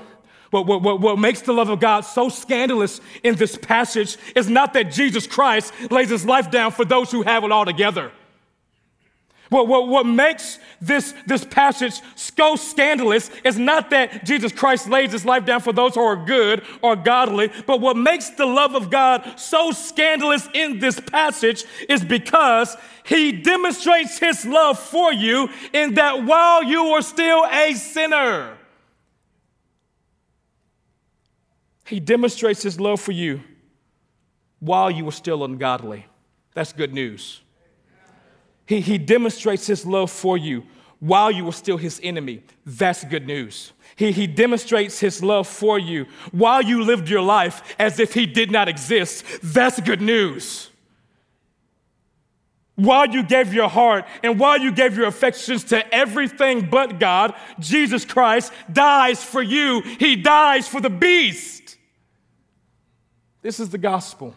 What, 0.51 0.67
what, 0.67 0.83
what, 0.83 1.01
what 1.01 1.19
makes 1.19 1.41
the 1.41 1.53
love 1.53 1.69
of 1.69 1.81
God 1.81 2.03
so 2.03 2.29
scandalous 2.29 3.01
in 3.23 3.35
this 3.37 3.57
passage 3.57 4.17
is 4.37 4.49
not 4.49 4.75
that 4.75 4.93
Jesus 4.93 5.27
Christ 5.27 5.73
lays 5.91 6.11
his 6.11 6.25
life 6.25 6.51
down 6.51 6.71
for 6.71 6.85
those 6.85 7.11
who 7.11 7.23
have 7.23 7.43
it 7.43 7.51
all 7.51 7.65
together. 7.65 8.13
What, 9.51 9.69
what, 9.69 9.89
what 9.89 10.07
makes 10.07 10.59
this, 10.81 11.15
this 11.27 11.45
passage 11.45 12.01
so 12.17 12.57
scandalous 12.57 13.31
is 13.45 13.59
not 13.59 13.91
that 13.91 14.25
Jesus 14.25 14.53
Christ 14.53 14.89
lays 14.89 15.13
his 15.13 15.25
life 15.25 15.45
down 15.45 15.61
for 15.61 15.73
those 15.73 15.95
who 15.95 16.01
are 16.01 16.17
good 16.17 16.63
or 16.83 16.97
godly, 16.97 17.51
but 17.67 17.81
what 17.81 17.97
makes 17.97 18.31
the 18.31 18.47
love 18.47 18.75
of 18.75 18.91
God 18.91 19.35
so 19.37 19.71
scandalous 19.71 20.49
in 20.55 20.79
this 20.79 20.99
passage 20.99 21.65
is 21.89 22.03
because 22.03 22.75
he 23.05 23.33
demonstrates 23.33 24.19
his 24.19 24.47
love 24.47 24.79
for 24.79 25.13
you 25.13 25.51
in 25.75 25.95
that 25.95 26.25
while 26.25 26.65
you 26.65 26.87
are 26.87 27.03
still 27.03 27.45
a 27.45 27.75
sinner, 27.75 28.57
he 31.87 32.01
demonstrates 32.01 32.63
his 32.63 32.81
love 32.81 32.99
for 32.99 33.13
you 33.13 33.43
while 34.61 34.91
you 34.91 35.05
were 35.05 35.13
still 35.13 35.45
ungodly. 35.45 36.07
That's 36.55 36.73
good 36.73 36.95
news. 36.95 37.43
He, 38.67 38.81
he 38.81 38.99
demonstrates 38.99 39.67
his 39.67 39.85
love 39.85 40.11
for 40.11 40.37
you 40.37 40.65
while 41.01 41.31
you 41.31 41.45
were 41.45 41.53
still 41.53 41.77
his 41.77 42.01
enemy. 42.03 42.43
That's 42.65 43.05
good 43.05 43.27
news. 43.27 43.73
He, 43.97 44.11
he 44.11 44.27
demonstrates 44.27 44.99
his 44.99 45.23
love 45.23 45.47
for 45.47 45.79
you 45.79 46.07
while 46.33 46.63
you 46.63 46.83
lived 46.83 47.09
your 47.09 47.21
life 47.21 47.75
as 47.79 48.01
if 48.01 48.15
he 48.15 48.27
did 48.27 48.51
not 48.51 48.69
exist. 48.69 49.25
That's 49.43 49.81
good 49.81 50.01
news. 50.01 50.71
While 52.77 53.11
you 53.11 53.23
gave 53.23 53.55
your 53.55 53.69
heart 53.69 54.05
and 54.23 54.41
while 54.41 54.59
you 54.59 54.73
gave 54.73 54.97
your 54.97 55.07
affections 55.07 55.63
to 55.65 55.95
everything 55.95 56.69
but 56.69 56.99
God, 56.99 57.35
Jesus 57.61 58.05
Christ 58.05 58.53
dies 58.73 59.23
for 59.23 59.43
you. 59.43 59.83
He 59.83 60.17
dies 60.17 60.67
for 60.67 60.81
the 60.81 60.91
beast. 60.91 61.77
This 63.43 63.61
is 63.61 63.69
the 63.69 63.79
gospel. 63.79 64.35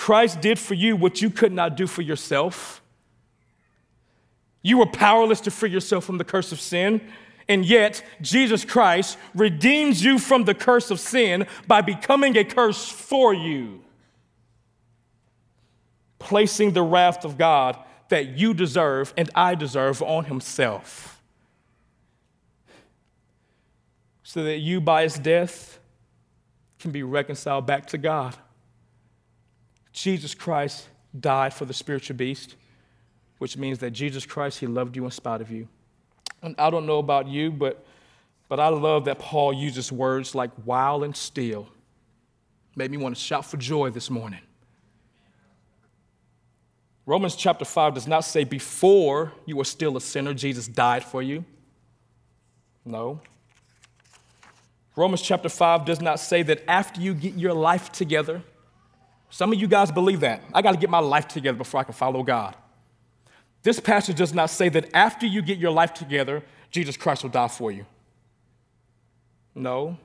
Christ 0.00 0.40
did 0.40 0.58
for 0.58 0.72
you 0.72 0.96
what 0.96 1.20
you 1.20 1.28
could 1.28 1.52
not 1.52 1.76
do 1.76 1.86
for 1.86 2.00
yourself. 2.00 2.80
You 4.62 4.78
were 4.78 4.86
powerless 4.86 5.42
to 5.42 5.50
free 5.50 5.68
yourself 5.68 6.06
from 6.06 6.16
the 6.16 6.24
curse 6.24 6.52
of 6.52 6.58
sin. 6.58 7.02
And 7.50 7.66
yet, 7.66 8.02
Jesus 8.22 8.64
Christ 8.64 9.18
redeems 9.34 10.02
you 10.02 10.18
from 10.18 10.44
the 10.44 10.54
curse 10.54 10.90
of 10.90 11.00
sin 11.00 11.46
by 11.66 11.82
becoming 11.82 12.34
a 12.38 12.44
curse 12.44 12.88
for 12.88 13.34
you, 13.34 13.82
placing 16.18 16.72
the 16.72 16.82
wrath 16.82 17.26
of 17.26 17.36
God 17.36 17.76
that 18.08 18.38
you 18.38 18.54
deserve 18.54 19.12
and 19.18 19.28
I 19.34 19.54
deserve 19.54 20.00
on 20.00 20.24
Himself. 20.24 21.20
So 24.22 24.44
that 24.44 24.60
you, 24.60 24.80
by 24.80 25.02
His 25.02 25.18
death, 25.18 25.78
can 26.78 26.90
be 26.90 27.02
reconciled 27.02 27.66
back 27.66 27.84
to 27.88 27.98
God. 27.98 28.34
Jesus 30.00 30.34
Christ 30.34 30.88
died 31.18 31.52
for 31.52 31.66
the 31.66 31.74
spiritual 31.74 32.16
beast, 32.16 32.56
which 33.36 33.58
means 33.58 33.80
that 33.80 33.90
Jesus 33.90 34.24
Christ, 34.24 34.58
He 34.58 34.66
loved 34.66 34.96
you 34.96 35.04
in 35.04 35.10
spite 35.10 35.42
of 35.42 35.50
you. 35.50 35.68
And 36.40 36.54
I 36.58 36.70
don't 36.70 36.86
know 36.86 37.00
about 37.00 37.28
you, 37.28 37.50
but, 37.50 37.84
but 38.48 38.58
I 38.58 38.68
love 38.68 39.04
that 39.04 39.18
Paul 39.18 39.52
uses 39.52 39.92
words 39.92 40.34
like 40.34 40.52
while 40.64 41.04
and 41.04 41.14
still. 41.14 41.68
Made 42.74 42.90
me 42.90 42.96
want 42.96 43.14
to 43.14 43.20
shout 43.20 43.44
for 43.44 43.58
joy 43.58 43.90
this 43.90 44.08
morning. 44.08 44.40
Romans 47.04 47.36
chapter 47.36 47.66
5 47.66 47.92
does 47.92 48.06
not 48.06 48.20
say 48.20 48.44
before 48.44 49.32
you 49.44 49.56
were 49.56 49.64
still 49.64 49.98
a 49.98 50.00
sinner, 50.00 50.32
Jesus 50.32 50.66
died 50.66 51.04
for 51.04 51.20
you. 51.22 51.44
No. 52.86 53.20
Romans 54.96 55.20
chapter 55.20 55.50
5 55.50 55.84
does 55.84 56.00
not 56.00 56.20
say 56.20 56.42
that 56.44 56.62
after 56.66 57.02
you 57.02 57.12
get 57.12 57.34
your 57.34 57.52
life 57.52 57.92
together, 57.92 58.42
some 59.30 59.52
of 59.52 59.60
you 59.60 59.68
guys 59.68 59.90
believe 59.90 60.20
that. 60.20 60.42
I 60.52 60.60
got 60.60 60.72
to 60.72 60.78
get 60.78 60.90
my 60.90 60.98
life 60.98 61.28
together 61.28 61.56
before 61.56 61.80
I 61.80 61.84
can 61.84 61.94
follow 61.94 62.22
God. 62.22 62.56
This 63.62 63.78
passage 63.78 64.16
does 64.16 64.34
not 64.34 64.50
say 64.50 64.68
that 64.70 64.90
after 64.94 65.26
you 65.26 65.42
get 65.42 65.58
your 65.58 65.70
life 65.70 65.94
together, 65.94 66.42
Jesus 66.70 66.96
Christ 66.96 67.22
will 67.22 67.30
die 67.30 67.48
for 67.48 67.70
you. 67.70 67.86
No. 69.54 69.96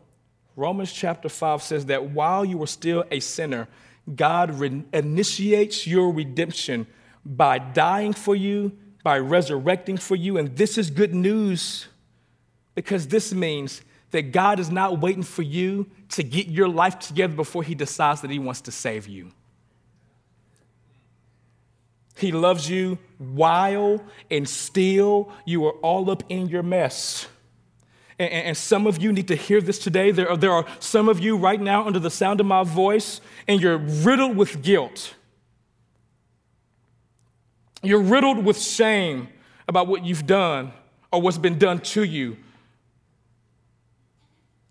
Romans 0.56 0.92
chapter 0.92 1.30
5 1.30 1.62
says 1.62 1.86
that 1.88 2.12
while 2.12 2.46
you 2.46 2.58
were 2.58 2.68
still 2.68 3.04
a 3.12 3.20
sinner, 3.20 3.68
God 4.14 4.60
re- 4.60 4.84
initiates 4.94 5.88
your 5.88 6.12
redemption 6.12 6.88
by 7.26 7.58
dying 7.60 8.14
for 8.14 8.36
you, 8.36 8.78
by 9.04 9.20
resurrecting 9.20 9.98
for 9.98 10.16
you. 10.16 10.38
And 10.38 10.56
this 10.56 10.78
is 10.78 10.90
good 10.90 11.14
news 11.14 11.88
because 12.76 13.08
this 13.08 13.34
means 13.34 13.82
that 14.16 14.32
God 14.32 14.62
is 14.62 14.72
not 14.72 15.02
waiting 15.02 15.24
for 15.24 15.42
you 15.42 15.88
to 16.12 16.24
get 16.24 16.48
your 16.48 16.70
life 16.70 17.00
together 17.00 17.36
before 17.36 17.64
He 17.64 17.76
decides 17.76 18.22
that 18.22 18.32
He 18.32 18.40
wants 18.40 18.62
to 18.62 18.72
save 18.72 19.10
you. 19.10 19.32
He 22.16 22.32
loves 22.32 22.70
you 22.70 22.98
while 23.18 24.02
and 24.32 24.48
still 24.48 25.34
you 25.46 25.66
are 25.66 25.74
all 25.82 26.10
up 26.10 26.24
in 26.30 26.48
your 26.48 26.64
mess. 26.64 27.28
And, 28.18 28.32
and, 28.32 28.58
some 28.58 28.88
of 28.88 29.04
you 29.04 29.12
need 29.12 29.28
to 29.28 29.36
hear 29.36 29.60
this 29.60 29.80
today. 29.80 30.12
There 30.12 30.30
are, 30.30 30.38
there 30.38 30.54
are 30.54 30.66
some 30.80 31.10
of 31.10 31.20
you 31.20 31.36
right 31.36 31.60
now 31.60 31.86
under 31.86 32.00
the 32.00 32.10
sound 32.10 32.40
of 32.40 32.46
my 32.46 32.64
voice, 32.64 33.20
and 33.50 33.60
you're 33.60 33.78
riddled 33.78 34.38
with 34.38 34.62
guilt. 34.62 35.14
You're 37.84 38.00
riddled 38.00 38.46
with 38.46 38.58
shame 38.62 39.28
about 39.68 39.88
what 39.88 40.06
you've 40.06 40.26
done 40.26 40.72
or 41.12 41.22
what's 41.22 41.38
been 41.38 41.60
done 41.60 41.80
to 41.80 42.04
you. 42.04 42.38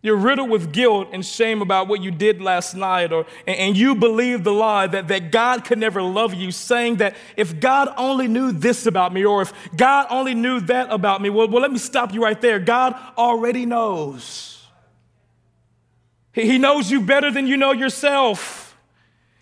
You're 0.05 0.17
riddled 0.17 0.51
with 0.51 0.71
guilt 0.71 1.09
and 1.13 1.25
shame 1.25 1.63
about 1.63 1.89
what 1.89 2.03
you 2.03 2.11
did 2.11 2.43
last 2.43 2.75
night, 2.75 3.11
or, 3.11 3.25
and 3.47 3.75
you 3.75 3.95
believe 3.95 4.45
the 4.45 4.53
lie 4.53 4.87
that, 4.87 5.09
that 5.09 5.33
God 5.33 5.65
could 5.65 5.79
never 5.79 6.03
love 6.03 6.35
you, 6.35 6.51
saying 6.51 6.97
that 6.97 7.17
if 7.39 7.59
God 7.59 7.89
only 7.97 8.29
knew 8.29 8.53
this 8.53 8.85
about 8.85 9.15
me, 9.15 9.25
or 9.25 9.41
if 9.41 9.55
God 9.75 10.07
only 10.11 10.35
knew 10.35 10.61
that 10.61 10.93
about 10.93 11.23
me, 11.23 11.31
well, 11.31 11.49
well 11.49 11.63
let 11.63 11.73
me 11.73 11.79
stop 11.79 12.13
you 12.13 12.23
right 12.23 12.39
there. 12.39 12.59
God 12.59 12.95
already 13.17 13.65
knows. 13.65 14.67
He, 16.33 16.43
he 16.43 16.59
knows 16.59 16.91
you 16.91 17.01
better 17.01 17.31
than 17.31 17.47
you 17.47 17.57
know 17.57 17.73
yourself. 17.73 18.64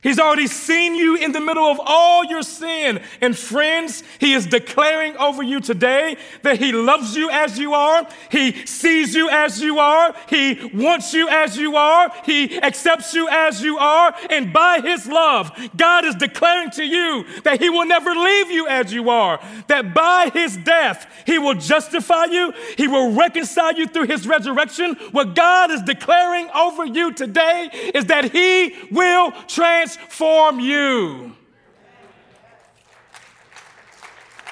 He's 0.02 0.18
already 0.18 0.48
seen 0.48 0.96
you 0.96 1.14
in 1.14 1.30
the 1.30 1.40
middle 1.40 1.62
of 1.62 1.80
all 1.84 2.24
your 2.24 2.42
sin. 2.42 3.00
And 3.20 3.38
friends, 3.38 4.02
He 4.18 4.34
is 4.34 4.46
declaring 4.46 5.16
over 5.16 5.44
you 5.44 5.60
today 5.60 6.16
that 6.42 6.58
He 6.58 6.72
loves 6.72 7.14
you 7.14 7.30
as 7.30 7.56
you 7.56 7.72
are. 7.72 8.08
He 8.28 8.66
sees 8.66 9.14
you 9.14 9.30
as 9.30 9.60
you 9.60 9.78
are. 9.78 10.12
He 10.28 10.72
wants 10.74 11.14
you 11.14 11.28
as 11.28 11.56
you 11.56 11.76
are. 11.76 12.10
He 12.24 12.60
accepts 12.60 13.14
you 13.14 13.28
as 13.28 13.62
you 13.62 13.78
are. 13.78 14.12
And 14.28 14.52
by 14.52 14.80
His 14.80 15.06
love, 15.06 15.52
God 15.76 16.04
is 16.04 16.16
declaring 16.16 16.70
to 16.72 16.84
you 16.84 17.24
that 17.44 17.60
He 17.60 17.70
will 17.70 17.86
never 17.86 18.10
leave 18.10 18.50
you 18.50 18.66
as 18.66 18.92
you 18.92 19.08
are. 19.08 19.40
That 19.68 19.94
by 19.94 20.32
His 20.34 20.56
death, 20.56 21.06
He 21.26 21.38
will 21.38 21.54
justify 21.54 22.24
you. 22.24 22.52
He 22.76 22.88
will 22.88 23.12
reconcile 23.12 23.74
you 23.74 23.86
through 23.86 24.08
His 24.08 24.26
resurrection. 24.26 24.96
What 25.12 25.36
God 25.36 25.70
is 25.70 25.82
declaring 25.82 26.50
over 26.50 26.84
you 26.84 27.12
today 27.12 27.70
is 27.94 28.06
that 28.06 28.32
He 28.32 28.74
will 28.90 29.30
transform 29.46 29.91
transform 29.96 30.60
you. 30.60 31.32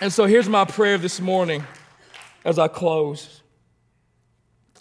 And 0.01 0.13
so 0.13 0.25
here's 0.25 0.49
my 0.49 0.65
prayer 0.65 0.99
this 0.99 1.21
morning 1.21 1.65
as 2.45 2.59
I 2.59 2.69
close 2.69 3.43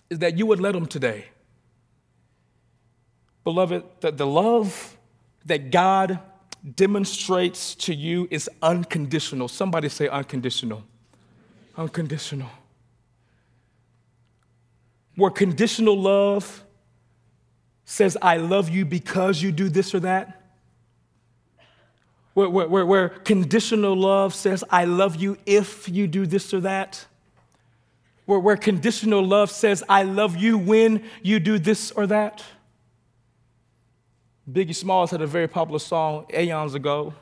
is 0.10 0.20
that 0.20 0.38
you 0.38 0.46
would 0.46 0.60
let 0.60 0.74
them 0.74 0.86
today. 0.86 1.26
Beloved, 3.44 3.84
that 4.02 4.18
the 4.18 4.26
love 4.26 4.98
that 5.46 5.72
God 5.72 6.20
demonstrates 6.76 7.76
to 7.76 7.94
you 7.94 8.28
is 8.32 8.50
unconditional. 8.62 9.48
Somebody 9.48 9.90
say 9.90 10.08
unconditional. 10.08 10.84
Unconditional. 11.78 12.50
Where 15.16 15.32
conditional 15.32 16.00
love 16.00 16.64
says, 17.84 18.18
I 18.22 18.38
love 18.38 18.70
you 18.70 18.86
because 18.86 19.42
you 19.42 19.52
do 19.52 19.68
this 19.68 19.94
or 19.94 20.00
that, 20.02 20.39
where, 22.48 22.68
where, 22.68 22.86
where, 22.86 23.10
conditional 23.10 23.96
love 23.96 24.34
says, 24.34 24.64
I 24.70 24.86
love 24.86 25.18
you 25.18 25.38
if 25.46 25.90
you 25.90 26.08
do 26.08 26.26
this 26.26 26.54
or 26.54 26.62
that. 26.62 27.06
Where, 28.26 28.40
where 28.40 28.56
conditional 28.56 29.26
love 29.26 29.52
says, 29.52 29.84
I 29.90 30.04
love 30.04 30.38
you 30.38 30.58
when 30.58 31.04
you 31.22 31.40
do 31.40 31.60
this 31.60 31.92
or 31.92 32.08
that. 32.08 32.44
Biggie 34.50 34.76
Smalls 34.76 35.12
had 35.12 35.22
a 35.22 35.28
very 35.28 35.48
popular 35.48 35.80
song 35.80 36.26
aeons 36.34 36.76
ago. 36.76 37.14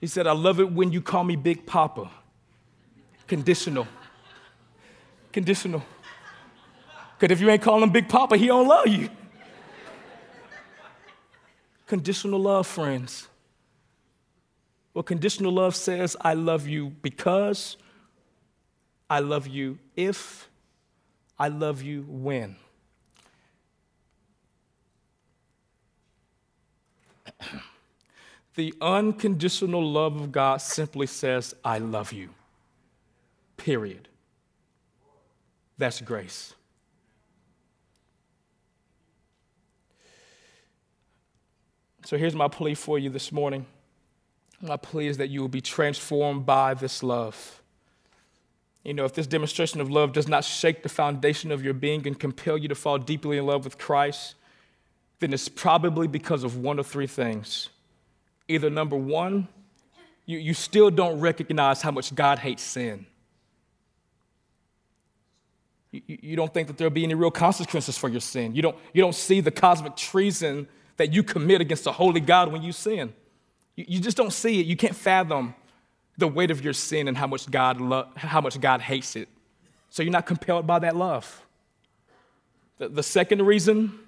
He 0.00 0.06
said, 0.06 0.26
I 0.26 0.32
love 0.32 0.58
it 0.60 0.72
when 0.72 0.92
you 0.92 1.02
call 1.02 1.24
me 1.24 1.36
Big 1.36 1.66
Poppa. 1.66 2.10
Conditional. 3.26 3.86
Conditional. 5.30 5.82
Because 7.18 7.32
if 7.32 7.40
you 7.40 7.50
ain't 7.50 7.60
calling 7.60 7.82
him 7.82 7.90
Big 7.90 8.08
Poppa, 8.08 8.36
he 8.36 8.46
don't 8.46 8.66
love 8.66 8.88
you. 8.88 9.10
Conditional 11.86 12.40
love, 12.40 12.66
friends. 12.66 13.28
Well, 14.92 15.02
conditional 15.04 15.52
love 15.52 15.76
says, 15.76 16.16
I 16.20 16.34
love 16.34 16.66
you 16.66 16.90
because, 16.90 17.76
I 19.08 19.20
love 19.20 19.46
you 19.46 19.78
if, 19.96 20.48
I 21.38 21.48
love 21.48 21.82
you 21.82 22.04
when? 22.08 22.56
the 28.56 28.74
unconditional 28.80 29.88
love 29.88 30.20
of 30.20 30.32
God 30.32 30.60
simply 30.60 31.06
says, 31.06 31.54
I 31.64 31.78
love 31.78 32.12
you. 32.12 32.30
Period. 33.56 34.08
That's 35.78 36.00
grace. 36.00 36.54
So 42.04 42.18
here's 42.18 42.34
my 42.34 42.48
plea 42.48 42.74
for 42.74 42.98
you 42.98 43.08
this 43.08 43.30
morning. 43.30 43.66
My 44.62 44.76
plea 44.76 45.06
is 45.06 45.16
that 45.16 45.30
you 45.30 45.40
will 45.40 45.48
be 45.48 45.60
transformed 45.60 46.44
by 46.44 46.74
this 46.74 47.02
love. 47.02 47.62
You 48.84 48.94
know, 48.94 49.04
if 49.04 49.14
this 49.14 49.26
demonstration 49.26 49.80
of 49.80 49.90
love 49.90 50.12
does 50.12 50.28
not 50.28 50.44
shake 50.44 50.82
the 50.82 50.88
foundation 50.88 51.50
of 51.52 51.62
your 51.62 51.74
being 51.74 52.06
and 52.06 52.18
compel 52.18 52.56
you 52.56 52.68
to 52.68 52.74
fall 52.74 52.98
deeply 52.98 53.36
in 53.36 53.46
love 53.46 53.64
with 53.64 53.78
Christ, 53.78 54.34
then 55.18 55.32
it's 55.32 55.48
probably 55.48 56.06
because 56.06 56.44
of 56.44 56.56
one 56.56 56.78
of 56.78 56.86
three 56.86 57.06
things. 57.06 57.68
Either 58.48 58.70
number 58.70 58.96
one, 58.96 59.48
you, 60.24 60.38
you 60.38 60.54
still 60.54 60.90
don't 60.90 61.20
recognize 61.20 61.82
how 61.82 61.90
much 61.90 62.14
God 62.14 62.38
hates 62.38 62.62
sin. 62.62 63.06
You, 65.92 66.02
you 66.06 66.36
don't 66.36 66.52
think 66.52 66.68
that 66.68 66.78
there'll 66.78 66.90
be 66.90 67.04
any 67.04 67.14
real 67.14 67.30
consequences 67.30 67.98
for 67.98 68.08
your 68.08 68.20
sin. 68.20 68.54
You 68.54 68.62
don't, 68.62 68.76
you 68.94 69.02
don't 69.02 69.14
see 69.14 69.40
the 69.40 69.50
cosmic 69.50 69.96
treason 69.96 70.68
that 70.96 71.12
you 71.12 71.22
commit 71.22 71.60
against 71.60 71.84
the 71.84 71.92
holy 71.92 72.20
God 72.20 72.50
when 72.50 72.62
you 72.62 72.72
sin. 72.72 73.12
You, 73.88 74.00
just 74.00 74.16
don't 74.16 74.32
see 74.32 74.60
it. 74.60 74.66
You 74.66 74.76
can't 74.76 74.96
fathom 74.96 75.54
the 76.18 76.28
weight 76.28 76.50
of 76.50 76.62
your 76.62 76.72
sin 76.72 77.08
and 77.08 77.16
how 77.16 77.26
much 77.26 77.50
God 77.50 77.80
lo- 77.80 78.08
how 78.16 78.40
much 78.40 78.60
God 78.60 78.80
hates 78.80 79.16
it. 79.16 79.28
So 79.88 80.02
you're 80.02 80.12
not 80.12 80.26
compelled 80.26 80.66
by 80.66 80.78
that 80.80 80.96
love. 80.96 81.44
The, 82.78 82.88
the 82.88 83.02
second 83.02 83.42
reason 83.42 83.98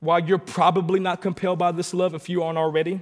why 0.00 0.18
you're 0.18 0.38
probably 0.38 1.00
not 1.00 1.22
compelled 1.22 1.58
by 1.58 1.72
this 1.72 1.94
love 1.94 2.14
if 2.14 2.28
you 2.28 2.42
aren't 2.42 2.58
already 2.58 3.00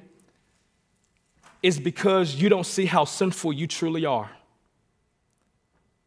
is 1.62 1.78
because 1.78 2.35
you 2.35 2.49
don't 2.49 2.66
see 2.66 2.87
how 2.87 3.05
sinful 3.05 3.53
you 3.53 3.66
truly 3.66 4.05
are. 4.05 4.30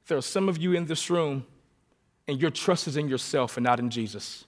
There 0.07 0.17
are 0.17 0.21
some 0.21 0.49
of 0.49 0.57
you 0.57 0.73
in 0.73 0.85
this 0.85 1.09
room, 1.09 1.45
and 2.27 2.39
your 2.41 2.51
trust 2.51 2.87
is 2.87 2.97
in 2.97 3.07
yourself 3.07 3.57
and 3.57 3.63
not 3.63 3.79
in 3.79 3.89
Jesus. 3.89 4.45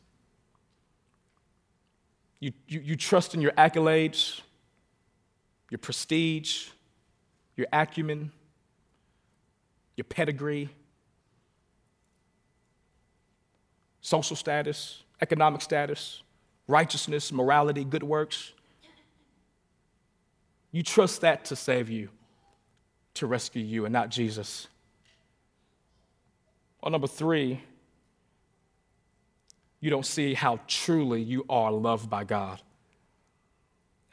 You, 2.40 2.52
you, 2.68 2.80
you 2.82 2.96
trust 2.96 3.34
in 3.34 3.42
your 3.42 3.52
accolades, 3.54 4.42
your 5.70 5.80
prestige, 5.80 6.70
your 7.56 7.68
acumen, 7.74 8.32
your 9.96 10.06
pedigree, 10.06 10.70
social 14.02 14.36
status, 14.36 15.04
economic 15.22 15.62
status, 15.62 16.22
righteousness, 16.68 17.32
morality, 17.32 17.84
good 17.84 18.04
works. 18.04 18.54
You 20.72 20.84
trust 20.84 21.22
that 21.22 21.46
to 21.46 21.56
save 21.56 21.90
you, 21.90 22.10
to 23.16 23.28
rescue 23.28 23.64
you, 23.64 23.86
and 23.86 23.94
not 23.94 24.10
Jesus. 24.10 24.68
Or 26.82 26.92
number 26.92 27.08
three, 27.08 27.62
you 29.80 29.90
don't 29.90 30.06
see 30.06 30.34
how 30.34 30.60
truly 30.68 31.22
you 31.22 31.46
are 31.50 31.72
loved 31.72 32.10
by 32.10 32.24
God. 32.24 32.62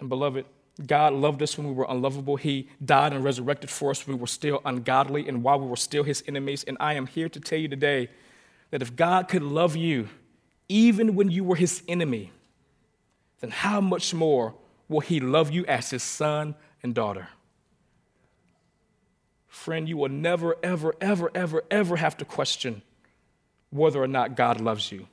And 0.01 0.09
beloved, 0.09 0.47
God 0.85 1.13
loved 1.13 1.41
us 1.43 1.57
when 1.57 1.69
we 1.69 1.73
were 1.73 1.87
unlovable. 1.89 2.37
He 2.37 2.69
died 2.85 3.13
and 3.13 3.23
resurrected 3.23 3.71
for 3.71 3.91
us 3.91 4.07
when 4.07 4.17
we 4.17 4.21
were 4.21 4.27
still 4.27 4.61
ungodly 4.65 5.29
and 5.29 5.43
while 5.43 5.61
we 5.61 5.67
were 5.67 5.77
still 5.77 6.03
his 6.03 6.25
enemies. 6.27 6.65
And 6.65 6.77
I 6.81 6.95
am 6.95 7.07
here 7.07 7.29
to 7.29 7.41
tell 7.41 7.59
you 7.59 7.69
today 7.69 8.09
that 8.71 8.83
if 8.83 8.97
God 8.97 9.29
could 9.29 9.43
love 9.43 9.77
you 9.77 10.09
even 10.69 11.15
when 11.15 11.31
you 11.31 11.45
were 11.45 11.57
his 11.57 11.83
enemy, 11.87 12.33
then 13.41 13.51
how 13.51 13.81
much 13.81 14.15
more 14.15 14.55
will 14.89 15.01
he 15.01 15.21
love 15.21 15.51
you 15.51 15.65
as 15.67 15.91
his 15.91 16.03
son 16.03 16.55
and 16.83 16.95
daughter? 16.95 17.29
Friend, 19.47 19.89
you 19.89 19.97
will 19.97 20.09
never, 20.09 20.57
ever, 20.63 20.95
ever, 21.01 21.31
ever, 21.35 21.63
ever 21.71 21.97
have 21.97 22.17
to 22.17 22.25
question 22.25 22.83
whether 23.71 24.03
or 24.03 24.09
not 24.09 24.37
God 24.37 24.61
loves 24.61 24.91
you. 24.91 25.07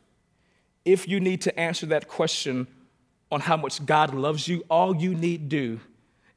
If 0.84 1.08
you 1.08 1.20
need 1.20 1.42
to 1.42 1.60
answer 1.60 1.86
that 1.88 2.08
question 2.08 2.68
on 3.32 3.42
how 3.42 3.58
much 3.58 3.86
God 3.86 4.14
loves 4.14 4.48
you, 4.48 4.64
all 4.70 4.96
you 4.96 5.16
need 5.16 5.48
do 5.48 5.80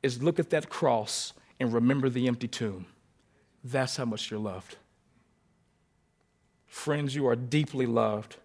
is 0.03 0.23
look 0.23 0.39
at 0.39 0.51
that 0.51 0.69
cross 0.69 1.33
and 1.59 1.73
remember 1.73 2.09
the 2.09 2.29
empty 2.29 2.47
tomb. 2.47 2.87
That's 3.65 3.97
how 3.97 4.05
much 4.05 4.31
you're 4.31 4.41
loved. 4.41 4.77
Friends, 6.67 7.15
you 7.15 7.27
are 7.27 7.37
deeply 7.37 7.87
loved. 7.87 8.37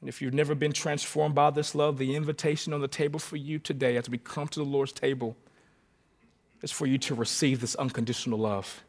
And 0.00 0.08
if 0.08 0.20
you've 0.20 0.34
never 0.34 0.54
been 0.54 0.72
transformed 0.72 1.34
by 1.34 1.50
this 1.50 1.74
love, 1.74 1.98
the 1.98 2.16
invitation 2.16 2.72
on 2.72 2.80
the 2.80 2.88
table 2.88 3.20
for 3.20 3.36
you 3.36 3.58
today 3.58 3.96
as 3.96 4.08
we 4.08 4.18
come 4.18 4.48
to 4.48 4.58
the 4.60 4.64
Lord's 4.64 4.92
table 4.92 5.36
is 6.62 6.70
for 6.70 6.86
you 6.86 6.98
to 6.98 7.14
receive 7.14 7.60
this 7.60 7.74
unconditional 7.76 8.38
love. 8.38 8.82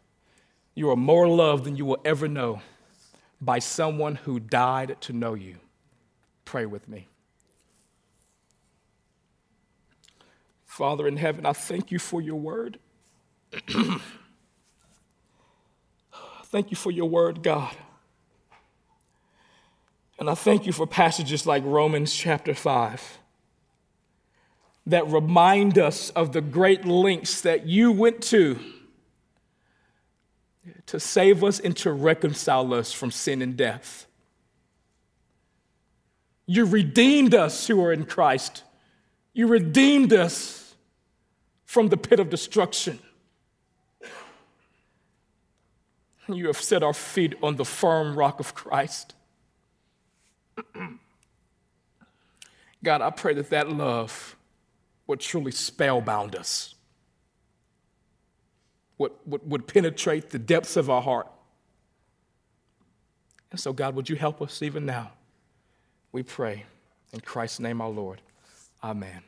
You 0.75 0.89
are 0.89 0.95
more 0.95 1.27
loved 1.27 1.65
than 1.65 1.75
you 1.75 1.85
will 1.85 2.01
ever 2.03 2.27
know 2.27 2.61
by 3.39 3.59
someone 3.59 4.15
who 4.15 4.39
died 4.39 4.97
to 5.01 5.13
know 5.13 5.33
you. 5.33 5.57
Pray 6.45 6.65
with 6.65 6.87
me. 6.87 7.07
Father 10.73 11.07
in 11.07 11.17
heaven, 11.17 11.45
I 11.45 11.53
thank 11.53 11.91
you 11.91 11.99
for 11.99 12.19
your 12.19 12.39
word. 12.39 12.79
thank 16.45 16.71
you 16.71 16.75
for 16.75 16.89
your 16.89 17.07
word, 17.07 17.43
God. 17.43 17.75
And 20.17 20.27
I 20.27 20.33
thank 20.33 20.65
you 20.65 20.73
for 20.73 20.87
passages 20.87 21.45
like 21.45 21.61
Romans 21.63 22.11
chapter 22.11 22.55
5 22.55 23.19
that 24.87 25.07
remind 25.07 25.77
us 25.77 26.09
of 26.09 26.31
the 26.31 26.41
great 26.41 26.85
lengths 26.85 27.41
that 27.41 27.67
you 27.67 27.91
went 27.91 28.23
to 28.23 28.57
to 30.87 30.99
save 30.99 31.43
us 31.43 31.59
and 31.59 31.77
to 31.77 31.91
reconcile 31.91 32.73
us 32.73 32.91
from 32.91 33.11
sin 33.11 33.43
and 33.43 33.55
death. 33.55 34.07
You 36.47 36.65
redeemed 36.65 37.35
us 37.35 37.67
who 37.67 37.79
are 37.83 37.93
in 37.93 38.05
Christ. 38.07 38.63
You 39.33 39.45
redeemed 39.45 40.13
us 40.13 40.62
from 41.73 41.87
the 41.87 41.97
pit 41.97 42.19
of 42.19 42.29
destruction. 42.29 42.99
You 46.27 46.45
have 46.45 46.61
set 46.61 46.83
our 46.83 46.93
feet 46.93 47.33
on 47.41 47.55
the 47.55 47.65
firm 47.65 48.15
rock 48.15 48.39
of 48.39 48.53
Christ. 48.53 49.15
God, 52.83 53.01
I 53.01 53.09
pray 53.09 53.33
that 53.33 53.49
that 53.49 53.71
love 53.71 54.35
would 55.07 55.19
truly 55.19 55.51
spellbound 55.51 56.35
us, 56.35 56.75
would, 58.99 59.13
would, 59.25 59.49
would 59.49 59.65
penetrate 59.65 60.29
the 60.29 60.37
depths 60.37 60.77
of 60.77 60.91
our 60.91 61.01
heart. 61.01 61.27
And 63.49 63.59
so, 63.59 63.73
God, 63.73 63.95
would 63.95 64.07
you 64.07 64.15
help 64.15 64.43
us 64.43 64.61
even 64.61 64.85
now? 64.85 65.11
We 66.11 66.21
pray. 66.21 66.65
In 67.13 67.19
Christ's 67.21 67.59
name, 67.59 67.81
our 67.81 67.89
Lord. 67.89 68.21
Amen. 68.83 69.23